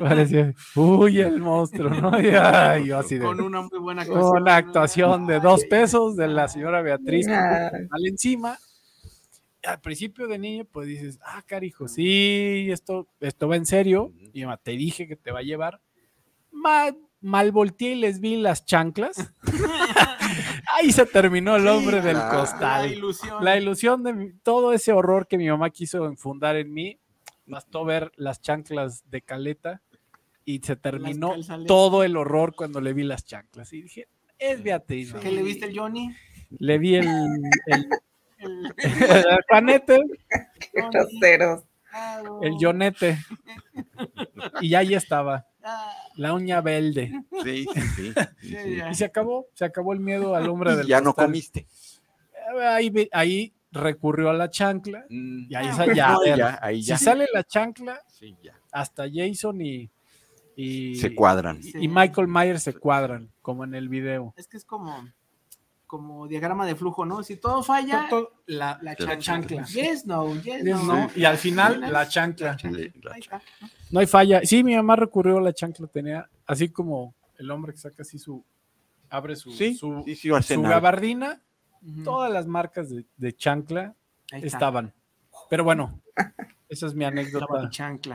[0.00, 2.20] Parecía, uy, el monstruo, ¿no?
[2.20, 4.42] Y, ay, yo así de, Con una muy buena actuación.
[4.42, 8.58] una actuación de dos pesos de la señora Beatriz al encima.
[9.66, 14.12] Al principio de niño, pues dices, ah, carijo, sí, esto, esto va en serio.
[14.32, 15.80] Y mamá, te dije que te va a llevar.
[16.52, 19.32] Mal, mal volteé y les vi las chanclas.
[20.76, 22.16] Ahí se terminó el hombre del.
[22.16, 22.92] La costal.
[22.92, 23.44] ilusión.
[23.44, 26.98] La ilusión de mi- todo ese horror que mi mamá quiso infundar en mí,
[27.46, 29.80] bastó ver las chanclas de caleta
[30.44, 31.34] y se terminó
[31.66, 33.72] todo el horror cuando le vi las chanclas.
[33.72, 34.08] Y dije,
[34.38, 35.12] es Beatriz.
[35.14, 36.14] ¿Qué le viste el Johnny?
[36.58, 37.06] Le vi el,
[37.66, 37.88] el,
[38.38, 38.72] El,
[39.48, 40.00] Juanete,
[40.72, 41.62] qué groseros.
[42.42, 43.18] el Jonete.
[44.60, 47.12] Y ahí estaba, Ah, la uña verde.
[47.42, 47.66] Sí,
[47.96, 48.14] sí.
[48.90, 51.66] Y se acabó, se acabó el miedo al hombre del Y ya no comiste.
[52.62, 55.04] Ahí, ve- ahí recurrió a la chancla.
[55.10, 55.46] Mm.
[55.50, 56.96] Y ahí Ah, sa- ya, No, ahí ya.
[56.96, 58.52] si sale la chancla, Sí, ya.
[58.70, 59.90] hasta Jason y,
[60.54, 61.58] y, Se cuadran.
[61.60, 64.32] y- y Michael Myers se cuadran, como en el video.
[64.36, 65.04] Es que es como,
[65.86, 67.22] como diagrama de flujo, ¿no?
[67.22, 69.18] Si todo falla, Todo- la, la La chancla.
[69.18, 69.64] chancla.
[69.66, 70.82] Yes, no, yes, Yes, no.
[70.84, 72.56] no, Y al final, la chancla.
[73.02, 73.42] La está.
[73.90, 74.40] No hay falla.
[74.44, 78.18] Sí, mi mamá recurrió a la chancla, tenía así como el hombre que saca así
[78.18, 78.44] su,
[79.10, 81.40] abre su, Sí, su, sí, sí, su gabardina,
[82.04, 83.94] todas las marcas de, de chancla
[84.32, 84.92] estaban.
[85.48, 86.00] Pero bueno,
[86.68, 87.46] esa es mi La anécdota.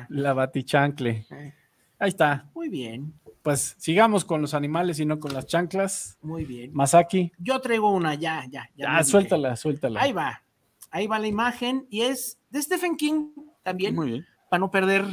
[0.10, 1.26] La batichancle.
[1.32, 1.54] Eh,
[2.00, 2.50] Ahí está.
[2.56, 6.18] Muy bien, Pues sigamos con los animales y no con las chanclas.
[6.22, 6.72] muy bien.
[6.74, 8.70] Masaki, Yo traigo una, ya, ya.
[8.76, 9.04] ya dije.
[9.06, 10.02] suéltala, suéltala.
[10.02, 10.44] Ahí va.
[10.92, 13.30] Ahí va la imagen y es de Stephen King
[13.64, 14.26] también, Muy bien.
[14.50, 15.06] para no perder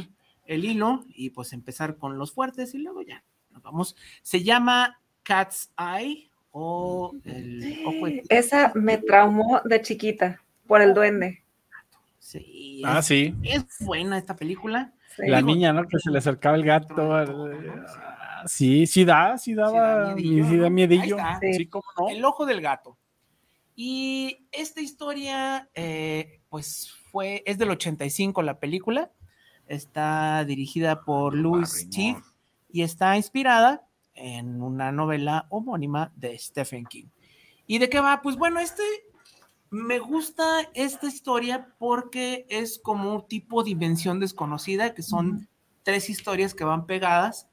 [0.45, 3.95] el hilo y pues empezar con los fuertes y luego ya nos vamos.
[4.21, 10.93] Se llama Cat's Eye o el ojo de- Esa me traumó de chiquita por el
[10.93, 11.43] duende.
[12.19, 13.33] Sí, Ah, es, sí.
[13.43, 14.91] es buena esta película.
[15.15, 15.23] Sí.
[15.27, 15.87] La Digo, niña, ¿no?
[15.87, 17.13] Que se le acercaba el gato.
[17.13, 17.85] Al-
[18.47, 18.85] Sí.
[18.85, 20.75] Sí, sí da, sí daba, Sí sí da miedillo, da ¿no?
[20.75, 21.01] miedillo.
[21.17, 21.39] Ahí está.
[21.41, 21.65] Sí, Sí.
[21.67, 22.09] cómo no.
[22.09, 22.97] El ojo del gato.
[23.75, 29.11] Y esta historia, eh, pues fue, es del 85 la película.
[29.67, 31.87] Está dirigida por Louis.
[31.89, 32.21] Teague
[32.71, 37.05] y está inspirada en una novela homónima de Stephen King.
[37.67, 38.21] ¿Y de qué va?
[38.21, 38.83] Pues bueno, este,
[39.69, 40.43] me gusta
[40.73, 45.47] esta historia porque es como un tipo dimensión desconocida, que son
[45.83, 47.47] tres historias que van pegadas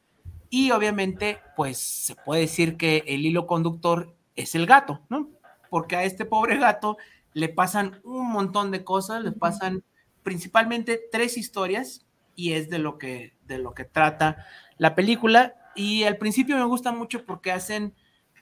[0.51, 5.31] y obviamente pues se puede decir que el hilo conductor es el gato, ¿no?
[5.71, 6.97] Porque a este pobre gato
[7.33, 9.83] le pasan un montón de cosas, le pasan
[10.23, 14.47] principalmente tres historias y es de lo que de lo que trata
[14.79, 17.95] la película y al principio me gusta mucho porque hacen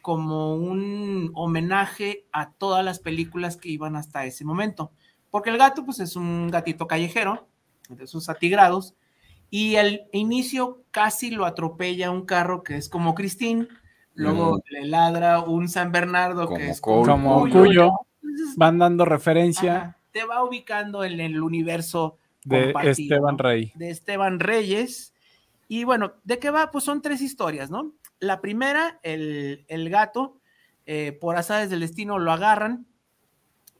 [0.05, 4.93] como un homenaje a todas las películas que iban hasta ese momento.
[5.31, 7.49] Porque el gato, pues es un gatito callejero,
[7.89, 8.95] de sus atigrados,
[9.57, 13.69] y al inicio casi lo atropella un carro que es como Christine,
[14.15, 14.61] luego Mm.
[14.73, 17.05] le ladra un San Bernardo que es Cuyo.
[17.13, 17.93] Como Cuyo.
[18.21, 23.39] Entonces, van dando referencia ajá, te va ubicando en el universo de compartido, Esteban.
[23.39, 23.73] Rey.
[23.77, 25.15] de Esteban Reyes.
[25.69, 26.73] Y bueno, ¿de qué va?
[26.73, 27.93] Pues son tres historias, ¿no?
[28.19, 30.37] La primera, el, el gato,
[30.85, 32.87] eh, por azares del destino, lo agarran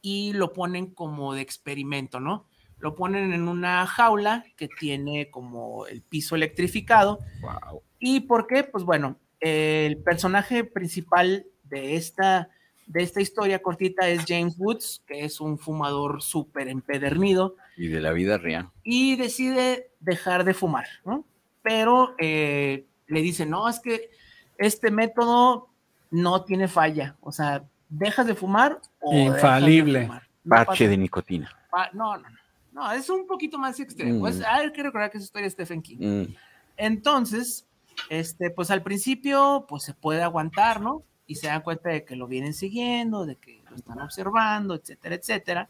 [0.03, 2.47] y lo ponen como de experimento, ¿no?
[2.85, 7.19] Lo ponen en una jaula que tiene como el piso electrificado.
[7.40, 7.81] Wow.
[7.98, 8.62] ¿Y por qué?
[8.62, 12.51] Pues bueno, el personaje principal de esta,
[12.86, 18.02] de esta historia cortita es James Woods, que es un fumador súper empedernido Y de
[18.02, 18.69] la vida real.
[18.82, 21.24] y decide dejar de fumar, ¿no?
[21.62, 24.11] Pero eh, le dice, no, es que
[24.59, 25.69] este método
[26.11, 30.02] no tiene falla, o sea, dejas de fumar o de Infalible.
[30.02, 30.28] fumar.
[30.44, 31.51] No Parche pasa- de nicotina.
[31.70, 32.36] pa- no, no, no,
[32.75, 34.25] no, es un poquito más extremo.
[34.25, 34.27] Mm.
[34.27, 35.99] Es, hay que recordar que es historia de Stephen King.
[36.01, 36.35] Mm.
[36.77, 37.69] Entonces,
[38.11, 41.05] este, pues al principio, pues se puede aguantar, ¿no?
[41.27, 45.15] Y se dan cuenta de que lo vienen siguiendo, de que lo están observando, etcétera,
[45.15, 45.69] etcétera.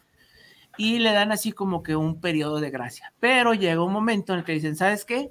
[0.78, 3.12] Y le dan así como que un periodo de gracia.
[3.20, 5.30] Pero llega un momento en el que dicen, ¿sabes qué?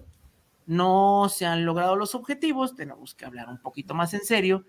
[0.68, 4.64] No se han logrado los objetivos, tenemos que hablar un poquito más en serio.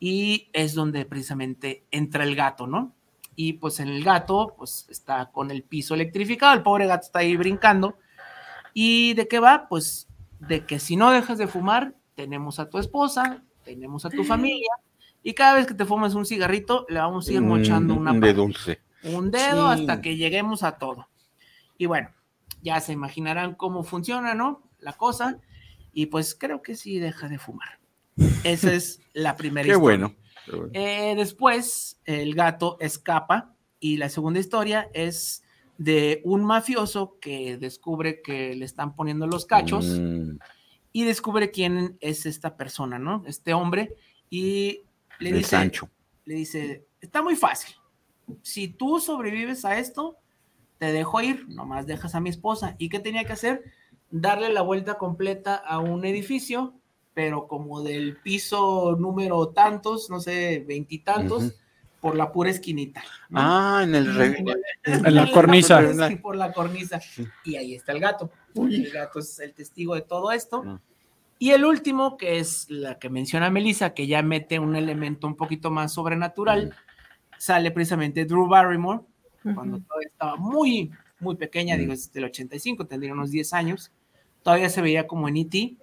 [0.00, 2.92] Y es donde precisamente entra el gato, ¿no?
[3.42, 7.20] Y pues en el gato, pues está con el piso electrificado, el pobre gato está
[7.20, 7.96] ahí brincando.
[8.74, 9.66] ¿Y de qué va?
[9.66, 10.08] Pues
[10.40, 14.68] de que si no dejas de fumar, tenemos a tu esposa, tenemos a tu familia,
[15.22, 18.20] y cada vez que te fumas un cigarrito, le vamos a ir mochando una Mm,
[18.20, 18.80] de pata, dulce.
[19.04, 19.80] un dedo Sí.
[19.80, 21.08] hasta que lleguemos a todo.
[21.78, 22.10] Y bueno,
[22.62, 24.62] ya se imaginarán cómo funciona, ¿no?
[24.80, 25.38] La cosa,
[25.94, 27.78] y pues creo que sí deja de fumar.
[28.44, 29.98] Esa es la primera Qué historia.
[29.98, 30.14] bueno.
[30.46, 30.70] Bueno.
[30.72, 35.42] Eh, después, el gato escapa y la segunda historia es
[35.78, 40.38] de un mafioso que descubre que le están poniendo los cachos Mm,
[40.92, 43.22] y descubre quién es esta persona, ¿no?
[43.26, 43.94] Este hombre
[44.28, 44.82] y
[45.18, 45.88] le el dice, Sancho.
[46.26, 47.74] le dice, está muy fácil.
[48.42, 50.18] Si tú sobrevives a esto,
[50.78, 52.74] te dejo ir, nomás dejas a mi esposa.
[52.78, 53.64] ¿Y qué tenía que hacer?
[54.10, 56.74] Darle la vuelta completa a un edificio,
[57.14, 61.54] pero como del piso número tantos, no sé, veintitantos, Ujú.
[62.00, 63.02] por la pura esquinita.
[63.28, 63.40] ¿no?
[63.42, 64.44] Ah, en el re-
[64.84, 65.80] En la cornisa.
[66.08, 67.00] Sí, por la cornisa.
[67.44, 68.30] Y ahí está el gato.
[68.54, 70.62] El gato es el testigo de todo esto.
[70.66, 70.80] Ah.
[71.38, 75.36] Y el último, que es la que menciona Melissa, que ya mete un elemento un
[75.36, 76.74] poquito más sobrenatural,
[77.38, 79.00] sale precisamente Drew Barrymore,
[79.54, 83.90] cuando todavía estaba muy, muy pequeña, digo, es del 85, tendría unos 10 años,
[84.42, 85.76] todavía se veía como en E.T.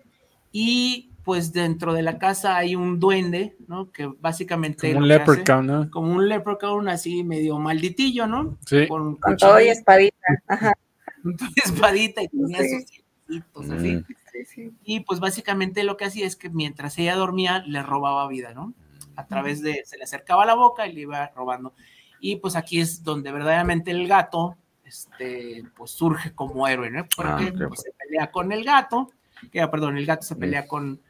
[0.51, 3.91] Y pues dentro de la casa hay un duende, ¿no?
[3.91, 4.93] Que básicamente...
[4.93, 5.91] Como un hace- leprechaun, ¿no?
[5.91, 8.57] como un leprechaun así medio malditillo, ¿no?
[8.65, 8.87] Sí.
[8.87, 10.15] Con, Con todo y espadita.
[10.47, 10.73] Ajá.
[11.23, 12.79] con todo y espadita y tenía Sí.
[12.79, 12.91] sus
[13.29, 13.91] hijitos así.
[13.97, 14.05] Mm.
[14.31, 14.71] Sí, sí.
[14.85, 18.73] Y pues básicamente lo que hacía es que mientras ella dormía, le robaba vida, ¿no?
[19.17, 21.73] A través de, se le acercaba a la boca y le iba robando.
[22.21, 24.55] Y pues aquí es donde verdaderamente el gato,
[24.85, 27.05] este, pues surge como héroe, ¿no?
[27.13, 29.11] Porque Ah, qué pues, se pelea con el gato,
[29.51, 31.01] que, ah, perdón, el gato se pelea con,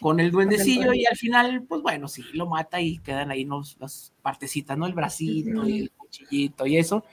[0.00, 1.02] con el duendecillo duende.
[1.02, 4.86] y al final, pues bueno, sí, lo mata y quedan ahí los, las partecitas, ¿no?
[4.86, 7.04] El bracito y el cuchillito y eso.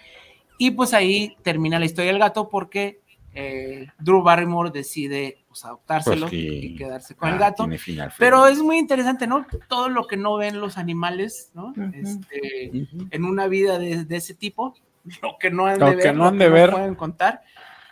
[0.57, 3.01] Y pues ahí termina la historia del gato porque
[3.35, 6.59] eh, Drew Barrymore decide pues, adoptárselo Pues sí.
[6.61, 7.63] y quedarse con Ah, el gato.
[7.63, 9.45] tiene final Pero es muy interesante, ¿no?
[9.67, 11.73] Todo lo que no ven los animales, ¿no?
[11.93, 14.75] Este, en una vida de, de ese tipo,
[15.23, 16.69] lo que no han Lo de que ver, no lo han de ver.
[16.71, 17.41] pueden contar.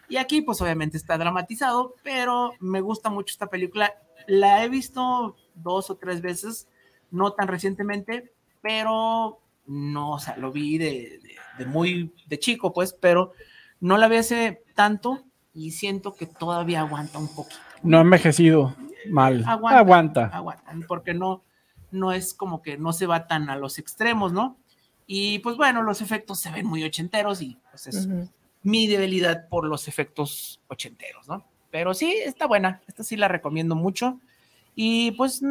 [0.07, 3.93] Y aquí, pues obviamente está dramatizado, pero me gusta mucho esta película.
[4.31, 6.67] La he visto dos o tres veces,
[7.11, 8.31] no tan recientemente,
[8.61, 13.33] pero no, o sea, lo vi de, de- de muy de chico, pues, pero
[13.81, 18.73] no la vi hace tanto y siento que todavía aguanta un poquito No ha envejecido
[19.09, 19.43] mal.
[19.45, 19.79] Aguanta.
[19.79, 20.25] Aguanta.
[20.27, 21.43] aguantan, porque no,
[21.91, 24.57] no es como que no se va tan a los extremos, ¿no?
[25.07, 28.07] Y pues bueno, los efectos se ven muy ochenteros y pues es
[28.63, 31.43] mi debilidad por los efectos ochenteros, ¿no?
[31.71, 34.19] Pero sí, está buena, esta sí la recomiendo mucho
[34.75, 35.41] y pues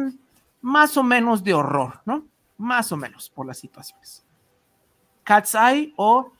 [0.61, 2.25] más o menos de horror, ¿no?
[2.57, 4.23] Más o menos por las situaciones.
[5.23, 6.31] Cat's Eye o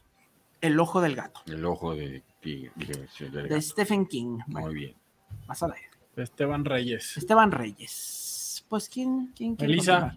[0.62, 2.72] El Ojo del Gato, El ojo de tigre.
[2.76, 3.62] de- de gato.
[3.62, 4.40] Stephen King.
[4.48, 4.96] Bueno, Muy bien.
[5.48, 5.88] más al aire.
[6.16, 7.18] Esteban Reyes.
[7.18, 8.66] Esteban Reyes.
[8.70, 9.32] Pues, ¿quién?
[9.36, 10.16] quién quiere Elisa.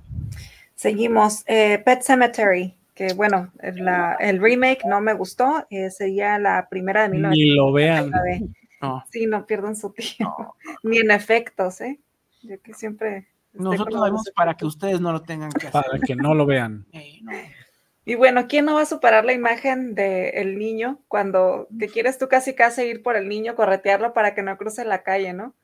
[0.75, 1.43] Seguimos.
[1.47, 5.67] eh, Pet Cemetery, que bueno, la- el remake no me gustó.
[5.71, 7.55] eh, sería la primera de Ni 1999.
[7.57, 8.55] lo vean.
[8.85, 9.05] No.
[9.11, 10.57] Sí, no pierdan su tiempo.
[10.83, 12.01] Ni en efectos, ¿eh?
[12.43, 13.29] Yo que siempre.
[13.53, 15.83] Nosotros lo vemos para que ustedes no lo tengan que hacer.
[15.83, 16.87] Para que no lo vean.
[17.23, 17.33] No.
[18.07, 22.29] Y bueno, ¿quién no va a superar la imagen del niño cuando que quieres tú
[22.29, 25.55] casi casi ir por el niño, corretearlo para que no cruce la calle, ¿no?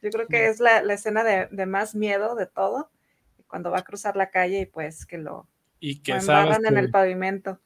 [0.00, 2.90] Yo creo que es la, la escena de, de más miedo de todo,
[3.46, 5.46] cuando va a cruzar la calle y pues que lo,
[5.78, 7.58] Y lo que sabes en el pavimento.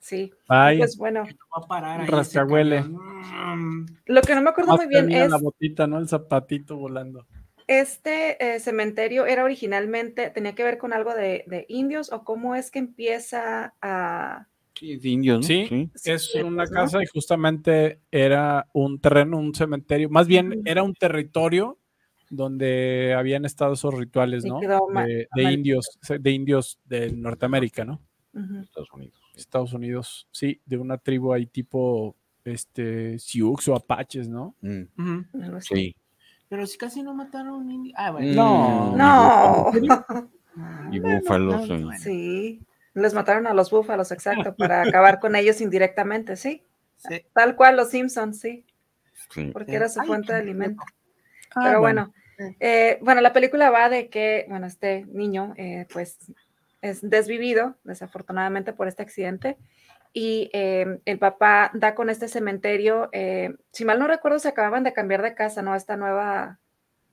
[0.00, 2.82] Sí, Ay, pues bueno, Va a parar ahí ese Rascahuele.
[2.82, 5.98] Mm, lo que no me acuerdo más muy bien es, la botita, ¿no?
[5.98, 7.26] El zapatito volando.
[7.66, 12.54] este eh, cementerio era originalmente, tenía que ver con algo de, de indios o cómo
[12.54, 14.46] es que empieza a...
[14.74, 15.42] Sí, de indios, ¿no?
[15.42, 16.80] Sí, es una pues, ¿no?
[16.80, 21.78] casa y justamente era un terreno, un cementerio, más bien era un territorio
[22.30, 24.60] donde habían estado esos rituales, ¿no?
[24.60, 28.00] De, indios, de indios de Norteamérica, ¿no?
[28.62, 29.18] Estados Unidos.
[29.40, 34.54] Estados Unidos, sí, de una tribu ahí tipo, este, Sioux o Apaches, ¿no?
[34.60, 34.82] Mm.
[35.60, 35.94] Sí.
[36.48, 37.68] Pero si casi no mataron.
[37.68, 38.96] indi- Ah, bueno.
[38.96, 39.70] No.
[39.76, 41.68] No, Y búfalos.
[41.68, 41.84] no, eh.
[41.84, 41.98] bueno.
[42.00, 42.60] sí,
[42.94, 46.64] les mataron a los búfalos, exacto, para acabar con ellos indirectamente, sí,
[46.96, 47.22] Sí.
[47.32, 48.64] tal cual los Simpsons, sí,
[49.30, 49.50] Sí.
[49.52, 49.76] porque Sí.
[49.76, 50.82] era su Ay, fuente de alimento.
[51.54, 52.44] Ah, Pero bueno, Sí.
[52.60, 56.16] eh, bueno, la película va de que, bueno, este niño, eh, pues,
[56.80, 59.56] es desvivido, desafortunadamente, por este accidente,
[60.12, 64.84] y eh, el papá da con este cementerio, eh, si mal no recuerdo, se acababan
[64.84, 65.72] de cambiar de casa, ¿no?
[65.72, 66.58] A esta nueva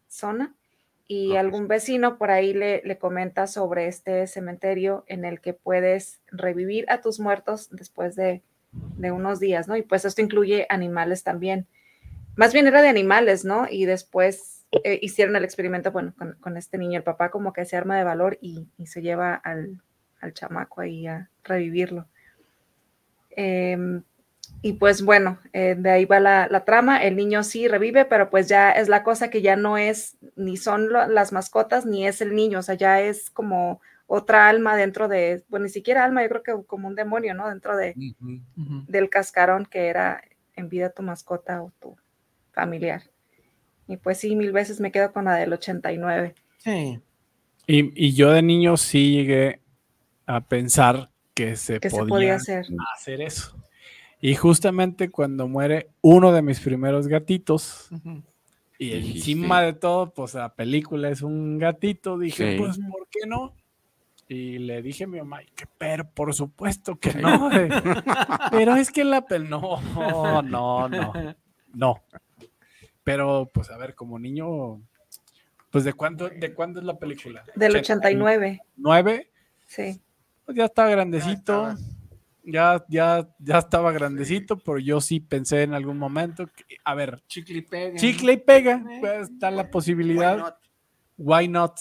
[0.08, 0.56] zona,
[1.08, 6.22] y algún vecino por ahí le, le comenta sobre este cementerio en el que puedes
[6.28, 9.78] revivir a tus muertos después de, de unos días, ¿no?
[9.78, 11.68] Y pues esto incluye animales también.
[12.36, 13.68] Más bien era de animales, ¿no?
[13.70, 17.66] Y después eh, hicieron el experimento, bueno, con, con este niño, el papá como que
[17.66, 19.82] se arma de valor y, y se lleva al,
[20.22, 22.08] al chamaco ahí a revivirlo.
[23.32, 24.04] Em,
[24.62, 27.04] y pues bueno, eh, de ahí va la, la trama.
[27.04, 30.58] El niño sí revive, pero pues ya es la cosa que ya no es, ni
[30.58, 34.76] son lo- las mascotas, ni es el niño, o sea, ya es como otra alma
[34.78, 37.50] dentro de, bueno, ni siquiera alma, yo creo que como un demonio, ¿no?
[37.50, 37.94] Dentro de,
[38.88, 40.22] del cascarón que era
[40.56, 41.98] en vida tu mascota o tu
[42.52, 43.02] familiar.
[43.88, 46.34] Y pues sí, mil veces me quedo con la del 89.
[46.58, 47.00] Sí.
[47.68, 49.62] Y, y yo de niño sí llegué
[50.26, 52.66] a pensar que se, que se podía, hacer.
[52.96, 53.56] hacer eso.
[54.22, 57.90] Y justamente cuando muere uno de mis primeros gatitos,
[58.80, 59.18] y Dijiste.
[59.20, 62.58] encima de todo, pues la película es un gatito, dije, Sí.
[62.60, 63.54] pues, ¿por qué no?
[64.28, 67.52] Y le dije a mi mamá, que pero por supuesto que no.
[67.52, 67.70] eh,
[68.52, 69.80] pero es que la pel no,
[70.42, 70.90] no, no,
[71.74, 72.02] no.
[73.06, 74.82] Pero, pues, a ver, como niño,
[75.70, 77.46] pues, ¿de cuándo, de cuándo es la película?
[77.56, 79.32] Del 89, ¿Nueve?
[79.68, 80.02] sí.
[80.44, 81.76] Pues ya estaba grandecito.
[82.44, 87.24] Ya, ya, ya estaba grandecito, pero yo sí pensé en algún momento, que- a ver,
[87.28, 87.98] Chicle y pega.
[87.98, 90.56] chicle y pega, pues está la posibilidad.
[91.18, 91.78] Why not?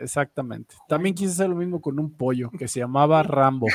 [0.00, 0.74] Exactamente.
[0.88, 3.66] También quise hacer lo mismo con un pollo que se llamaba Rambo.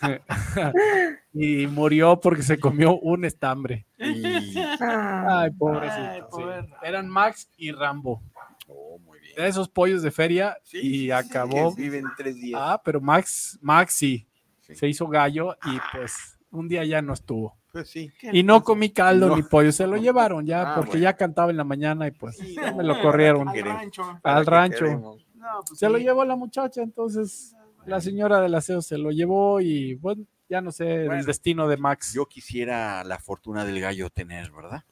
[1.32, 3.86] y murió porque se comió un estambre.
[3.98, 6.02] Y- Ay, pobrecito.
[6.10, 6.68] Ay, pobre.
[6.82, 8.22] Eran Max y Rambo.
[8.68, 9.34] Oh, muy bien.
[9.36, 11.74] De esos pollos de feria y acabó.
[11.74, 12.60] Viven tres días.
[12.62, 14.26] Ah, pero Max, Max sí,
[14.60, 14.74] Sí.
[14.74, 17.54] se hizo gallo y pues un día ya no estuvo.
[17.70, 18.10] Pues sí.
[18.18, 19.36] ¿Qué Y no comí caldo No.
[19.36, 21.02] ni pollo, se lo llevaron ya Ah, porque bueno.
[21.02, 23.48] ya cantaba en la mañana y pues Sí, ya no, me lo corrieron.
[23.48, 23.80] Al Queremos.
[23.80, 24.20] rancho.
[24.22, 25.16] Al ¿Qué rancho.
[25.44, 27.54] No, pues Se lo llevó la muchacha, entonces
[27.86, 31.76] la señora del aseo se lo llevó y bueno, ya no sé el destino de
[31.76, 32.14] Max.
[32.14, 34.82] Yo quisiera la fortuna del gallo tener, ¿verdad?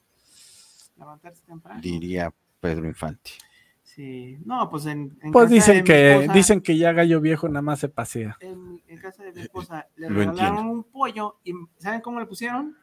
[0.97, 1.81] Levantarse temprano.
[1.81, 3.31] Diría Pedro Infante.
[3.81, 4.37] Sí.
[4.45, 7.19] No, pues en, en Pues casa de dicen mi que esposa- dicen que ya gallo
[7.21, 8.37] viejo nada más se pasea.
[8.39, 10.71] En, en casa de mi esposa le Lo regalaron entiendo.
[10.73, 12.75] un pollo y ¿saben cómo le pusieron?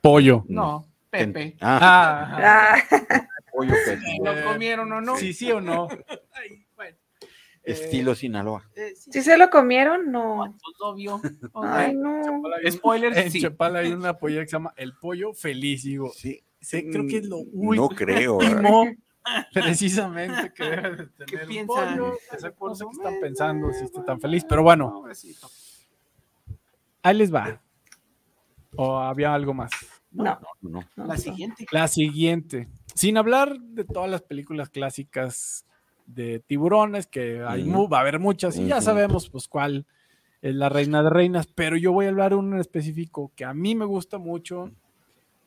[0.00, 0.44] Pollo.
[0.48, 1.56] No, Pepe.
[1.60, 2.76] Ah, Ah,
[3.10, 4.18] ah, pollo Pepe.
[4.22, 5.16] Lo comieron o no.
[5.16, 5.88] sí, sí o no.
[6.34, 6.64] Ay.
[7.64, 8.68] Estilo Sinaloa.
[8.74, 10.10] Eh, sí, ¿Sí se lo comieron?
[10.10, 10.38] No.
[10.62, 11.20] pues, obvio.
[11.52, 12.22] O Ay, no.
[12.70, 13.40] Spoilers, En sí.
[13.40, 15.84] Chapala hay una polla que se llama El Pollo Feliz.
[15.84, 16.42] Digo, Sí.
[16.60, 18.38] sí, creo que es lo No último creo.
[18.38, 18.84] ¿verdad?
[19.52, 21.96] precisamente que debe de ¿Qué tener un piensan?
[21.96, 22.06] pollo.
[22.08, 25.04] No no qué están pensando si está tan feliz, pero bueno,
[27.02, 27.60] ahí les va.
[28.76, 29.70] ¿O había algo más?
[30.10, 30.38] No.
[30.60, 30.80] No.
[30.96, 31.16] no, La no.
[31.16, 31.66] siguiente.
[31.70, 32.68] La siguiente.
[32.94, 35.64] Sin hablar de todas las películas clásicas
[36.06, 39.86] de tiburones, que hay va a haber muchas, y ya sabemos pues cuál
[40.40, 43.44] es la reina de reinas, pero yo voy a hablar de uno en específico que
[43.44, 44.70] a mí me gusta mucho,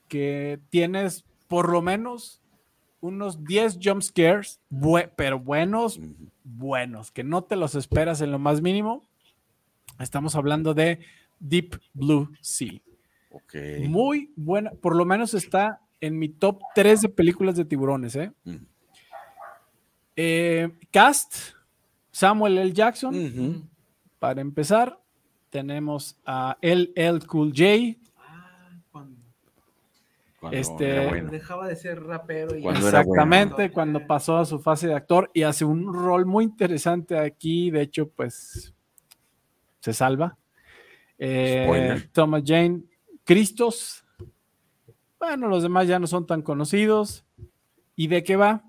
[0.07, 2.41] que tienes por lo menos
[3.02, 4.60] unos 10 jump scares,
[5.15, 5.99] pero buenos,
[6.44, 9.03] buenos, que no te los esperas en lo más mínimo.
[9.99, 10.99] Estamos hablando de
[11.40, 12.82] Deep Blue Sea.
[13.32, 13.56] Ok.
[13.88, 18.15] Muy buena, por lo menos está en mi top 3 de películas de tiburones.
[18.15, 18.32] ¿eh?
[18.44, 18.56] Mm.
[20.16, 21.36] Eh, cast,
[22.12, 22.74] Samuel L.
[22.74, 23.70] Jackson,
[24.20, 25.00] para empezar.
[25.50, 29.22] Tenemos a LL Cool J, Ah, cuando
[30.40, 31.32] Cuando Este- bueno.
[31.32, 33.14] dejaba de ser rapero y Cuando era bueno.
[33.24, 37.72] exactamente cuando pasó a su fase de actor y hace un rol muy interesante aquí.
[37.72, 38.74] De hecho, pues
[39.80, 40.38] se salva.
[41.18, 42.10] Eh.
[42.12, 42.82] Thomas Jane,
[43.24, 44.04] Cristos.
[45.20, 47.26] Bueno, los demás ya no son tan conocidos.
[47.96, 48.64] ¿Y de qué va?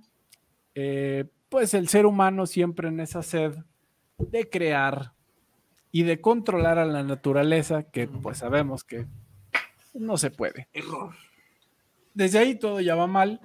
[0.75, 1.25] Eh,
[1.57, 3.55] pues el ser humano siempre en esa sed
[4.19, 5.13] de crear
[5.91, 9.07] y de controlar a la naturaleza, que pues sabemos que
[9.95, 10.69] no se puede.
[10.75, 11.15] error.
[12.13, 13.41] Desde ahí todo ya va mal.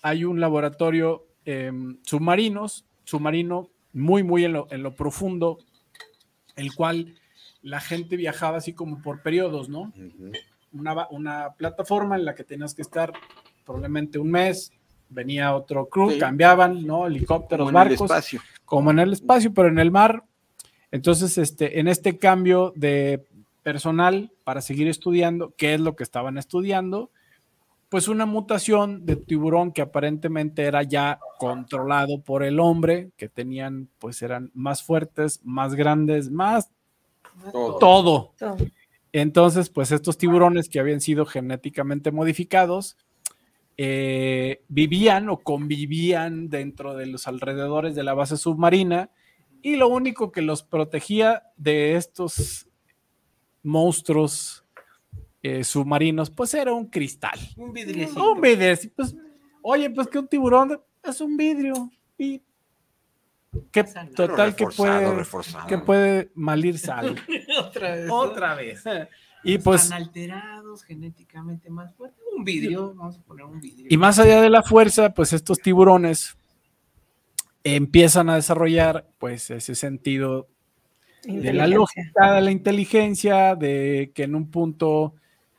[0.00, 1.70] Hay un laboratorio eh,
[2.00, 5.58] submarinos, submarino muy, muy en lo, en lo profundo,
[6.56, 7.14] el cual
[7.60, 9.82] la gente viajaba así como por periodos, ¿no?
[9.94, 10.32] Ujú.
[10.72, 13.12] Una, va- una plataforma en la que tenías que estar
[13.66, 14.72] probablemente un mes,
[15.10, 16.18] venía otro crew, Sí.
[16.18, 17.06] cambiaban, ¿no?
[17.06, 18.40] Helicópteros, Como en el barcos espacio.
[18.64, 20.22] como en el espacio, pero en el mar.
[20.92, 23.24] Entonces, este, en este cambio de
[23.62, 27.10] personal para seguir estudiando, ¿qué es lo que estaban estudiando?
[27.90, 33.88] Pues una mutación de tiburón que aparentemente era ya controlado por el hombre, que tenían,
[33.98, 36.70] pues eran más fuertes, más grandes, más
[37.52, 37.78] Todo.
[37.78, 38.32] todo.
[38.38, 38.56] Todo.
[39.12, 42.96] Entonces, pues estos tiburones que habían sido genéticamente modificados
[43.76, 49.10] eh, vivían o convivían dentro de los alrededores de la base submarina
[49.62, 52.68] y lo único que los protegía de estos
[53.62, 54.64] monstruos
[55.42, 57.38] eh, submarinos, pues era un cristal.
[57.56, 58.32] Un vidriecito.
[58.32, 58.76] Un vidrio.
[58.76, 59.16] sí, pues,
[59.62, 62.42] oye, pues que un tiburón es un vidrio y
[63.72, 65.66] que total que Reforzado, puede, reforzado.
[65.66, 67.16] que puede malir sal.
[67.58, 68.10] Otra vez.
[68.10, 68.84] Otra vez.
[69.42, 72.22] Y pues, Están alterados genéticamente más fuertes.
[72.40, 73.86] Un vidrio, vamos a poner un vidrio.
[73.88, 76.36] y más allá de la fuerza, pues estos tiburones
[77.64, 80.48] empiezan a desarrollar pues ese sentido
[81.24, 85.14] de la lógica, de la inteligencia, de que en un punto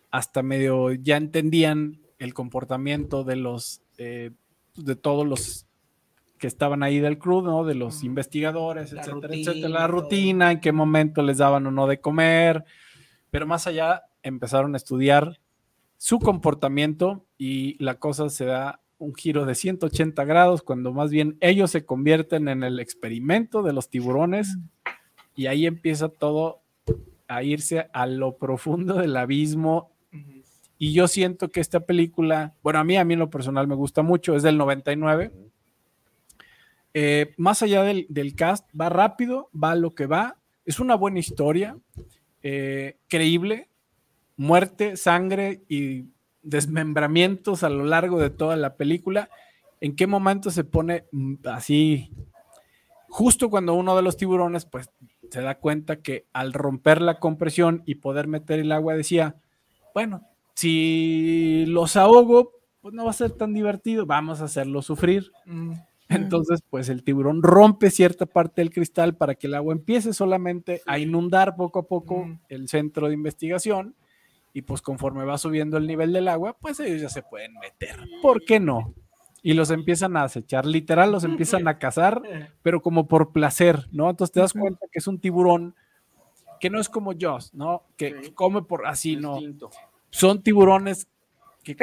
[0.09, 4.31] hasta medio ya entendían el comportamiento de los, eh,
[4.75, 5.67] de todos los
[6.39, 7.63] que estaban ahí del crew, ¿no?
[7.63, 9.69] De los investigadores, La etcétera, rutina, etcétera.
[9.69, 12.65] La rutina, en qué momento les daban o no de comer.
[13.29, 15.39] Pero más allá, empezaron a estudiar
[16.01, 21.37] su comportamiento y la cosa se da un giro de 180 grados cuando más bien
[21.41, 24.57] ellos se convierten en el experimento de los tiburones
[25.35, 26.63] y ahí empieza todo
[27.27, 29.91] a irse a lo profundo del abismo
[30.79, 33.75] y yo siento que esta película, bueno, a mí, a mí en lo personal me
[33.75, 35.31] gusta mucho, es del 99.
[36.95, 40.39] Eh, más allá del, del cast, va rápido, va a lo que va.
[40.65, 41.77] Es una buena historia,
[42.41, 43.69] eh, creíble,
[44.41, 46.05] muerte, sangre y
[46.41, 49.29] desmembramientos a lo largo de toda la película.
[49.79, 52.11] ¿En qué momento se pone mm, así?
[53.07, 54.89] Justo cuando uno de los tiburones, pues,
[55.29, 59.35] se da cuenta que al romper la compresión y poder meter el agua, decía,
[59.93, 65.31] bueno, si los ahogo, pues no va a ser tan divertido, vamos a hacerlo sufrir.
[65.45, 65.73] Mm.
[66.09, 70.81] Entonces, pues el tiburón rompe cierta parte del cristal para que el agua empiece solamente
[70.87, 72.39] a inundar poco a poco Mm.
[72.49, 73.95] el centro de investigación
[74.53, 77.97] y pues conforme va subiendo el nivel del agua, pues ellos ya se pueden meter.
[78.21, 78.93] ¿Por qué no?
[79.43, 82.21] Y los empiezan a acechar, literal los empiezan a cazar,
[82.61, 84.09] pero como por placer, ¿no?
[84.09, 85.75] Entonces te das cuenta que es un tiburón
[86.59, 87.83] que no es como Joss, ¿no?
[87.97, 89.39] Que, que come por así, ¿no?
[90.11, 91.07] Son tiburones
[91.63, 91.75] que...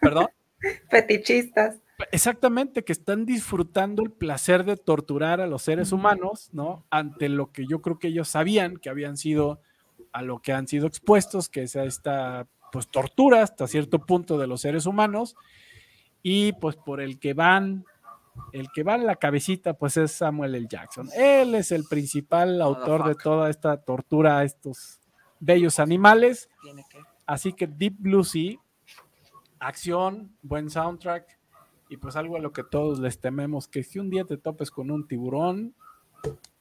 [0.00, 0.28] Perdón.
[0.90, 1.78] fetichistas.
[2.10, 6.84] Exactamente, que están disfrutando el placer de torturar a los seres humanos, ¿no?
[6.90, 9.60] Ante lo que yo creo que ellos sabían que habían sido,
[10.12, 14.38] a lo que han sido expuestos, que es a esta, pues, tortura hasta cierto punto
[14.38, 15.36] de los seres humanos,
[16.22, 17.84] y pues por el que van,
[18.52, 20.66] el que va en la cabecita, pues es Samuel L.
[20.68, 21.08] Jackson.
[21.14, 25.00] Él es el principal autor de toda esta tortura a estos
[25.40, 26.48] bellos animales.
[27.26, 28.56] Así que Deep Blue Sea,
[29.58, 31.38] acción, buen soundtrack
[31.88, 34.70] y pues algo a lo que todos les tememos, que si un día te topes
[34.70, 35.74] con un tiburón,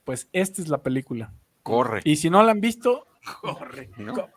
[0.03, 1.33] pues esta es la película.
[1.63, 2.01] Corre.
[2.03, 3.07] Y si no la han visto,
[3.41, 3.89] Corre.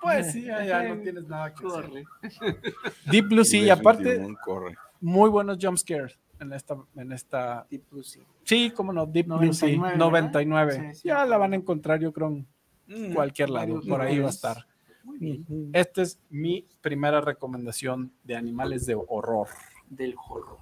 [0.03, 1.85] pues sí, ya, ya no tienes nada que hacer.
[1.89, 2.05] Corre.
[3.11, 4.77] Deep Blue Sea, y aparte, corre.
[5.01, 6.19] muy buenos jump scares.
[6.41, 8.23] en esta, en esta, Deep Blue Sea.
[8.45, 9.97] sí, cómo no, Deep Blue 99, Sea, ¿verdad?
[9.99, 10.73] 99.
[10.73, 12.47] Sí, sí, ya la van a encontrar, yo creo, en
[12.87, 13.15] Mm.
[13.15, 14.67] cualquier lado, por ahí va a estar.
[15.05, 15.71] Muy bien.
[15.73, 19.49] Esta es mi primera recomendación de animales de horror.
[19.89, 20.59] Del horror.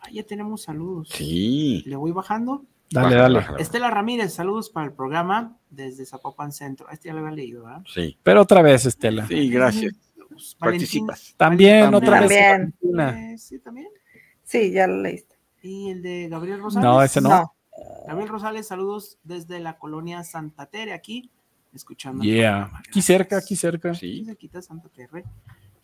[0.00, 1.08] Ah, ya tenemos saludos.
[1.08, 1.82] Sí.
[1.86, 2.64] Le voy bajando.
[2.92, 3.46] Dale, dale.
[3.58, 6.88] Estela Ramírez, saludos para el programa desde Zapopan Centro.
[6.90, 7.82] Este ya lo había leído, ¿verdad?
[7.92, 8.18] Sí.
[8.22, 9.26] Pero otra vez, Estela.
[9.26, 9.92] Sí, gracias.
[9.94, 11.34] Valentín- Participas.
[11.36, 11.94] También, También.
[11.94, 12.28] otra vez.
[12.30, 12.74] También.
[12.82, 13.32] Valentina.
[13.32, 13.88] Eh, sí, también.
[14.42, 15.36] Sí, ya lo leíste.
[15.62, 16.84] Y el de Gabriel Rosales.
[16.84, 17.28] No, ese no.
[17.28, 17.54] No.
[18.06, 21.30] Gabriel Rosales, saludos desde la colonia Santa Tere, aquí,
[21.72, 22.22] escuchando.
[22.24, 22.70] Yeah.
[22.78, 23.90] Aquí cerca, aquí cerca.
[23.90, 24.24] Aquí Sí.
[24.24, 25.24] cerquita, Santa Tere.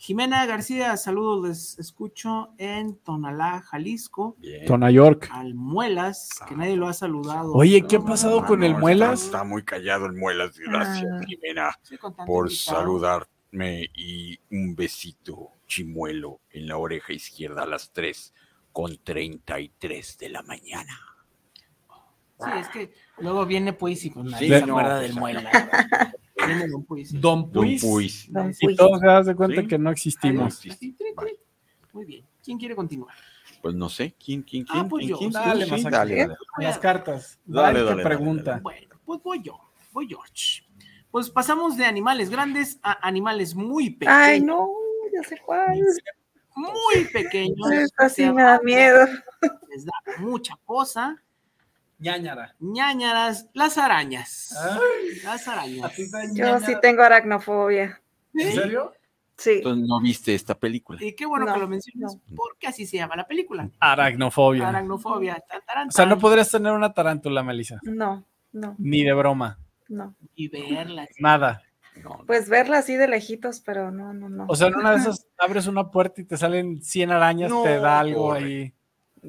[0.00, 4.36] Jimena García, saludos, les escucho en Tonalá, Jalisco.
[4.38, 4.64] Bien.
[4.64, 5.28] Tona York.
[5.32, 7.52] Al Muelas, que nadie lo ha saludado.
[7.52, 9.24] Oye, ¿qué ha pasado con el Muelas?
[9.24, 10.56] Está, está muy callado el Muelas.
[10.56, 11.20] Gracias, Ah.
[11.26, 12.76] Jimena, con por invitado.
[12.78, 18.32] saludarme y un besito chimuelo en la oreja izquierda a las 3
[18.72, 20.96] con 33 de la mañana.
[22.38, 25.18] Sí, es que luego viene pues y pues nadie Sí, se no, acuerda pues, del.
[25.18, 25.44] Muelas.
[26.46, 27.12] Viene Don Puis.
[27.20, 29.66] Don Y todos se dan cuenta Sí.
[29.66, 30.62] que no existimos.
[31.92, 32.24] Muy bien.
[32.44, 33.14] ¿Quién quiere continuar?
[33.60, 34.88] Pues no sé, ¿quién, quién, Ah, quién?
[34.88, 35.18] pues ¿Quién, yo.
[35.18, 35.32] quién?
[35.32, 36.28] Dale, dale, dale.
[36.58, 37.38] Las cartas.
[37.44, 38.60] Dale, Dale, dale, dale, pregunta.
[38.62, 39.58] Bueno, pues voy yo,
[39.92, 40.62] voy George.
[41.10, 44.16] Pues pasamos de animales grandes a animales muy pequeños.
[44.16, 44.68] Ay, no,
[45.12, 45.80] ya sé cuál.
[46.54, 47.70] Muy pequeños.
[47.72, 49.06] Esta sí me da miedo.
[49.70, 51.20] Les da mucha cosa.
[51.98, 52.54] Ñañara.
[52.60, 54.54] ñañaras, las arañas.
[55.24, 55.92] Las arañas.
[56.32, 58.00] Yo sí tengo aracnofobia.
[58.34, 58.92] ¿En serio?
[59.36, 59.50] Sí.
[59.58, 60.98] Entonces no viste esta película.
[61.02, 63.70] Y qué bueno No, que lo mencionas, porque así se llama la película.
[63.78, 64.68] Aracnofobia.
[64.68, 65.38] Aracnofobia.
[65.48, 67.78] Tan, taran, O sea, no podrías tener una tarántula, Melissa.
[67.82, 69.58] No, no, Ni de broma.
[69.88, 70.14] no.
[70.34, 71.06] Y verla.
[71.20, 71.62] Nada.
[72.02, 74.46] No, Pues verla así de lejitos, pero no, no, no.
[74.48, 77.62] O sea, en una de esas abres una puerta y te salen 100 arañas, No,
[77.64, 78.72] te da algo ahí.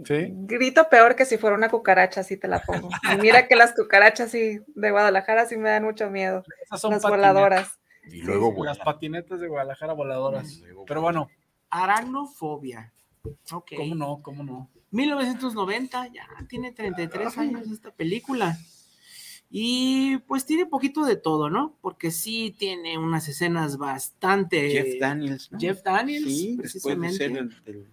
[0.05, 0.27] ¿Sí?
[0.31, 2.89] Grito peor que si fuera una cucaracha, así te la pongo.
[3.13, 6.43] Y mira que las cucarachas sí de Guadalajara sí me dan mucho miedo.
[6.63, 7.33] Esas son Las patinetas.
[7.33, 7.79] voladoras.
[8.11, 10.59] Y luego Las patinetas de Guadalajara voladoras.
[10.61, 11.29] Luego Pero bueno,
[11.69, 12.93] Aracnofobia.
[13.51, 13.71] Ok.
[13.75, 14.21] ¿cómo no?
[14.21, 14.69] ¿Cómo no?
[14.91, 18.57] 1990, ya tiene 33 años esta película.
[19.51, 21.75] Y pues tiene poquito de todo, ¿no?
[21.81, 24.69] Porque sí tiene unas escenas bastante...
[24.69, 25.51] Jeff Daniels.
[25.51, 25.59] ¿no?
[25.59, 27.17] Jeff Daniels, Sí, después de precisamente.
[27.17, 27.87] ser el- el-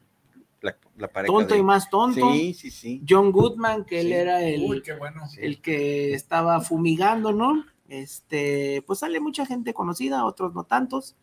[0.67, 2.33] la, la pareja tonto de- y más tonto.
[2.33, 3.03] Sí, sí, sí.
[3.09, 5.23] John Goodman, que él era el, Uy, qué bueno.
[5.39, 7.65] el que estaba fumigando, ¿no?
[7.89, 11.17] Este, pues sale mucha gente conocida, otros no tantos.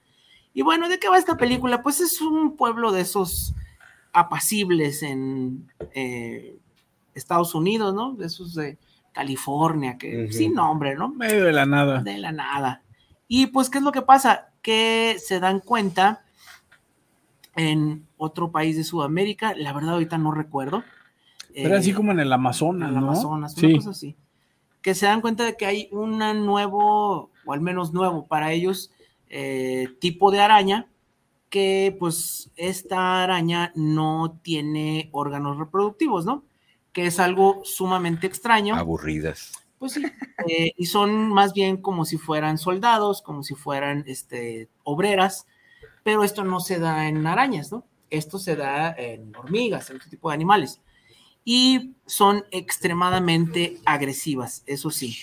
[0.53, 1.81] Y bueno, ¿de qué va esta película?
[1.83, 3.53] Pues es un pueblo de esos
[4.13, 6.57] apacibles en eh,
[7.15, 8.13] Estados Unidos, ¿no?
[8.13, 8.77] De esos de
[9.11, 11.09] California, que sin nombre, ¿no?
[11.09, 12.01] Medio de la nada.
[12.01, 12.81] De la nada.
[13.27, 14.49] Y pues, ¿qué es lo que pasa?
[14.61, 16.22] Que se dan cuenta
[17.55, 20.83] en otro país de Sudamérica, la verdad ahorita no recuerdo.
[21.53, 23.01] Era así eh, como en el Amazonas, al ¿no?
[23.11, 23.75] Amazonas, una Sí.
[23.75, 24.15] cosa así.
[24.81, 28.91] Que se dan cuenta de que hay un nuevo, o al menos nuevo para ellos,
[29.29, 30.87] eh, tipo de araña,
[31.49, 36.43] que pues esta araña no tiene órganos reproductivos, ¿no?
[36.91, 38.75] Que es algo sumamente extraño.
[38.75, 39.51] Aburridas.
[39.77, 40.03] Pues sí,
[40.47, 45.45] eh, y son más bien como si fueran soldados, como si fueran este, obreras,
[46.03, 47.85] pero esto no se da en arañas, ¿no?
[48.09, 50.81] Esto se da en hormigas, en otro tipo de animales.
[51.45, 55.17] Y son extremadamente agresivas, eso sí.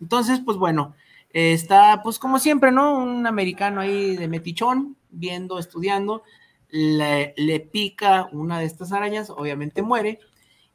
[0.00, 0.94] Entonces, pues bueno,
[1.30, 2.98] está pues como siempre, ¿no?
[2.98, 6.22] Un americano ahí de metichón, viendo, estudiando,
[6.68, 10.20] le, le pica una de estas arañas, obviamente muere,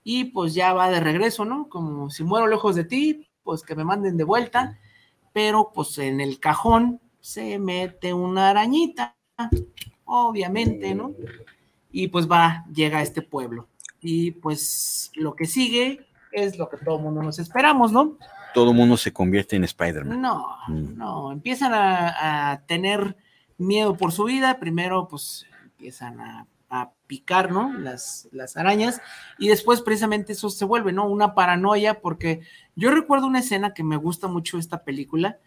[0.03, 1.67] y pues ya va de regreso, ¿no?
[1.69, 4.79] Como si muero lejos de ti, pues que me manden de vuelta,
[5.33, 9.17] pero pues en el cajón se mete una arañita,
[10.05, 11.13] obviamente, ¿no?
[11.91, 13.67] Y pues va, llega a este pueblo.
[14.01, 18.17] Y pues lo que sigue es lo que todo mundo nos esperamos, ¿no?
[18.53, 20.21] Todo mundo se convierte en Spider-Man.
[20.21, 20.97] No, Mm.
[20.97, 23.15] no, empiezan a, a tener
[23.57, 24.59] miedo por su vida.
[24.59, 27.73] Primero, pues empiezan a, a picar, ¿no?
[27.77, 29.01] Las, las arañas.
[29.37, 31.07] Y después, precisamente, eso se vuelve, ¿no?
[31.07, 32.41] Una paranoia, porque
[32.75, 35.37] yo recuerdo una escena que me gusta mucho esta película,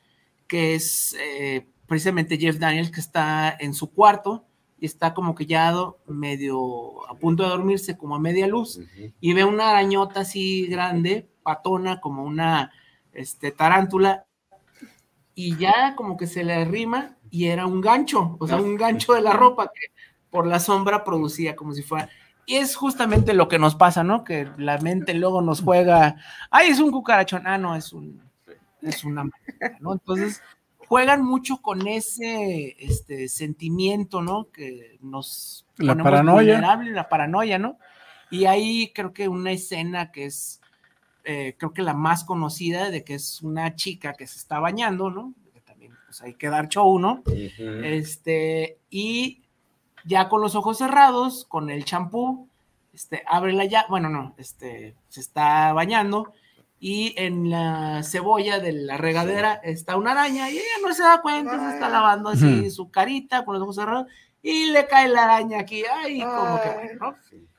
[0.47, 4.47] que es eh, precisamente Jeff Daniels, que está en su cuarto
[4.81, 5.75] y está como que ya
[6.07, 9.13] medio a punto de dormirse, como a media luz Ujú.
[9.21, 12.73] y ve una arañota así grande, patona, como una
[13.13, 14.25] este, tarántula,
[15.35, 19.13] y ya como que se le arrima y era un gancho, o sea, un gancho
[19.13, 19.93] de la ropa que
[20.31, 22.09] por la sombra producía como si fuera.
[22.47, 24.25] Y es justamente lo que nos pasa, ¿no?
[24.25, 26.17] Que la mente luego nos juega,
[26.51, 28.23] ay, es un cucarachón, ah, no, es un,
[28.81, 29.93] es una marica", ¿no?
[29.93, 30.41] Entonces
[30.89, 34.51] juegan mucho con ese este, sentimiento, ¿no?
[34.51, 36.55] Que nos La ponemos paranoia.
[36.55, 37.79] vulnerables, la paranoia, ¿no?
[38.31, 40.61] Y ahí creo que una escena que es,
[41.25, 45.11] eh, creo que la más conocida, de que es una chica que se está bañando,
[45.11, 45.35] ¿no?
[45.53, 47.23] Que también pues, hay que dar show, ¿no?
[47.27, 49.43] Este, y
[50.05, 52.49] ya con los ojos cerrados, con el champú,
[52.93, 56.33] este, abre la ya, bueno, no, este, se está bañando
[56.85, 61.21] y en la cebolla de la regadera está una araña y ella no se da
[61.23, 64.07] cuenta, se está lavando así su carita con los ojos cerrados
[64.43, 67.15] y le cae la araña aquí, ay, como que bueno, ¿no?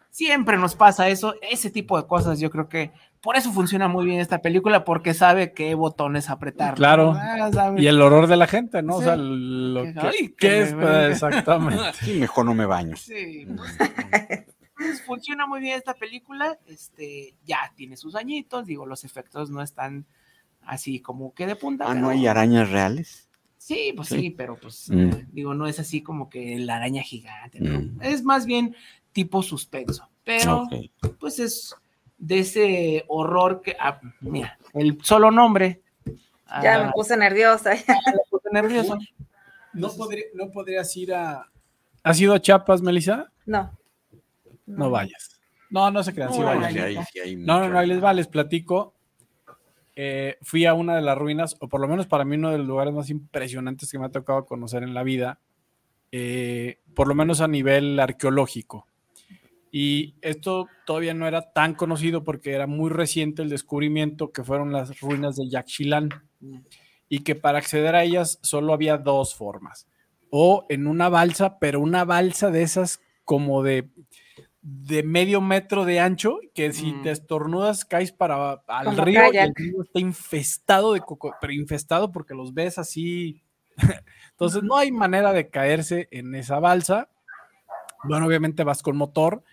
[0.09, 2.91] Siempre nos pasa eso, ese tipo de cosas, yo creo que
[3.21, 6.73] por eso funciona muy bien esta película, porque sabe qué botones apretar.
[6.75, 7.13] Claro.
[7.15, 7.73] Ah.
[7.77, 8.95] Y el horror de la gente, ¿no?
[8.97, 9.05] O Sí.
[9.05, 11.81] sea, lo Que- que, ay, que que es, me- exactamente.
[12.01, 12.97] Sí, mejor no me baño.
[12.97, 13.47] Sí,
[15.05, 20.05] funciona muy bien esta película, este, ya tiene sus añitos, digo, los efectos no están
[20.61, 21.85] así como que de punta.
[21.85, 23.29] Ah, pero- ¿no hay arañas reales?
[23.57, 24.29] Sí, pues sí, Sí.
[24.31, 24.99] pero pues, Mm.
[25.09, 27.79] eh, digo, no es así como que la araña gigante, ¿no?
[27.79, 27.99] Mm.
[28.01, 28.75] Es más bien
[29.13, 30.67] tipo suspenso, pero
[31.19, 31.75] pues es
[32.17, 35.81] de ese horror que, ah, mira, el solo nombre.
[36.61, 37.71] Ya ah, me puse nerviosa.
[37.71, 38.97] me puse nervioso.
[39.73, 41.47] ¿No, podría- ¿No podrías ir a.
[42.03, 43.31] ¿Has ido a Chiapas, Melissa?
[43.45, 43.71] No.
[44.65, 45.41] No vayas.
[45.69, 47.05] No, no se crean, sí No, vayan.
[47.05, 48.93] Sí, hay No, no, no, ahí les va, les platico.
[49.95, 52.57] Eh, fui a una de las ruinas, o por lo menos para mí uno de
[52.57, 55.39] los lugares más impresionantes que me ha tocado conocer en la vida,
[56.11, 58.87] eh, por lo menos a nivel arqueológico.
[59.71, 64.71] Y esto todavía no era tan conocido porque era muy reciente el descubrimiento que fueron
[64.71, 66.09] las ruinas de Yaxchilán
[67.09, 69.87] y que para acceder a ellas solo había dos formas.
[70.29, 73.89] O en una balsa, pero una balsa de esas como de,
[74.65, 77.01] de medio metro de ancho, que si Mm.
[77.03, 81.51] te estornudas caes para al Como río y el río está infestado de coco, pero
[81.51, 83.43] infestado porque los ves así.
[84.31, 87.09] Entonces no hay manera de caerse en esa balsa.
[88.05, 89.43] Bueno, obviamente vas con motor,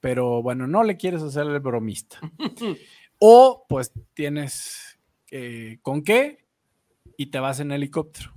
[0.00, 2.18] pero bueno, no le quieres hacer el bromista.
[3.18, 4.98] O pues tienes
[5.30, 6.44] eh, con qué
[7.16, 8.34] y te vas en helicóptero.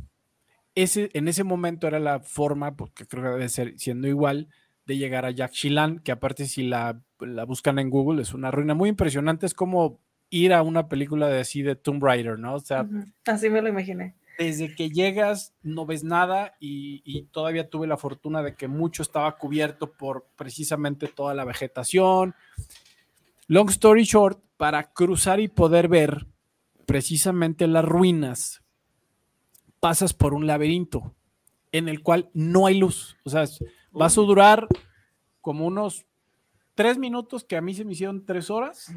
[0.74, 4.48] Ese, en ese momento era la forma, porque creo que debe ser siendo igual,
[4.90, 8.74] de llegar a Yaxchilán, que aparte si la, la buscan en Google es una ruina
[8.74, 10.00] muy impresionante, es como
[10.32, 12.56] ir a una película de así de Tomb Raider, ¿no?
[12.56, 12.88] O sea,
[13.28, 14.16] Así me lo imaginé.
[14.40, 19.04] desde que llegas no ves nada y, y todavía tuve la fortuna de que mucho
[19.04, 22.34] estaba cubierto por precisamente toda la vegetación.
[23.48, 26.26] Long story short, para cruzar y poder ver
[26.88, 28.64] precisamente las ruinas,
[29.80, 31.14] pasas por un laberinto
[31.72, 33.18] en el cual no hay luz.
[33.24, 34.68] O sea, es- vas a durar
[35.42, 36.06] como unos
[36.76, 38.94] tres minutos que a mí se me hicieron tres horas.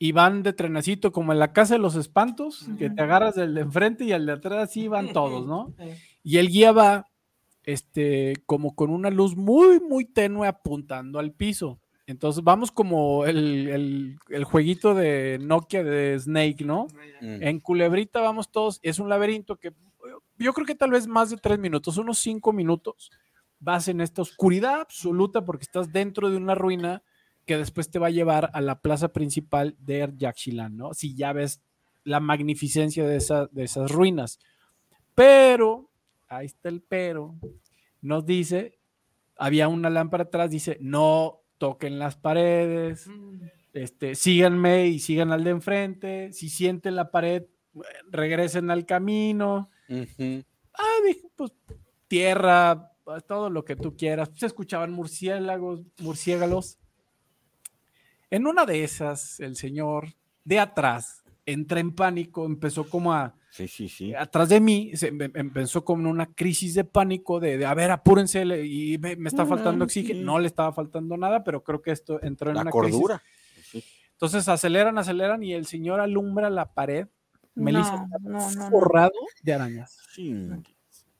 [0.00, 3.54] Y van de trenacito como en la casa de los espantos, que te agarras del
[3.54, 5.74] de enfrente y al de atrás sí van todos, ¿no?
[6.22, 7.06] Y el guía va
[7.64, 11.80] este, como con una luz muy, muy tenue apuntando al piso.
[12.06, 16.86] Entonces vamos como el, el- el jueguito de Nokia de Snake, ¿no?
[17.42, 19.72] En Culebrita vamos todos, es un laberinto que
[20.38, 23.10] yo creo que tal vez más de tres minutos, unos cinco minutos,
[23.60, 27.02] vas en esta oscuridad absoluta porque estás dentro de una ruina
[27.46, 30.94] que después te va a llevar a la plaza principal de Yaxchilán, ¿no?
[30.94, 31.62] Si ya ves
[32.04, 34.38] la magnificencia de, esa- de esas ruinas.
[35.14, 35.90] Pero,
[36.28, 37.34] ahí está el pero,
[38.00, 38.78] nos dice,
[39.36, 43.08] había una lámpara atrás, dice, no toquen las paredes,
[43.72, 47.44] este, síganme y sigan al de enfrente, si sienten la pared,
[48.10, 49.70] regresen al camino.
[50.74, 51.52] Ah, dije, pues
[52.06, 52.87] tierra,
[53.26, 54.30] todo lo que tú quieras.
[54.34, 56.78] Se escuchaban murciélagos, murciélagos.
[58.30, 60.08] En una de esas, el señor
[60.44, 64.14] de atrás entra en pánico, empezó como a, Sí, sí, sí.
[64.14, 67.90] atrás de mí, se em- empezó como una crisis de pánico de, de, a ver,
[67.90, 70.18] apúrense, le- y me, me está faltando oxígeno.
[70.20, 70.24] sí.
[70.24, 72.90] No le estaba faltando nada, pero creo que esto entró en La una crisis.
[72.92, 73.22] cordura.
[73.64, 73.82] Sí.
[74.12, 77.08] Entonces aceleran, aceleran y el señor alumbra la pared.
[77.54, 78.70] Melissa No, no, no, no.
[78.70, 79.12] forrado
[79.42, 79.98] de arañas.
[80.14, 80.48] Sí.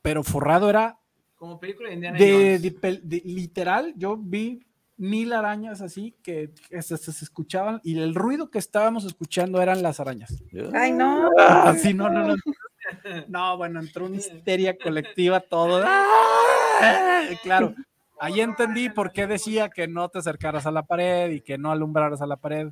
[0.01, 0.99] Pero forrado era
[1.39, 3.01] Como película de Indiana de, Jones.
[3.09, 3.93] de literal.
[3.97, 4.59] Yo vi
[4.97, 9.61] mil arañas así que, que se, se- se escuchaban y el ruido que estábamos escuchando
[9.61, 10.43] eran las arañas.
[10.73, 11.29] Ay, no.
[11.39, 12.35] Ah, sí, no, no, no.
[13.27, 15.83] No, bueno, entró una histeria colectiva todo.
[15.85, 17.21] ¡Ah!
[17.43, 17.75] Claro,
[18.19, 21.71] ahí entendí por qué decía que no te acercaras a la pared y que no
[21.71, 22.69] alumbraras a la pared.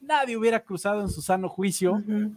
[0.00, 1.92] Nadie hubiera cruzado en su sano juicio.
[1.94, 2.34] Ujú.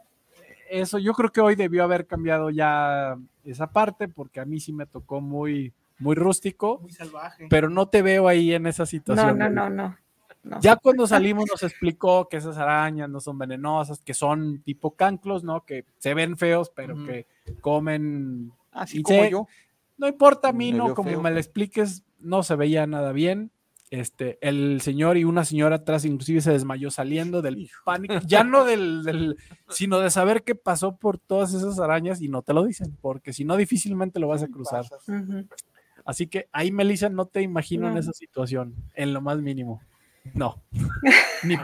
[0.70, 4.74] Eso yo creo que hoy debió haber cambiado ya esa parte porque a mí sí
[4.74, 7.48] me tocó muy, muy rústico, Muy salvaje.
[7.50, 9.38] pero no te veo ahí en esa situación.
[9.38, 9.96] no, no, no.
[10.44, 10.60] no.
[10.62, 15.44] Ya cuando salimos nos explicó que esas arañas no son venenosas, que son tipo canclos,
[15.46, 15.64] ¿no?
[15.66, 17.28] Que se ven feos, pero que
[17.62, 18.52] comen.
[18.72, 19.48] Así Y como se- yo.
[19.98, 20.94] No importa a mí, Me ¿no?
[20.96, 21.22] Como feo.
[21.22, 23.52] me lo expliques, no se veía nada bien.
[23.96, 28.66] Este, el señor y una señora atrás inclusive se desmayó saliendo del pánico, ya no
[28.66, 29.38] del, del-
[29.70, 33.34] sino de saber qué pasó por todas esas arañas y no te lo dicen, porque
[33.34, 34.84] si no difícilmente lo vas a cruzar.
[36.06, 39.80] Así que ahí, Melissa, no te imagino en esa situación, en lo más mínimo.
[40.34, 40.64] No.
[41.44, 41.56] Ni,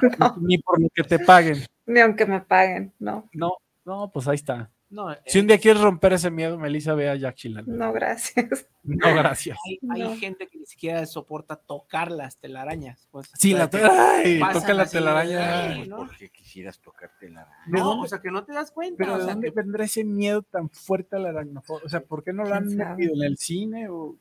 [0.42, 1.64] ni por lo que te paguen.
[1.88, 3.28] Ni aunque me paguen, no.
[3.34, 3.54] No,
[3.86, 4.70] no, pues ahí está.
[4.92, 7.64] No, Si un día quieres romper ese miedo, Melissa, ve a Jack Chillan.
[7.68, 8.68] No, gracias.
[8.82, 9.56] No, gracias.
[9.68, 10.16] hay, hay No.
[10.18, 13.08] gente que ni siquiera soporta tocar las telarañas.
[13.12, 15.68] Pues, Sí, la pasan toca la telaraña.
[15.70, 15.98] ay, ¿no?
[15.98, 18.96] Porque quisieras tocarte la ¿De No, o sea, que no te das cuenta.
[18.98, 21.84] Pero o ¿de sea, dónde que- vendrá ese miedo tan fuerte a la aracnofobia?
[21.86, 23.90] O sea, ¿por qué no lo han metido en el cine?
[23.90, 24.16] O...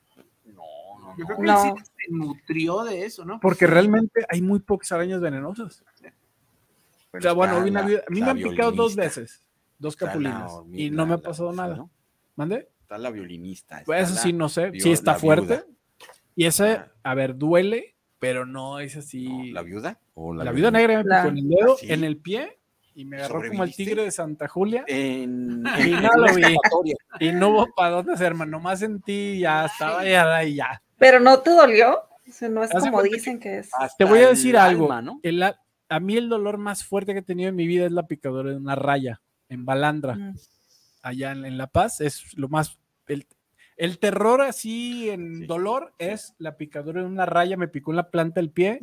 [0.45, 0.63] No,
[1.01, 1.27] no, yo no.
[1.27, 1.63] creo que No.
[1.65, 3.41] el cine se nutrió de eso, ¿no?
[3.41, 5.83] Porque realmente hay muy pocas arañas venenosas.
[7.15, 9.43] O sea, bueno, la- vida- a mí me han picado dos veces,
[9.79, 11.77] dos la capulinas, y no me ha pasado la- nada.
[11.77, 11.91] ¿no?
[12.37, 12.69] ¿Mande?
[12.83, 13.83] Está la violinista.
[13.85, 14.73] Pues está eso la- sí, no sé.
[14.81, 15.47] Sí está fuerte.
[15.47, 15.65] viuda.
[16.37, 19.53] Y ese, a ver, duele, pero no es No, así.
[19.53, 19.99] ¿La viuda?
[20.15, 21.93] ¿O La, la, vida negra me La- picó en el dedo, ¿Ah, sí?
[21.93, 22.59] en el pie,
[22.95, 24.85] y me agarró como el tigre de Santa Julia.
[24.87, 26.57] En, Y no lo vi.
[27.21, 30.83] Y no hubo para dónde hacerme, nomás sentí ya estaba ya, y ya.
[30.97, 32.03] Pero no te dolió.
[32.29, 33.71] O sea, no es como dicen que es.
[33.73, 34.85] hasta Te voy a el decir algo.
[34.85, 35.21] alma, ¿no?
[35.23, 37.93] El a, a mí el dolor más fuerte que he tenido en mi vida es
[37.93, 40.35] la picadura de una raya en Balandra, Mm.
[41.03, 42.01] allá en, en La Paz.
[42.01, 42.79] Es lo más.
[43.07, 43.27] El,
[43.77, 46.07] el terror así en Sí, dolor sí.
[46.07, 48.81] es la picadura de una raya, me picó en la planta del pie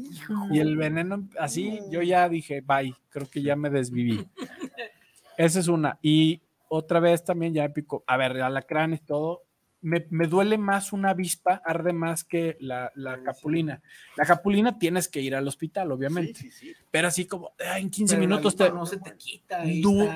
[0.52, 1.80] y el veneno así.
[1.92, 4.26] Yo ya dije, bye, creo que ya me desviví.
[5.38, 6.00] Esa es una.
[6.02, 8.04] Y otra vez también ya me picó.
[8.08, 9.44] A ver, alacrán y todo.
[9.86, 13.82] Me, me duele más una avispa, arde más que la, la capulina.
[14.18, 16.34] La capulina tienes que ir al hospital, obviamente.
[16.40, 16.74] Sí, sí, sí.
[16.90, 18.72] Pero así como en 15 Pero la minutos te.
[18.72, 19.64] no se te quita.
[19.82, 20.10] du-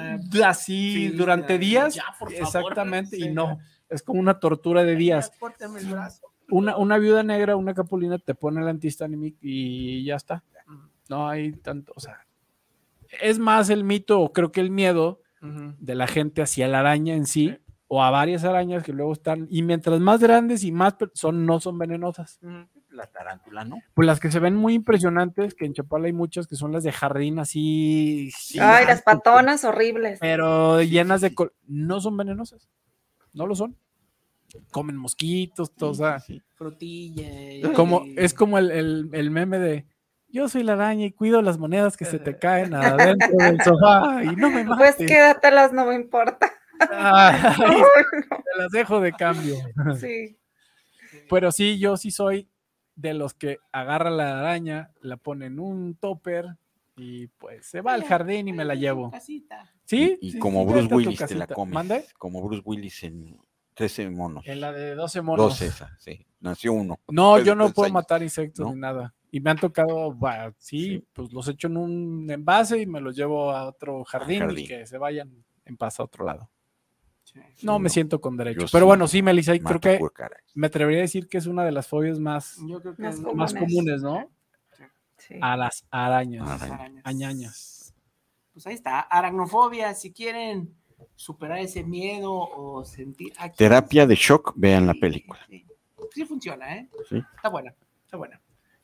[0.44, 1.94] así Sí, durante días.
[1.94, 3.18] ya, por favor, exactamente.
[3.18, 3.60] Y no.
[3.90, 5.32] Es como una tortura de días.
[5.80, 6.28] El brazo.
[6.50, 10.44] Una, una viuda negra, una capulina, te pone el antihistamínico y ya está.
[11.10, 11.94] No hay tanto.
[11.96, 12.26] O sea,
[13.22, 17.14] es más el mito, o creo que el miedo de la gente hacia la araña
[17.16, 17.56] en sí,
[17.92, 21.60] o a varias arañas que luego están, y mientras más grandes y más son, no
[21.60, 22.40] son venenosas.
[22.92, 23.78] La tarántula, ¿no?
[23.96, 26.84] Pues las que se ven muy impresionantes, que en Chapala hay muchas que son las
[26.84, 28.30] de jardín así.
[28.62, 30.20] Ay, las patonas horribles.
[30.20, 31.30] Pero llenas de.
[31.30, 31.36] sí.
[31.36, 32.70] col- No son venenosas.
[33.34, 33.76] No lo son.
[34.72, 36.42] Comen mosquitos, todo, o sea, Sí, sí.
[36.56, 37.24] Frutilla.
[37.54, 39.86] y- como, es como el, el- el meme de.
[40.28, 44.24] Yo soy la araña y cuido las monedas que se te caen adentro del sofá
[44.24, 44.96] y no me mates.
[44.96, 46.52] Pues quédatelas, no me importa.
[46.80, 47.42] Ay,
[48.30, 49.56] te las dejo de cambio.
[50.00, 50.38] sí.
[51.30, 52.48] Pero sí, yo sí soy
[52.96, 56.58] de los que agarra la araña, la pone en un topper
[56.98, 59.10] y pues se va al jardín y me la llevo.
[59.10, 59.72] Casita.
[59.86, 60.18] ¿Sí?
[60.22, 61.74] Y, y sí, como sí, Bruce Willis te la comes.
[61.74, 62.06] ¿Mande?
[62.18, 63.38] Como Bruce Willis en
[63.74, 64.46] 13 monos.
[64.46, 65.46] En la de 12 monos.
[65.50, 66.26] 12 esa, sí.
[66.42, 67.00] Nació uno.
[67.08, 67.94] No, yo no puedo años.
[67.94, 68.74] matar insectos ¿No?
[68.74, 69.14] ni nada.
[69.32, 71.08] Y me han tocado, bah, sí, Sí.
[71.14, 74.68] pues los echo en un envase y me los llevo a otro jardín, y jardín.
[74.68, 76.50] que se vayan en paz a otro lado.
[77.34, 77.66] Sí.
[77.66, 78.62] No, me siento con derecho.
[78.62, 80.00] Yo Pero sí bueno, sí, Melissa, y creo que
[80.56, 83.16] me atrevería a decir que es una de las fobias más, Yo creo que Más
[83.16, 83.38] es comunes.
[83.38, 84.30] más comunes, ¿no?
[85.18, 85.36] sí.
[85.42, 86.62] A las arañas.
[86.62, 87.02] Arañas.
[87.06, 87.94] Añañas.
[88.54, 90.74] Pues ahí está, aracnofobia, si quieren
[91.16, 93.32] superar ese miedo o sentir...
[93.38, 95.40] aquí- Terapia de shock, vean la película.
[95.48, 95.66] Sí,
[96.14, 96.90] Sí funciona, ¿eh?
[97.08, 97.22] Sí.
[97.36, 97.74] Está buena,
[98.06, 98.42] está buena.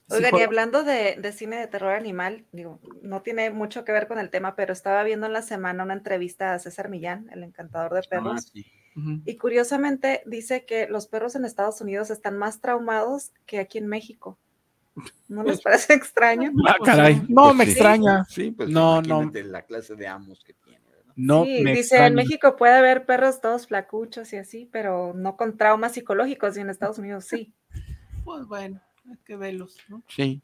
[0.09, 3.91] Oigan, Sí, y hablando de, de cine de terror animal, digo, no tiene mucho que
[3.91, 7.27] ver con el tema, pero estaba viendo en la semana una entrevista a César Millán,
[7.31, 8.65] el encantador de Ah, perros, sí.
[8.95, 9.21] Ujú.
[9.25, 13.87] y curiosamente dice que los perros en Estados Unidos están más traumados que aquí en
[13.87, 14.37] México.
[15.27, 16.51] ¿No les parece extraño?
[16.67, 17.21] Ah, caray.
[17.27, 17.71] No Pues me sí.
[17.71, 18.23] extraña.
[18.25, 19.29] Sí, pues No, no.
[19.33, 21.13] la clase de amos que tiene, ¿verdad?
[21.17, 22.07] No sí, me dice, extraña.
[22.07, 26.61] en México puede haber perros todos flacuchos y así, pero no con traumas psicológicos, y
[26.61, 27.53] en Estados Unidos sí.
[28.23, 28.79] Pues bueno,
[29.09, 30.03] hay que verlos, ¿no?
[30.07, 30.41] Sí.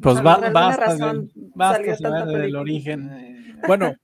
[0.00, 3.10] Pues va, basta, razón de- basta saber del origen.
[3.12, 3.94] Eh, Bueno,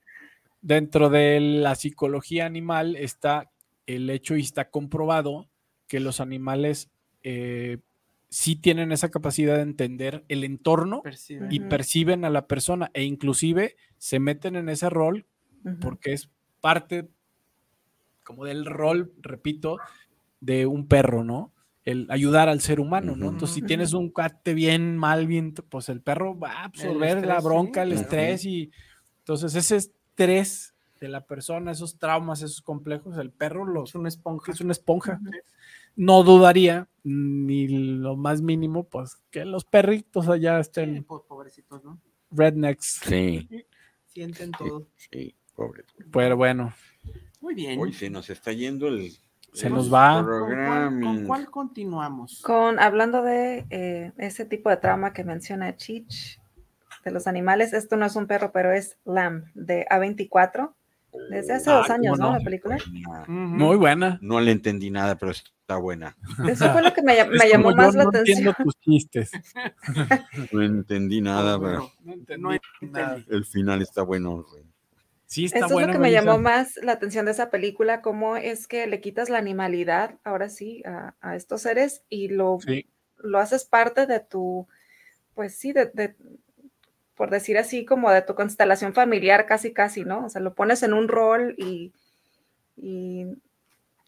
[0.63, 3.51] dentro de la psicología animal está
[3.87, 5.49] el hecho y está comprobado
[5.89, 6.91] que los animales
[7.23, 7.79] eh,
[8.29, 11.53] sí tienen esa capacidad de entender el entorno perciben.
[11.53, 15.25] y perciben a la persona e inclusive se meten en ese rol
[15.81, 16.29] porque es
[16.61, 17.09] parte
[18.23, 19.79] como del rol, repito,
[20.41, 21.53] de un perro, ¿no?
[21.87, 23.31] El ayudar al ser humano, ¿no?
[23.31, 27.41] Entonces, si tienes un cuate bien mal, bien, pues el perro va a absorber la
[27.41, 28.03] bronca, sí, el claro.
[28.03, 28.71] estrés y
[29.21, 34.09] entonces ese estrés de la persona, esos traumas, esos complejos, el perro los, Es una
[34.09, 34.51] esponja.
[34.53, 35.21] es una esponja.
[35.95, 41.83] No dudaría ni lo más mínimo, pues que los perritos allá Sí, estén po- pobrecitos,
[41.85, 42.01] ¿no?
[42.33, 43.01] rednecks.
[43.05, 43.49] Sí,
[44.07, 44.89] Sienten todo.
[44.97, 45.85] sí, pobre.
[46.13, 46.75] Pero bueno,
[47.41, 47.79] Muy bien.
[47.79, 49.13] Hoy se nos está yendo el
[49.57, 50.23] Se nos va.
[50.23, 52.43] ¿Con cuál, con cuál continuamos?
[52.43, 56.41] Con, hablando de eh, ese tipo de trama que menciona Chich,
[57.05, 60.73] de los animales, esto no es un perro, pero es Lamb, de A24,
[61.31, 62.33] desde hace Ah, dos años, ¿cómo ¿no?
[62.33, 62.39] no?
[62.39, 62.77] La película.
[63.29, 64.19] Muy buena.
[64.21, 66.17] no le entendí nada, pero está buena.
[66.47, 67.15] Eso fue lo que me,
[67.51, 68.55] llamó más la no atención.
[68.63, 69.31] tus chistes.
[70.53, 72.51] No entendí nada, pero No entendí no
[72.91, 73.23] nada.
[73.29, 74.45] el final está bueno.
[74.51, 74.65] güey.
[75.27, 75.83] Sí, está Eso buena.
[75.83, 79.01] es lo que me llamó más la atención de esa película, cómo es que le
[79.01, 82.87] quitas la animalidad, ahora sí, a, a estos seres y lo, Sí.
[83.19, 84.69] lo haces parte de tu,
[85.35, 86.17] pues sí, de, de-
[87.15, 90.27] por decir así, como de tu constelación familiar, casi, casi, ¿no?
[90.27, 91.93] O sea, lo pones en un rol y,
[92.77, 93.27] y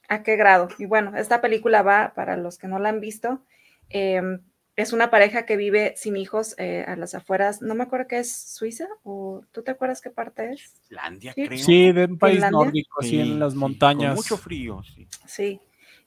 [0.08, 0.68] a qué grado.
[0.78, 3.42] Y bueno, esta película va, para los que no la han visto,
[3.90, 4.42] em,
[4.78, 8.18] es una pareja que vive sin hijos eh, a las afueras, no me acuerdo qué
[8.20, 10.72] es Suiza, o tú te acuerdas qué parte es?
[10.88, 11.46] Islandia, Sí.
[11.46, 11.58] creo.
[11.58, 12.58] Sí, de un país Finlandia.
[12.64, 14.10] nórdico, así en las montañas.
[14.10, 15.08] Con mucho frío, sí.
[15.26, 15.60] Sí,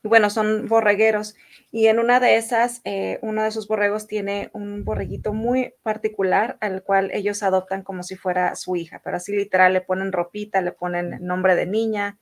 [0.03, 1.35] y bueno, son borregueros.
[1.69, 6.57] Y en una de esas, eh, uno de sus borregos tiene un borreguito muy particular
[6.61, 10.61] al cual ellos adoptan como si fuera su hija, pero así literal le ponen ropita,
[10.61, 12.17] le ponen nombre de niña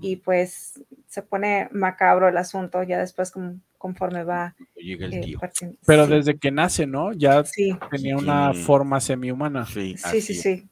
[0.00, 5.20] y pues se pone macabro el asunto ya después con- conforme va Llega el eh,
[5.20, 5.38] tío.
[5.86, 7.12] Pero sí, desde que nace, ¿no?
[7.12, 9.64] Ya sí, tenía Sí, una forma semi-humana.
[9.66, 10.68] Sí, sí, sí, sí.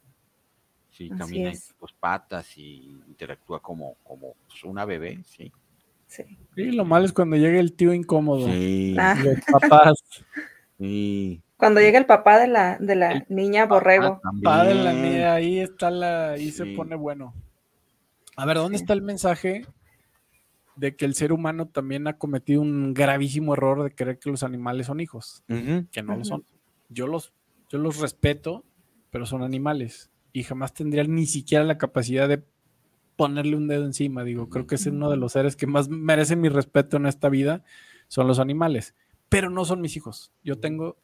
[0.90, 5.52] Sí, camina en dos patas y interactúa como, como pues, una bebé, sí.
[6.08, 6.24] sí.
[6.56, 8.46] Sí, lo malo es cuando llega el tío incómodo.
[8.48, 9.14] Sí, Ah.
[9.22, 9.94] Los papás.
[10.78, 11.40] sí.
[11.56, 14.20] Cuando llega el papá de la, de la El niña borrego.
[14.24, 15.12] Ah, Padre la también.
[15.14, 17.32] mía, ahí está la, ahí se pone bueno.
[18.39, 18.85] A ver, ¿dónde Sí.
[18.85, 19.66] está el mensaje
[20.77, 24.43] de que el ser humano también ha cometido un gravísimo error de creer que los
[24.44, 25.43] animales son hijos?
[25.90, 26.44] Que no lo son.
[26.89, 27.32] Yo los,
[27.69, 28.65] yo los respeto,
[29.10, 32.44] pero son animales y jamás tendrían ni siquiera la capacidad de
[33.16, 34.23] ponerle un dedo encima.
[34.23, 37.28] Digo, creo que es uno de los seres que más merecen mi respeto en esta
[37.28, 37.65] vida,
[38.06, 38.94] son los animales,
[39.28, 40.31] pero no son mis hijos.
[40.44, 40.97] Yo tengo,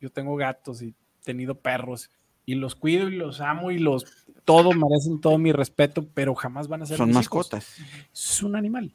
[0.00, 0.94] yo tengo gatos y
[1.24, 2.10] tenido perros
[2.52, 4.04] y los cuido y los amo y los
[4.44, 7.52] todo merecen todo mi respeto, pero jamás van a ser Son mis hijos.
[7.52, 7.76] mascotas.
[8.12, 8.92] Es un animal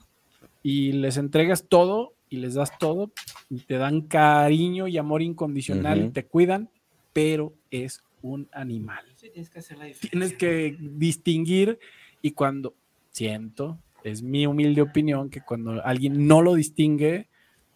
[0.62, 3.12] y les entregas todo y les das todo
[3.50, 6.12] y te dan cariño y amor incondicional y Ujú.
[6.14, 6.70] te cuidan,
[7.14, 10.10] pero es un animal Sí, tienes que hacer la diferencia.
[10.10, 11.80] tienes que distinguir
[12.22, 12.76] y cuando
[13.12, 17.30] siento, es mi humilde opinión, que cuando alguien no lo distingue,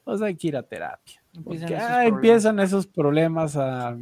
[0.04, 1.24] pues hay que ir a terapia.
[1.34, 2.16] Empiezan Porque, esos ah, problemas.
[2.16, 3.96] empiezan esos problemas a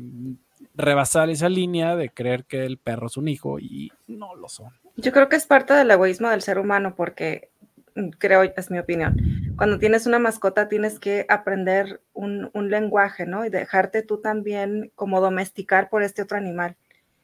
[0.78, 4.72] rebasar esa línea de creer que el perro es un hijo y no lo son.
[4.96, 7.50] Yo creo que es parte del egoísmo del ser humano porque
[7.96, 9.18] mm, creo, es mi opinión,
[9.58, 13.44] cuando tienes una mascota tienes que aprender un, un lenguaje, ¿no?
[13.44, 16.78] Y dejarte tú también como domesticar por este otro animal.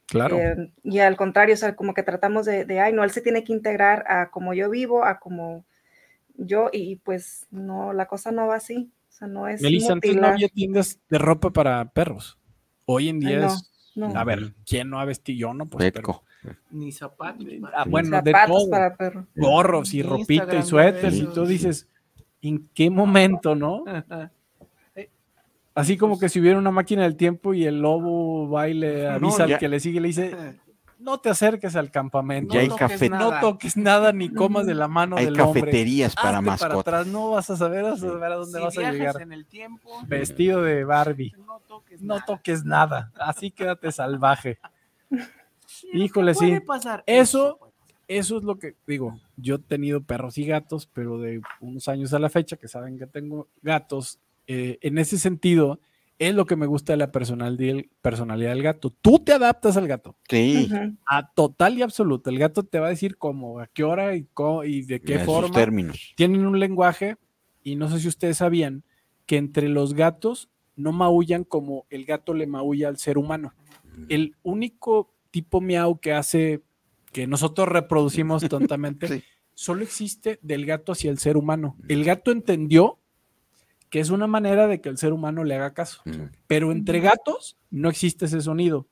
[0.08, 0.38] Claro.
[0.38, 3.22] Eh, y al contrario, o sea, como que tratamos de, de, ay, no, él se
[3.22, 5.64] tiene que integrar a como yo vivo, a como
[6.36, 8.92] yo, y pues no, la cosa no va así.
[9.10, 12.40] O sea, no es Melissa, antes no había tiendas de ropa para perros.
[12.86, 14.20] Hoy en día Ay, no, es, no.
[14.20, 15.40] a ver, ¿quién no ha vestido?
[15.40, 16.24] Yo no, pues, pero-.
[16.72, 17.46] Ni zapatos.
[17.74, 18.70] Ah, bueno, de Zapatos todo.
[18.70, 19.28] para perro.
[19.36, 21.88] gorros y Instagram ropita y suéteres y tú dices,
[22.42, 23.84] ¿en qué momento, no?
[25.76, 29.08] Así como que si hubiera una máquina del tiempo y el lobo va y le
[29.08, 30.60] avisa No, al que le sigue y le dice,
[31.04, 33.40] no te acerques al campamento, Ya hay no, toques café- no nada.
[33.42, 35.62] toques nada ni comas de la mano Hay del hombre.
[35.62, 36.78] cafeterías para Hazte para mascotas.
[36.80, 39.22] atrás, no vas a saber, vas a saber a dónde Si vas a llegar.
[39.22, 41.34] en el tiempo, Vestido de Barbie.
[41.46, 42.26] no toques No nada.
[42.26, 44.58] toques nada, así quédate salvaje.
[45.68, 46.66] Sí, Híjole, puede sí.
[46.66, 47.74] pasar Eso- puede pasar.
[48.08, 49.18] Eso es lo que digo.
[49.38, 53.00] Yo he tenido perros y gatos, pero de unos años a la fecha, que saben
[53.00, 55.80] que tengo gatos, eh, en ese sentido,
[56.28, 58.90] es lo que me gusta de la personalidad, del gato.
[58.90, 60.70] Tú te adaptas al gato, Sí,
[61.06, 62.30] a total y absoluto.
[62.30, 65.20] El gato te va a decir cómo, a qué hora y, cómo- y de qué
[65.20, 65.54] forma.
[65.54, 66.14] términos.
[66.16, 67.18] Tienen un lenguaje,
[67.64, 68.84] y no sé si ustedes sabían,
[69.26, 73.54] que entre los gatos no maullan como el gato le maulla al ser humano.
[74.10, 76.62] El único tipo miau que hace
[77.12, 79.24] que nosotros reproducimos tontamente Sí.
[79.54, 81.78] solo existe del gato hacia el ser humano.
[81.88, 82.98] El gato entendió
[83.94, 87.00] que es una manera de que el ser humano le haga caso, Mm, pero entre
[87.00, 88.88] gatos no existe ese sonido.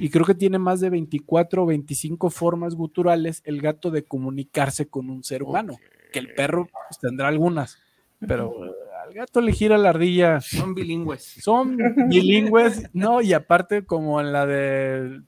[0.00, 4.88] Y creo que tiene más de 24 o 25 formas guturales el gato de comunicarse
[4.88, 5.76] con un ser humano,
[6.12, 7.78] que el perro pues, tendrá algunas,
[8.26, 8.52] pero
[9.04, 10.40] al gato le gira la ardilla.
[10.40, 11.22] Son bilingües.
[11.22, 11.76] Son
[12.08, 13.22] bilingües, ¿no?
[13.22, 15.22] Y aparte como en la de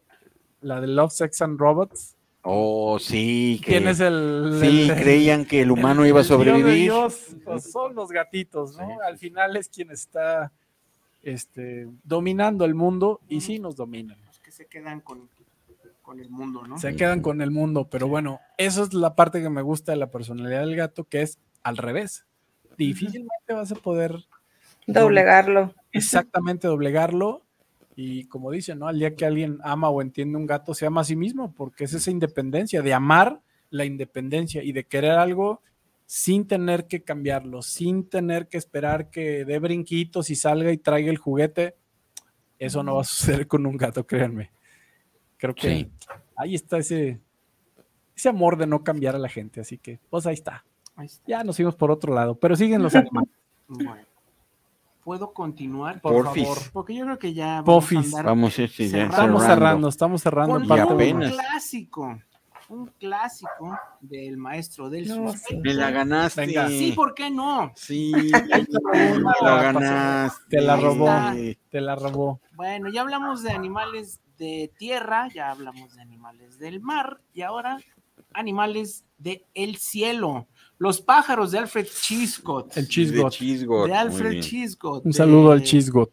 [0.62, 3.60] la de Love, Sex and Robots, Oh, sí.
[3.64, 3.94] Que, el...
[3.94, 6.82] sí, el- creían que el humano el- iba a el Dios de sobrevivir.
[6.82, 8.86] Dios, pues, son los gatitos, ¿no?
[8.86, 8.92] Sí.
[9.06, 10.52] Al final es quien está
[11.22, 14.18] este, dominando el mundo y sí nos dominan.
[14.26, 15.28] Los que se quedan con
[16.02, 16.78] con el mundo, ¿no?
[16.78, 19.98] Se quedan con el mundo, pero bueno, eso es la parte que me gusta de
[19.98, 22.26] la personalidad del gato, que es al revés.
[22.76, 24.16] Difícilmente vas a poder
[24.88, 25.72] Doblegarlo.
[25.92, 27.42] exactamente doblegarlo.
[27.94, 28.88] Y como dicen, ¿no?
[28.88, 31.84] Al día que alguien ama o entiende un gato, se ama a sí mismo, porque
[31.84, 35.60] es esa independencia, de amar la independencia y de querer algo
[36.06, 41.10] sin tener que cambiarlo, sin tener que esperar que dé brinquitos y salga y traiga
[41.10, 41.74] el juguete.
[42.58, 44.50] Eso no va a suceder con un gato, créanme.
[45.38, 45.90] Creo que Sí.
[46.36, 47.20] ahí está ese,
[48.14, 49.60] ese amor de no cambiar a la gente.
[49.60, 50.64] Así que, pues ahí está.
[50.96, 51.24] Ahí está.
[51.26, 53.30] Ya nos fuimos por otro lado, pero siguen los animales.
[53.68, 53.96] Bueno.
[55.02, 56.00] ¿Puedo continuar?
[56.00, 56.44] Por Porfis.
[56.46, 56.58] favor.
[56.72, 57.98] Porque yo creo que ya vamos Pofis.
[57.98, 59.10] a andar Vamos ya Cerrando.
[59.10, 62.18] Estamos cerrando, estamos cerrando con Y parte un clásico.
[62.68, 65.34] Un clásico del maestro del No.
[65.62, 66.46] Me la ganaste.
[66.46, 66.68] Venga.
[66.68, 67.72] Sí, ¿por qué no?
[67.74, 68.12] Sí,
[68.92, 70.44] me la ganaste.
[70.48, 71.10] Te la robó.
[71.68, 72.40] Te la robó.
[72.54, 77.78] Bueno, ya hablamos de animales de tierra, ya hablamos de animales del mar y ahora
[78.32, 80.46] animales de el cielo.
[80.82, 82.76] Los pájaros de Alfred Chiscott.
[82.76, 83.32] El De chisgot.
[83.32, 84.42] Chisgot, de Alfred bien.
[84.42, 85.04] Chiscott.
[85.04, 86.10] Un de saludo al chisgot.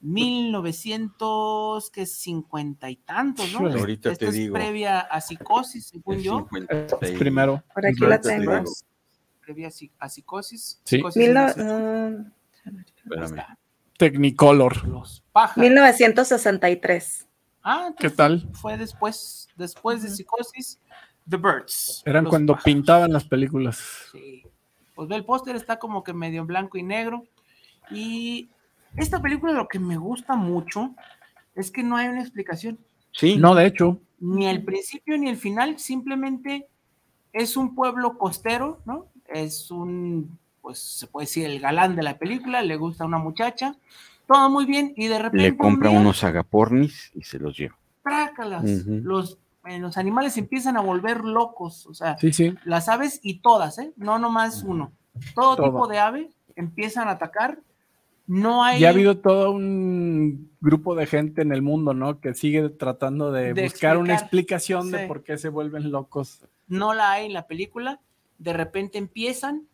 [0.00, 3.60] 1900, que cincuenta y tantos, ¿no?
[3.60, 4.54] Ahorita Esta te es digo.
[4.54, 6.38] previa a psicosis, según yo.
[6.50, 7.62] 50 y- Primero.
[7.72, 8.52] Por aquí la Ahorita te tengo.
[8.58, 8.72] digo.
[9.40, 10.80] Previa a psi- a psicosis.
[10.84, 10.96] Sí.
[10.96, 12.26] Psicosis Mil es no-
[13.38, 13.56] ah.
[13.96, 14.84] Technicolor.
[14.88, 15.62] Los pájaros.
[15.62, 17.26] 1963.
[17.62, 18.48] Ah, ¿Qué tal?
[18.52, 20.80] Fue después, después de psicosis,
[21.28, 22.02] The Birds.
[22.06, 22.64] Eran cuando pájaros.
[22.64, 24.08] pintaban las películas.
[24.12, 24.42] Sí.
[24.94, 27.24] Pues ve el póster, está como que medio en blanco y negro.
[27.90, 28.48] Y
[28.96, 30.94] esta película lo que me gusta mucho
[31.54, 32.78] es que no hay una explicación.
[33.12, 33.98] Sí, No, de hecho.
[34.18, 36.66] Ni el principio ni el final, simplemente
[37.32, 39.06] es un pueblo costero, ¿no?
[39.28, 43.76] Es un, pues se puede decir, el galán de la película, le gusta una muchacha,
[44.26, 45.50] todo muy bien, y de repente.
[45.50, 47.76] le compra un día, unos agapornis y se los lleva.
[48.02, 49.38] trácalas, los,
[49.80, 52.54] los animales se empiezan a volver locos, o sea, Sí, sí.
[52.64, 53.92] las aves y todas, ¿eh?
[53.96, 54.92] No nomás uno.
[55.34, 55.66] Todo, Todo.
[55.66, 57.58] tipo de ave empiezan a atacar.
[58.26, 58.80] No hay.
[58.80, 62.20] Ya ha habido todo un grupo de gente en el mundo, ¿no?
[62.20, 66.44] Que sigue tratando de, De buscar una explicación de por qué se vuelven locos.
[66.66, 68.00] No la hay en la película.
[68.38, 69.68] De repente empiezan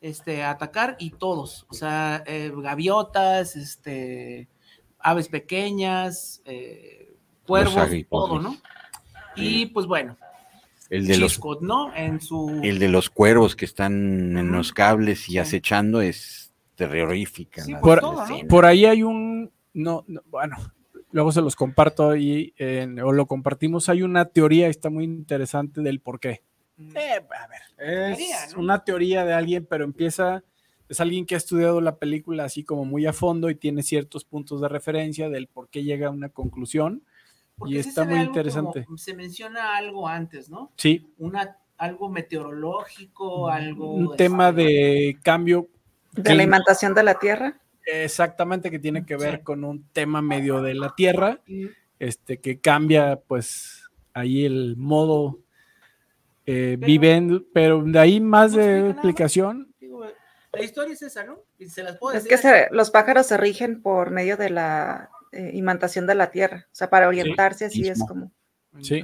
[0.00, 1.66] este, a atacar y todos.
[1.68, 4.48] O sea, eh, gaviotas, este,
[5.00, 7.12] aves pequeñas, eh,
[7.46, 8.56] cuervos, todo, ¿no?
[9.36, 10.16] Y pues bueno,
[10.90, 11.94] El de los ¿no?
[11.94, 12.60] En su.
[12.62, 15.38] el de los cuervos que están en los cables y Sí.
[15.38, 17.62] acechando es terrorífica.
[17.62, 18.00] Sí, pues,
[18.48, 20.56] Por- ahí hay un, no, no, bueno,
[21.10, 25.80] luego se los comparto ahí, en- o lo compartimos, hay una teoría, está muy interesante
[25.80, 26.42] del por qué.
[26.94, 28.60] Eh, a ver, es Teoría, ¿no?
[28.62, 30.44] una teoría de alguien, pero empieza,
[30.90, 34.24] es alguien que ha estudiado la película así como muy a fondo y tiene ciertos
[34.24, 37.02] puntos de referencia del por qué llega a una conclusión.
[37.58, 38.86] Porque y sí está muy como- interesante.
[38.96, 40.72] se menciona algo antes, ¿no?
[40.76, 43.92] Sí, Una, algo meteorológico, algo.
[43.94, 45.68] un tema de cambio
[46.12, 47.58] De la imantación de la Tierra.
[47.84, 49.42] exactamente que tiene que ver Sí.
[49.44, 51.40] con un tema medio de la Tierra.
[51.98, 55.38] Este, que cambia pues ahí el modo
[56.48, 59.74] eh, Pero- viven, pero de ahí más No de explicación.
[59.80, 60.04] digo,
[60.52, 61.38] la historia es esa, ¿no?
[61.58, 62.38] Y se las puedo Es decir.
[62.38, 66.66] que se- los pájaros se rigen por medio de la eh, imantación de la Tierra.
[66.66, 68.32] O sea, para orientarse así es como.
[68.80, 69.02] Sí.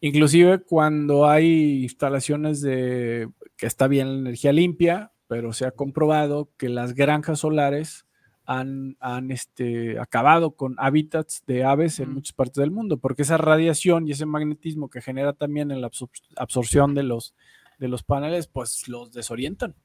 [0.00, 6.50] Inclusive cuando hay instalaciones de que está bien la energía limpia, pero se ha comprobado
[6.56, 8.06] que las granjas solares
[8.44, 13.36] han, han, este, acabado con hábitats de aves en muchas partes del mundo, porque esa
[13.36, 17.34] radiación y ese magnetismo que genera también en la absor- absorción de los,
[17.78, 19.76] de los paneles, pues los desorientan.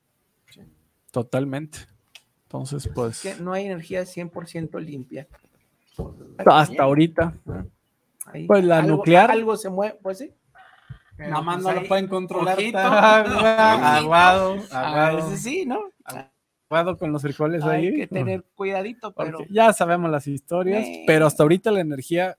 [1.12, 1.80] Totalmente.
[2.48, 5.28] Entonces, pues, que no hay energía 100% limpia.
[6.46, 7.34] hasta ahorita.
[8.28, 9.32] Ahí, Pues la algo- nuclear.
[9.32, 10.32] Algo se mueve, pues sí.
[11.18, 12.58] Pero, Nada más pues, no lo ahí, pueden controlar.
[12.58, 15.80] ojito, aguado, aguado, sí, ¿no?
[16.70, 17.96] aguado con los frijoles Hay ahí.
[17.96, 22.38] que tener cuidadito, Porque pero ya sabemos las historias, pero hasta ahorita la energía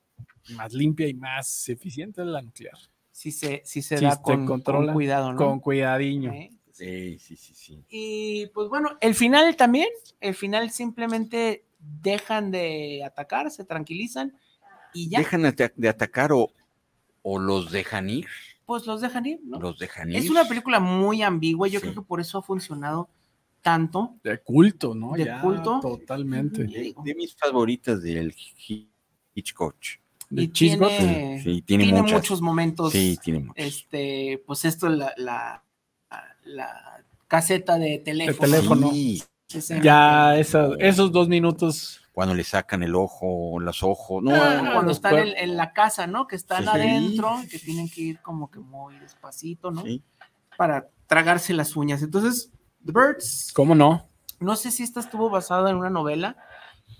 [0.55, 2.77] más limpia y más eficiente es la nuclear.
[3.11, 5.39] sí se, sí se da con, controla, con cuidado, ¿no?
[5.39, 6.33] Con cuidadiño.
[6.33, 6.51] ¿Eh?
[6.79, 7.85] Sí, sí, sí, sí.
[7.89, 9.89] Y pues bueno, el final también,
[10.21, 14.37] el final simplemente dejan de atacar, se tranquilizan
[14.95, 15.43] y ya, ¿Dejan
[15.77, 16.53] de atacar o,
[17.23, 18.27] o los dejan ir?
[18.65, 19.59] pues los dejan ir, ¿no?
[19.59, 20.17] Los dejan ir.
[20.17, 21.85] Es una película muy ambigua, yo Sí.
[21.87, 23.09] creo que por eso ha funcionado
[23.63, 24.17] tanto.
[24.23, 25.13] De culto, ¿no?
[25.13, 25.81] De Ya, culto.
[25.81, 26.65] Totalmente.
[26.65, 28.91] de, de mis favoritas del Hi-
[29.35, 29.75] Hitchcock.
[30.31, 32.19] De y tiene, Sí, tiene, tiene muchas.
[32.19, 32.93] muchos momentos.
[32.93, 33.55] Sí, tiene muchos.
[33.65, 35.65] Este, pues esto, la, la,
[36.45, 38.39] la caseta de teléfono.
[38.39, 38.91] teléfono.
[38.91, 39.23] Sí,
[39.53, 44.23] Ese- Ya esa- esos dos minutos Cuando le sacan el ojo, los ojos.
[44.25, 46.27] No, Ah, cuando están en, la casa, ¿no?
[46.27, 46.69] Que están Sí.
[46.69, 49.83] adentro, que tienen que ir como que muy despacito, ¿no?
[49.85, 50.03] Sí.
[50.57, 52.03] Para tragarse las uñas.
[52.03, 52.51] Entonces,
[52.85, 54.09] The Birds, ¿Cómo no?
[54.41, 56.37] no sé si esta estuvo basada en una novela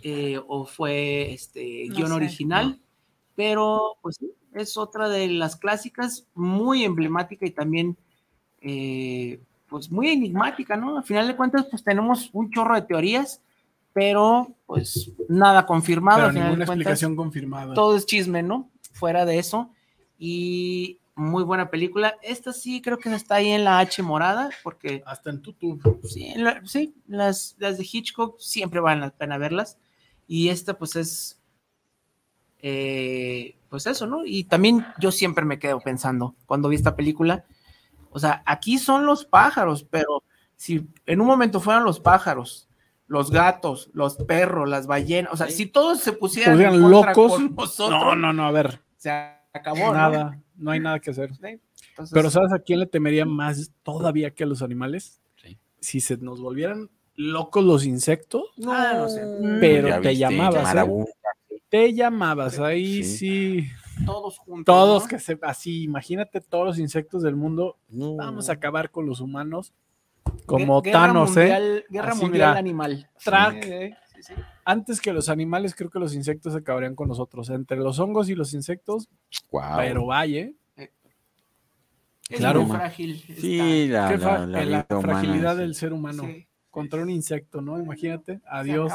[0.03, 2.15] eh, o fue este No guion sé.
[2.15, 2.81] original,
[3.35, 7.99] pero pues sí, es otra de las clásicas, muy emblemática y también
[8.61, 10.97] eh, pues muy enigmática, ¿no?
[10.99, 13.41] Al final de cuentas, pues tenemos un chorro de teorías,
[13.93, 16.19] pero pues nada confirmado.
[16.19, 17.75] Pero al final ninguna de cuentas, explicación confirmada.
[17.75, 18.69] todo es chisme, ¿no?
[18.93, 19.71] Fuera de eso.
[20.19, 22.15] Y muy buena película.
[22.23, 26.01] Esta sí creo que está ahí en la H morada, porque Hasta en YouTube.
[26.05, 29.79] sí, en la- sí, las, las de Hitchcock siempre valen la pena verlas.
[30.27, 31.41] Y esta pues es,
[32.61, 34.25] eh, pues eso, ¿no?
[34.25, 37.45] Y también yo siempre me quedo pensando cuando vi esta película,
[38.11, 40.23] o sea, aquí son los pájaros, pero
[40.57, 42.69] si en un momento fueran los pájaros,
[43.07, 46.59] los gatos, los perros, las ballenas, o sea, si todos se pusieran,
[46.91, 47.15] locos.
[47.33, 48.81] con nosotros, No, no, no, a ver.
[48.97, 49.93] se acabó, ¿no?
[49.95, 51.35] Nada, no hay nada que hacer.
[51.35, 51.59] Sí,
[51.91, 55.21] entonces- Pero ¿sabes a quién le temería más todavía que a los animales?
[55.43, 55.59] Sí.
[55.81, 59.23] Si se nos volvieran locos los insectos, Ah, no sé.
[59.61, 61.61] pero te viste, llamabas, ¿eh?
[61.71, 63.17] Te llamabas, ahí Sí.
[63.17, 63.69] sí.
[64.05, 64.65] Todos juntos.
[64.65, 65.09] Todos ¿no?
[65.09, 68.17] que se, así, imagínate todos los insectos del mundo, No.
[68.17, 69.73] vamos a acabar con los humanos
[70.47, 71.85] como Guerra Thanos, ¿eh?
[71.91, 72.59] Guerra Así, mundial mira.
[72.59, 73.11] animal.
[73.25, 73.65] Track.
[73.65, 74.33] Sí, sí, sí.
[74.65, 77.49] Antes que los animales, creo que los insectos se acabarían con nosotros.
[77.51, 79.09] Entre los hongos y los insectos,
[79.51, 79.79] Guau.
[79.79, 80.55] pero vaya, ¿eh?
[82.29, 83.17] Es Claro, muy frágil.
[83.39, 85.59] Sí, la, Qué fa- la, la la vida humana, fragilidad sí.
[85.61, 86.47] del ser humano Sí.
[86.69, 87.79] contra un insecto, ¿no?
[87.81, 88.93] Imagínate, adiós,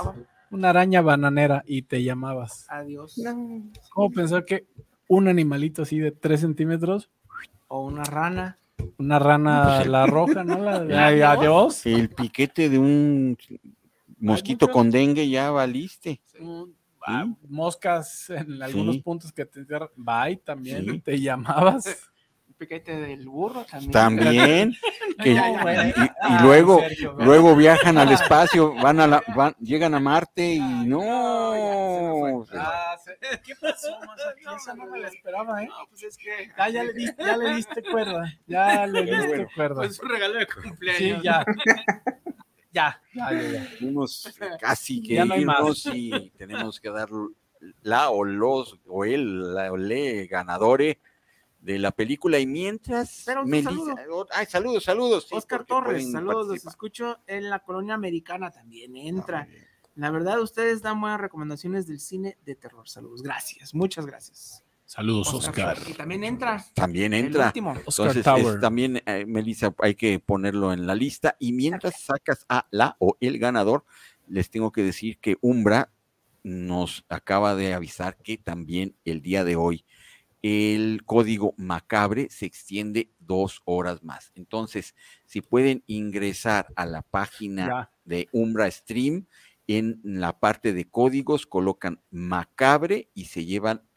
[0.51, 2.67] una araña bananera y te llamabas.
[2.69, 3.17] Adiós.
[3.17, 3.63] No.
[3.89, 4.67] ¿Cómo pensar que
[5.07, 7.09] un animalito así de 3 centímetros,
[7.67, 8.57] O una rana.
[8.97, 10.57] una rana, la roja, ¿no?
[10.59, 11.37] La de ay, Adiós.
[11.39, 11.85] adiós.
[11.85, 13.37] El piquete de un
[14.19, 16.21] mosquito con dengue ya valiste.
[16.39, 16.63] Mm,
[17.07, 19.01] ah, moscas en algunos Sí.
[19.01, 19.65] puntos que te.
[19.95, 20.99] Bye, también Sí.
[20.99, 21.85] te llamabas.
[22.57, 23.91] Piquete del burro también.
[23.91, 24.73] También.
[25.23, 25.77] que- No, güey.
[25.89, 26.81] y, y Ah, luego,
[27.19, 30.99] luego viajan al espacio, van a la, van, llegan a Marte y No,
[31.53, 31.53] no.
[31.55, 32.57] ya se me fue.
[32.59, 33.87] Ah, se- ¿Qué pasó?
[34.57, 35.67] Esa no me la esperaba, ¿eh?
[35.67, 36.49] No, pues es que.
[36.57, 38.33] Ya, ya, le, diste, ya le diste cuerda.
[38.47, 39.47] Ya le diste bueno.
[39.55, 39.75] cuerda.
[39.75, 41.23] Pues un regalo de sí, cumpleaños.
[41.23, 41.45] ya.
[42.71, 43.67] ya, ya, ya, ya.
[43.79, 47.09] Tenemos casi que Ya no irnos y tenemos que dar
[47.81, 50.97] la o los o el la o le ganadores
[51.63, 53.95] de la película y mientras Pero un Melissa- saludo.
[54.11, 55.27] oh, ay, saludos, saludos.
[55.29, 58.95] sí, Oscar Torres, saludos, los escucho en la colonia americana también.
[58.97, 59.47] Entra.
[59.95, 62.87] La verdad, ustedes dan buenas recomendaciones del cine de terror.
[62.89, 64.63] Saludos, gracias, muchas gracias.
[64.85, 65.77] Saludos, Oscar.
[65.87, 66.63] Y también entra.
[66.75, 67.47] También El entra.
[67.47, 67.71] último.
[67.85, 68.55] Oscar Entonces, Tower.
[68.55, 71.35] es también, eh, Melissa, hay que ponerlo en la lista.
[71.39, 73.85] Y mientras sacas a la o el ganador,
[74.27, 75.89] les tengo que decir que Umbra
[76.43, 79.85] nos acaba de avisar que también el día de hoy
[80.43, 84.31] el código macabre se extiende dos horas más.
[84.35, 84.93] Entonces,
[85.25, 87.91] si pueden ingresar a la página Ya.
[88.03, 89.25] de Umbra Stream,
[89.67, 93.87] en la parte de códigos colocan macabre y se llevan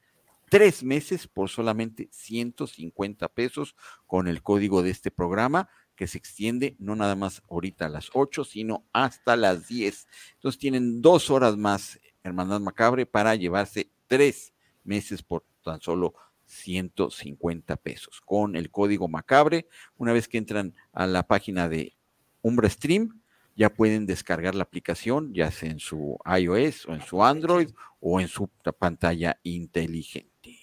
[0.48, 3.74] tres meses por solamente 150 pesos
[4.06, 8.10] con el código de este programa que se extiende no nada más ahorita a las
[8.12, 10.06] 8, sino hasta las 10.
[10.34, 14.52] Entonces tienen dos horas más, Hermandad Macabre, para llevarse tres
[14.84, 16.14] meses por tan solo
[16.46, 18.20] 150 pesos.
[18.24, 19.66] Con el código Macabre,
[19.96, 21.94] una vez que entran a la página de
[22.42, 23.20] Umbra Stream,
[23.56, 27.70] ya pueden descargar la aplicación, ya sea en su iOS o en su Android
[28.00, 28.48] o en su
[28.78, 30.58] pantalla inteligente.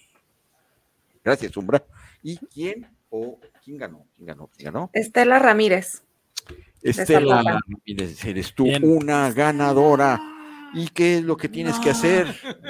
[1.22, 1.84] Gracias, Umbra.
[2.22, 4.06] ¿Y quién o quién ganó?
[4.14, 4.50] ¿Quién ganó?
[4.56, 4.90] ¿Quién ganó?
[4.92, 6.02] Estela Ramírez.
[6.82, 7.42] Estela.
[7.42, 8.84] Ramírez, eres tú Bien.
[8.84, 10.20] una ganadora.
[10.74, 12.26] ¿Y qué es lo que tienes que hacer?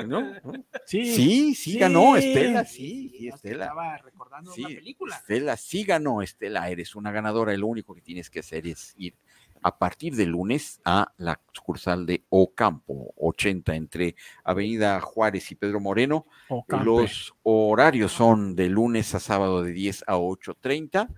[0.07, 0.23] ¿No?
[0.87, 2.29] Sí, Sí, sí ganó, Sí.
[2.29, 3.65] Estela, sí, Estela.
[3.65, 5.17] Estaba recordando Sí, una película.
[5.17, 7.57] Estela, sí ganó, Estela, eres una ganadora.
[7.57, 9.15] Lo único que tienes que hacer es ir
[9.63, 14.15] a partir de lunes a la sucursal de Ocampo, 80, entre
[14.45, 16.27] Avenida Juárez y Pedro Moreno.
[16.51, 16.85] Ocampe.
[16.85, 21.09] Los horarios son de lunes a sábado de 10 a 8.30.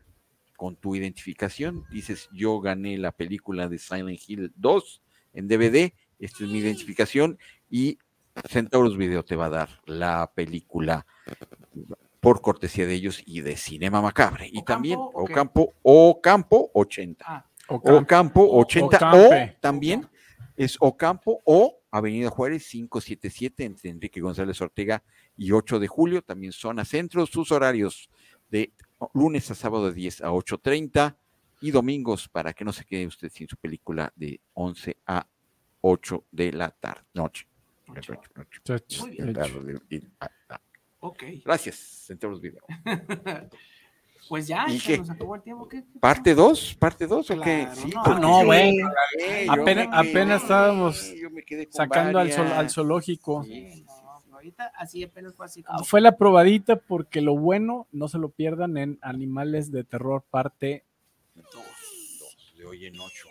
[0.56, 5.02] Con tu identificación, dices, yo gané la película de Silent Hill 2
[5.34, 7.38] en DVD, esta es mi identificación,
[7.70, 7.98] y
[8.48, 11.06] Centauros Video te va a dar la película
[12.20, 14.46] por cortesía de ellos y de Cinema Macabre.
[14.46, 14.98] Y ¿Ocampo también?
[15.00, 17.24] Ocampo, Ocampo 80.
[17.26, 17.92] Ah, Ocampe.
[17.92, 19.56] Ocampo 80 Ocampe.
[19.56, 20.08] o también
[20.56, 25.02] es Ocampo o Avenida Juárez 577 entre Enrique González Ortega
[25.36, 28.10] y 8 de julio, también zona centro, sus horarios
[28.50, 28.72] de
[29.14, 31.16] lunes a sábado de 10 a 8.30
[31.60, 35.26] y domingos para que no se quede usted sin su película de 11 a
[35.88, 37.46] 8 de la tarde, noche.
[37.86, 39.10] Muy
[39.88, 40.12] bien.
[40.98, 41.22] Ok.
[41.44, 42.62] Gracias, entremos video.
[44.28, 44.98] Pues ya, ¿Y se qué?
[44.98, 45.68] nos acabó el tiempo.
[45.68, 45.84] ¿qué?
[46.00, 46.74] ¿Parte 2?
[46.80, 47.62] ¿Parte 2 o qué?
[47.62, 48.02] Claro, Sí, no.
[48.04, 48.76] Ah, no, güey.
[49.48, 51.14] Apenas- apenas estábamos
[51.70, 53.44] Sacando al, sol- al zoológico.
[53.44, 55.62] Sí, no, ahorita así apenas fue así.
[55.68, 59.84] Ah, como- Fue la probadita porque lo bueno no se lo pierdan en Animales de
[59.84, 60.82] Terror parte
[61.36, 61.42] De
[62.66, 63.28] hoy en 8,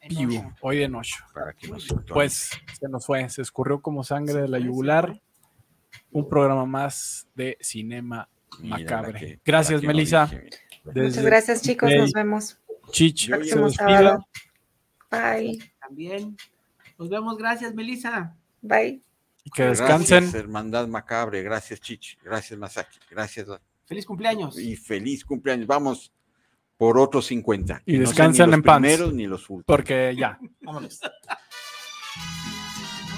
[0.00, 0.54] en Piu, ocho.
[0.60, 0.88] hoy
[1.34, 5.20] para que nos Pues se nos fue, se escurrió como sangre de la yugular.
[6.10, 8.28] Un programa más de Cinema
[8.60, 9.18] Mira Macabre.
[9.18, 10.30] que- Gracias, Melissa.
[10.84, 11.88] Muchas gracias, chicos.
[11.88, 12.58] Play, Nos vemos.
[12.90, 14.26] Chich, Próximo sábado.
[15.10, 15.58] Bye.
[15.80, 16.36] También.
[16.98, 18.36] Nos vemos, gracias, Melissa.
[18.62, 19.02] Bye.
[19.44, 20.24] Y que descansen.
[20.24, 21.42] Gracias, Hermandad Macabre.
[21.42, 22.18] Gracias, Chich.
[22.22, 22.98] Gracias, Masaki.
[23.10, 23.46] Gracias.
[23.84, 24.58] Feliz cumpleaños.
[24.58, 25.66] Y feliz cumpleaños.
[25.66, 26.12] Vamos
[26.76, 27.82] por otros 50.
[27.86, 28.80] Y no descansen ni los en paz.
[28.80, 29.64] primeros ni los últimos.
[29.66, 30.38] Porque ya.
[30.60, 31.00] Vámonos.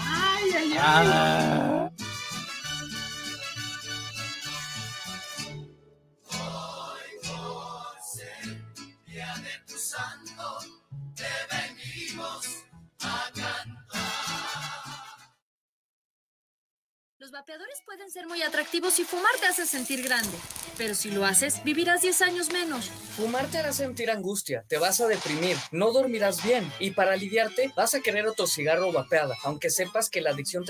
[0.06, 0.78] Ay, ay, ay.
[0.80, 1.90] Ah.
[17.28, 20.34] Los vapeadores pueden ser muy atractivos y fumar te hace sentir grande,
[20.78, 22.88] pero si lo haces, vivirás 10 años menos.
[23.18, 27.70] Fumar te hará sentir angustia, te vas a deprimir, no dormirás bien y para aliviarte
[27.76, 30.64] vas a querer otro cigarro o vapeada, aunque sepas que la adicción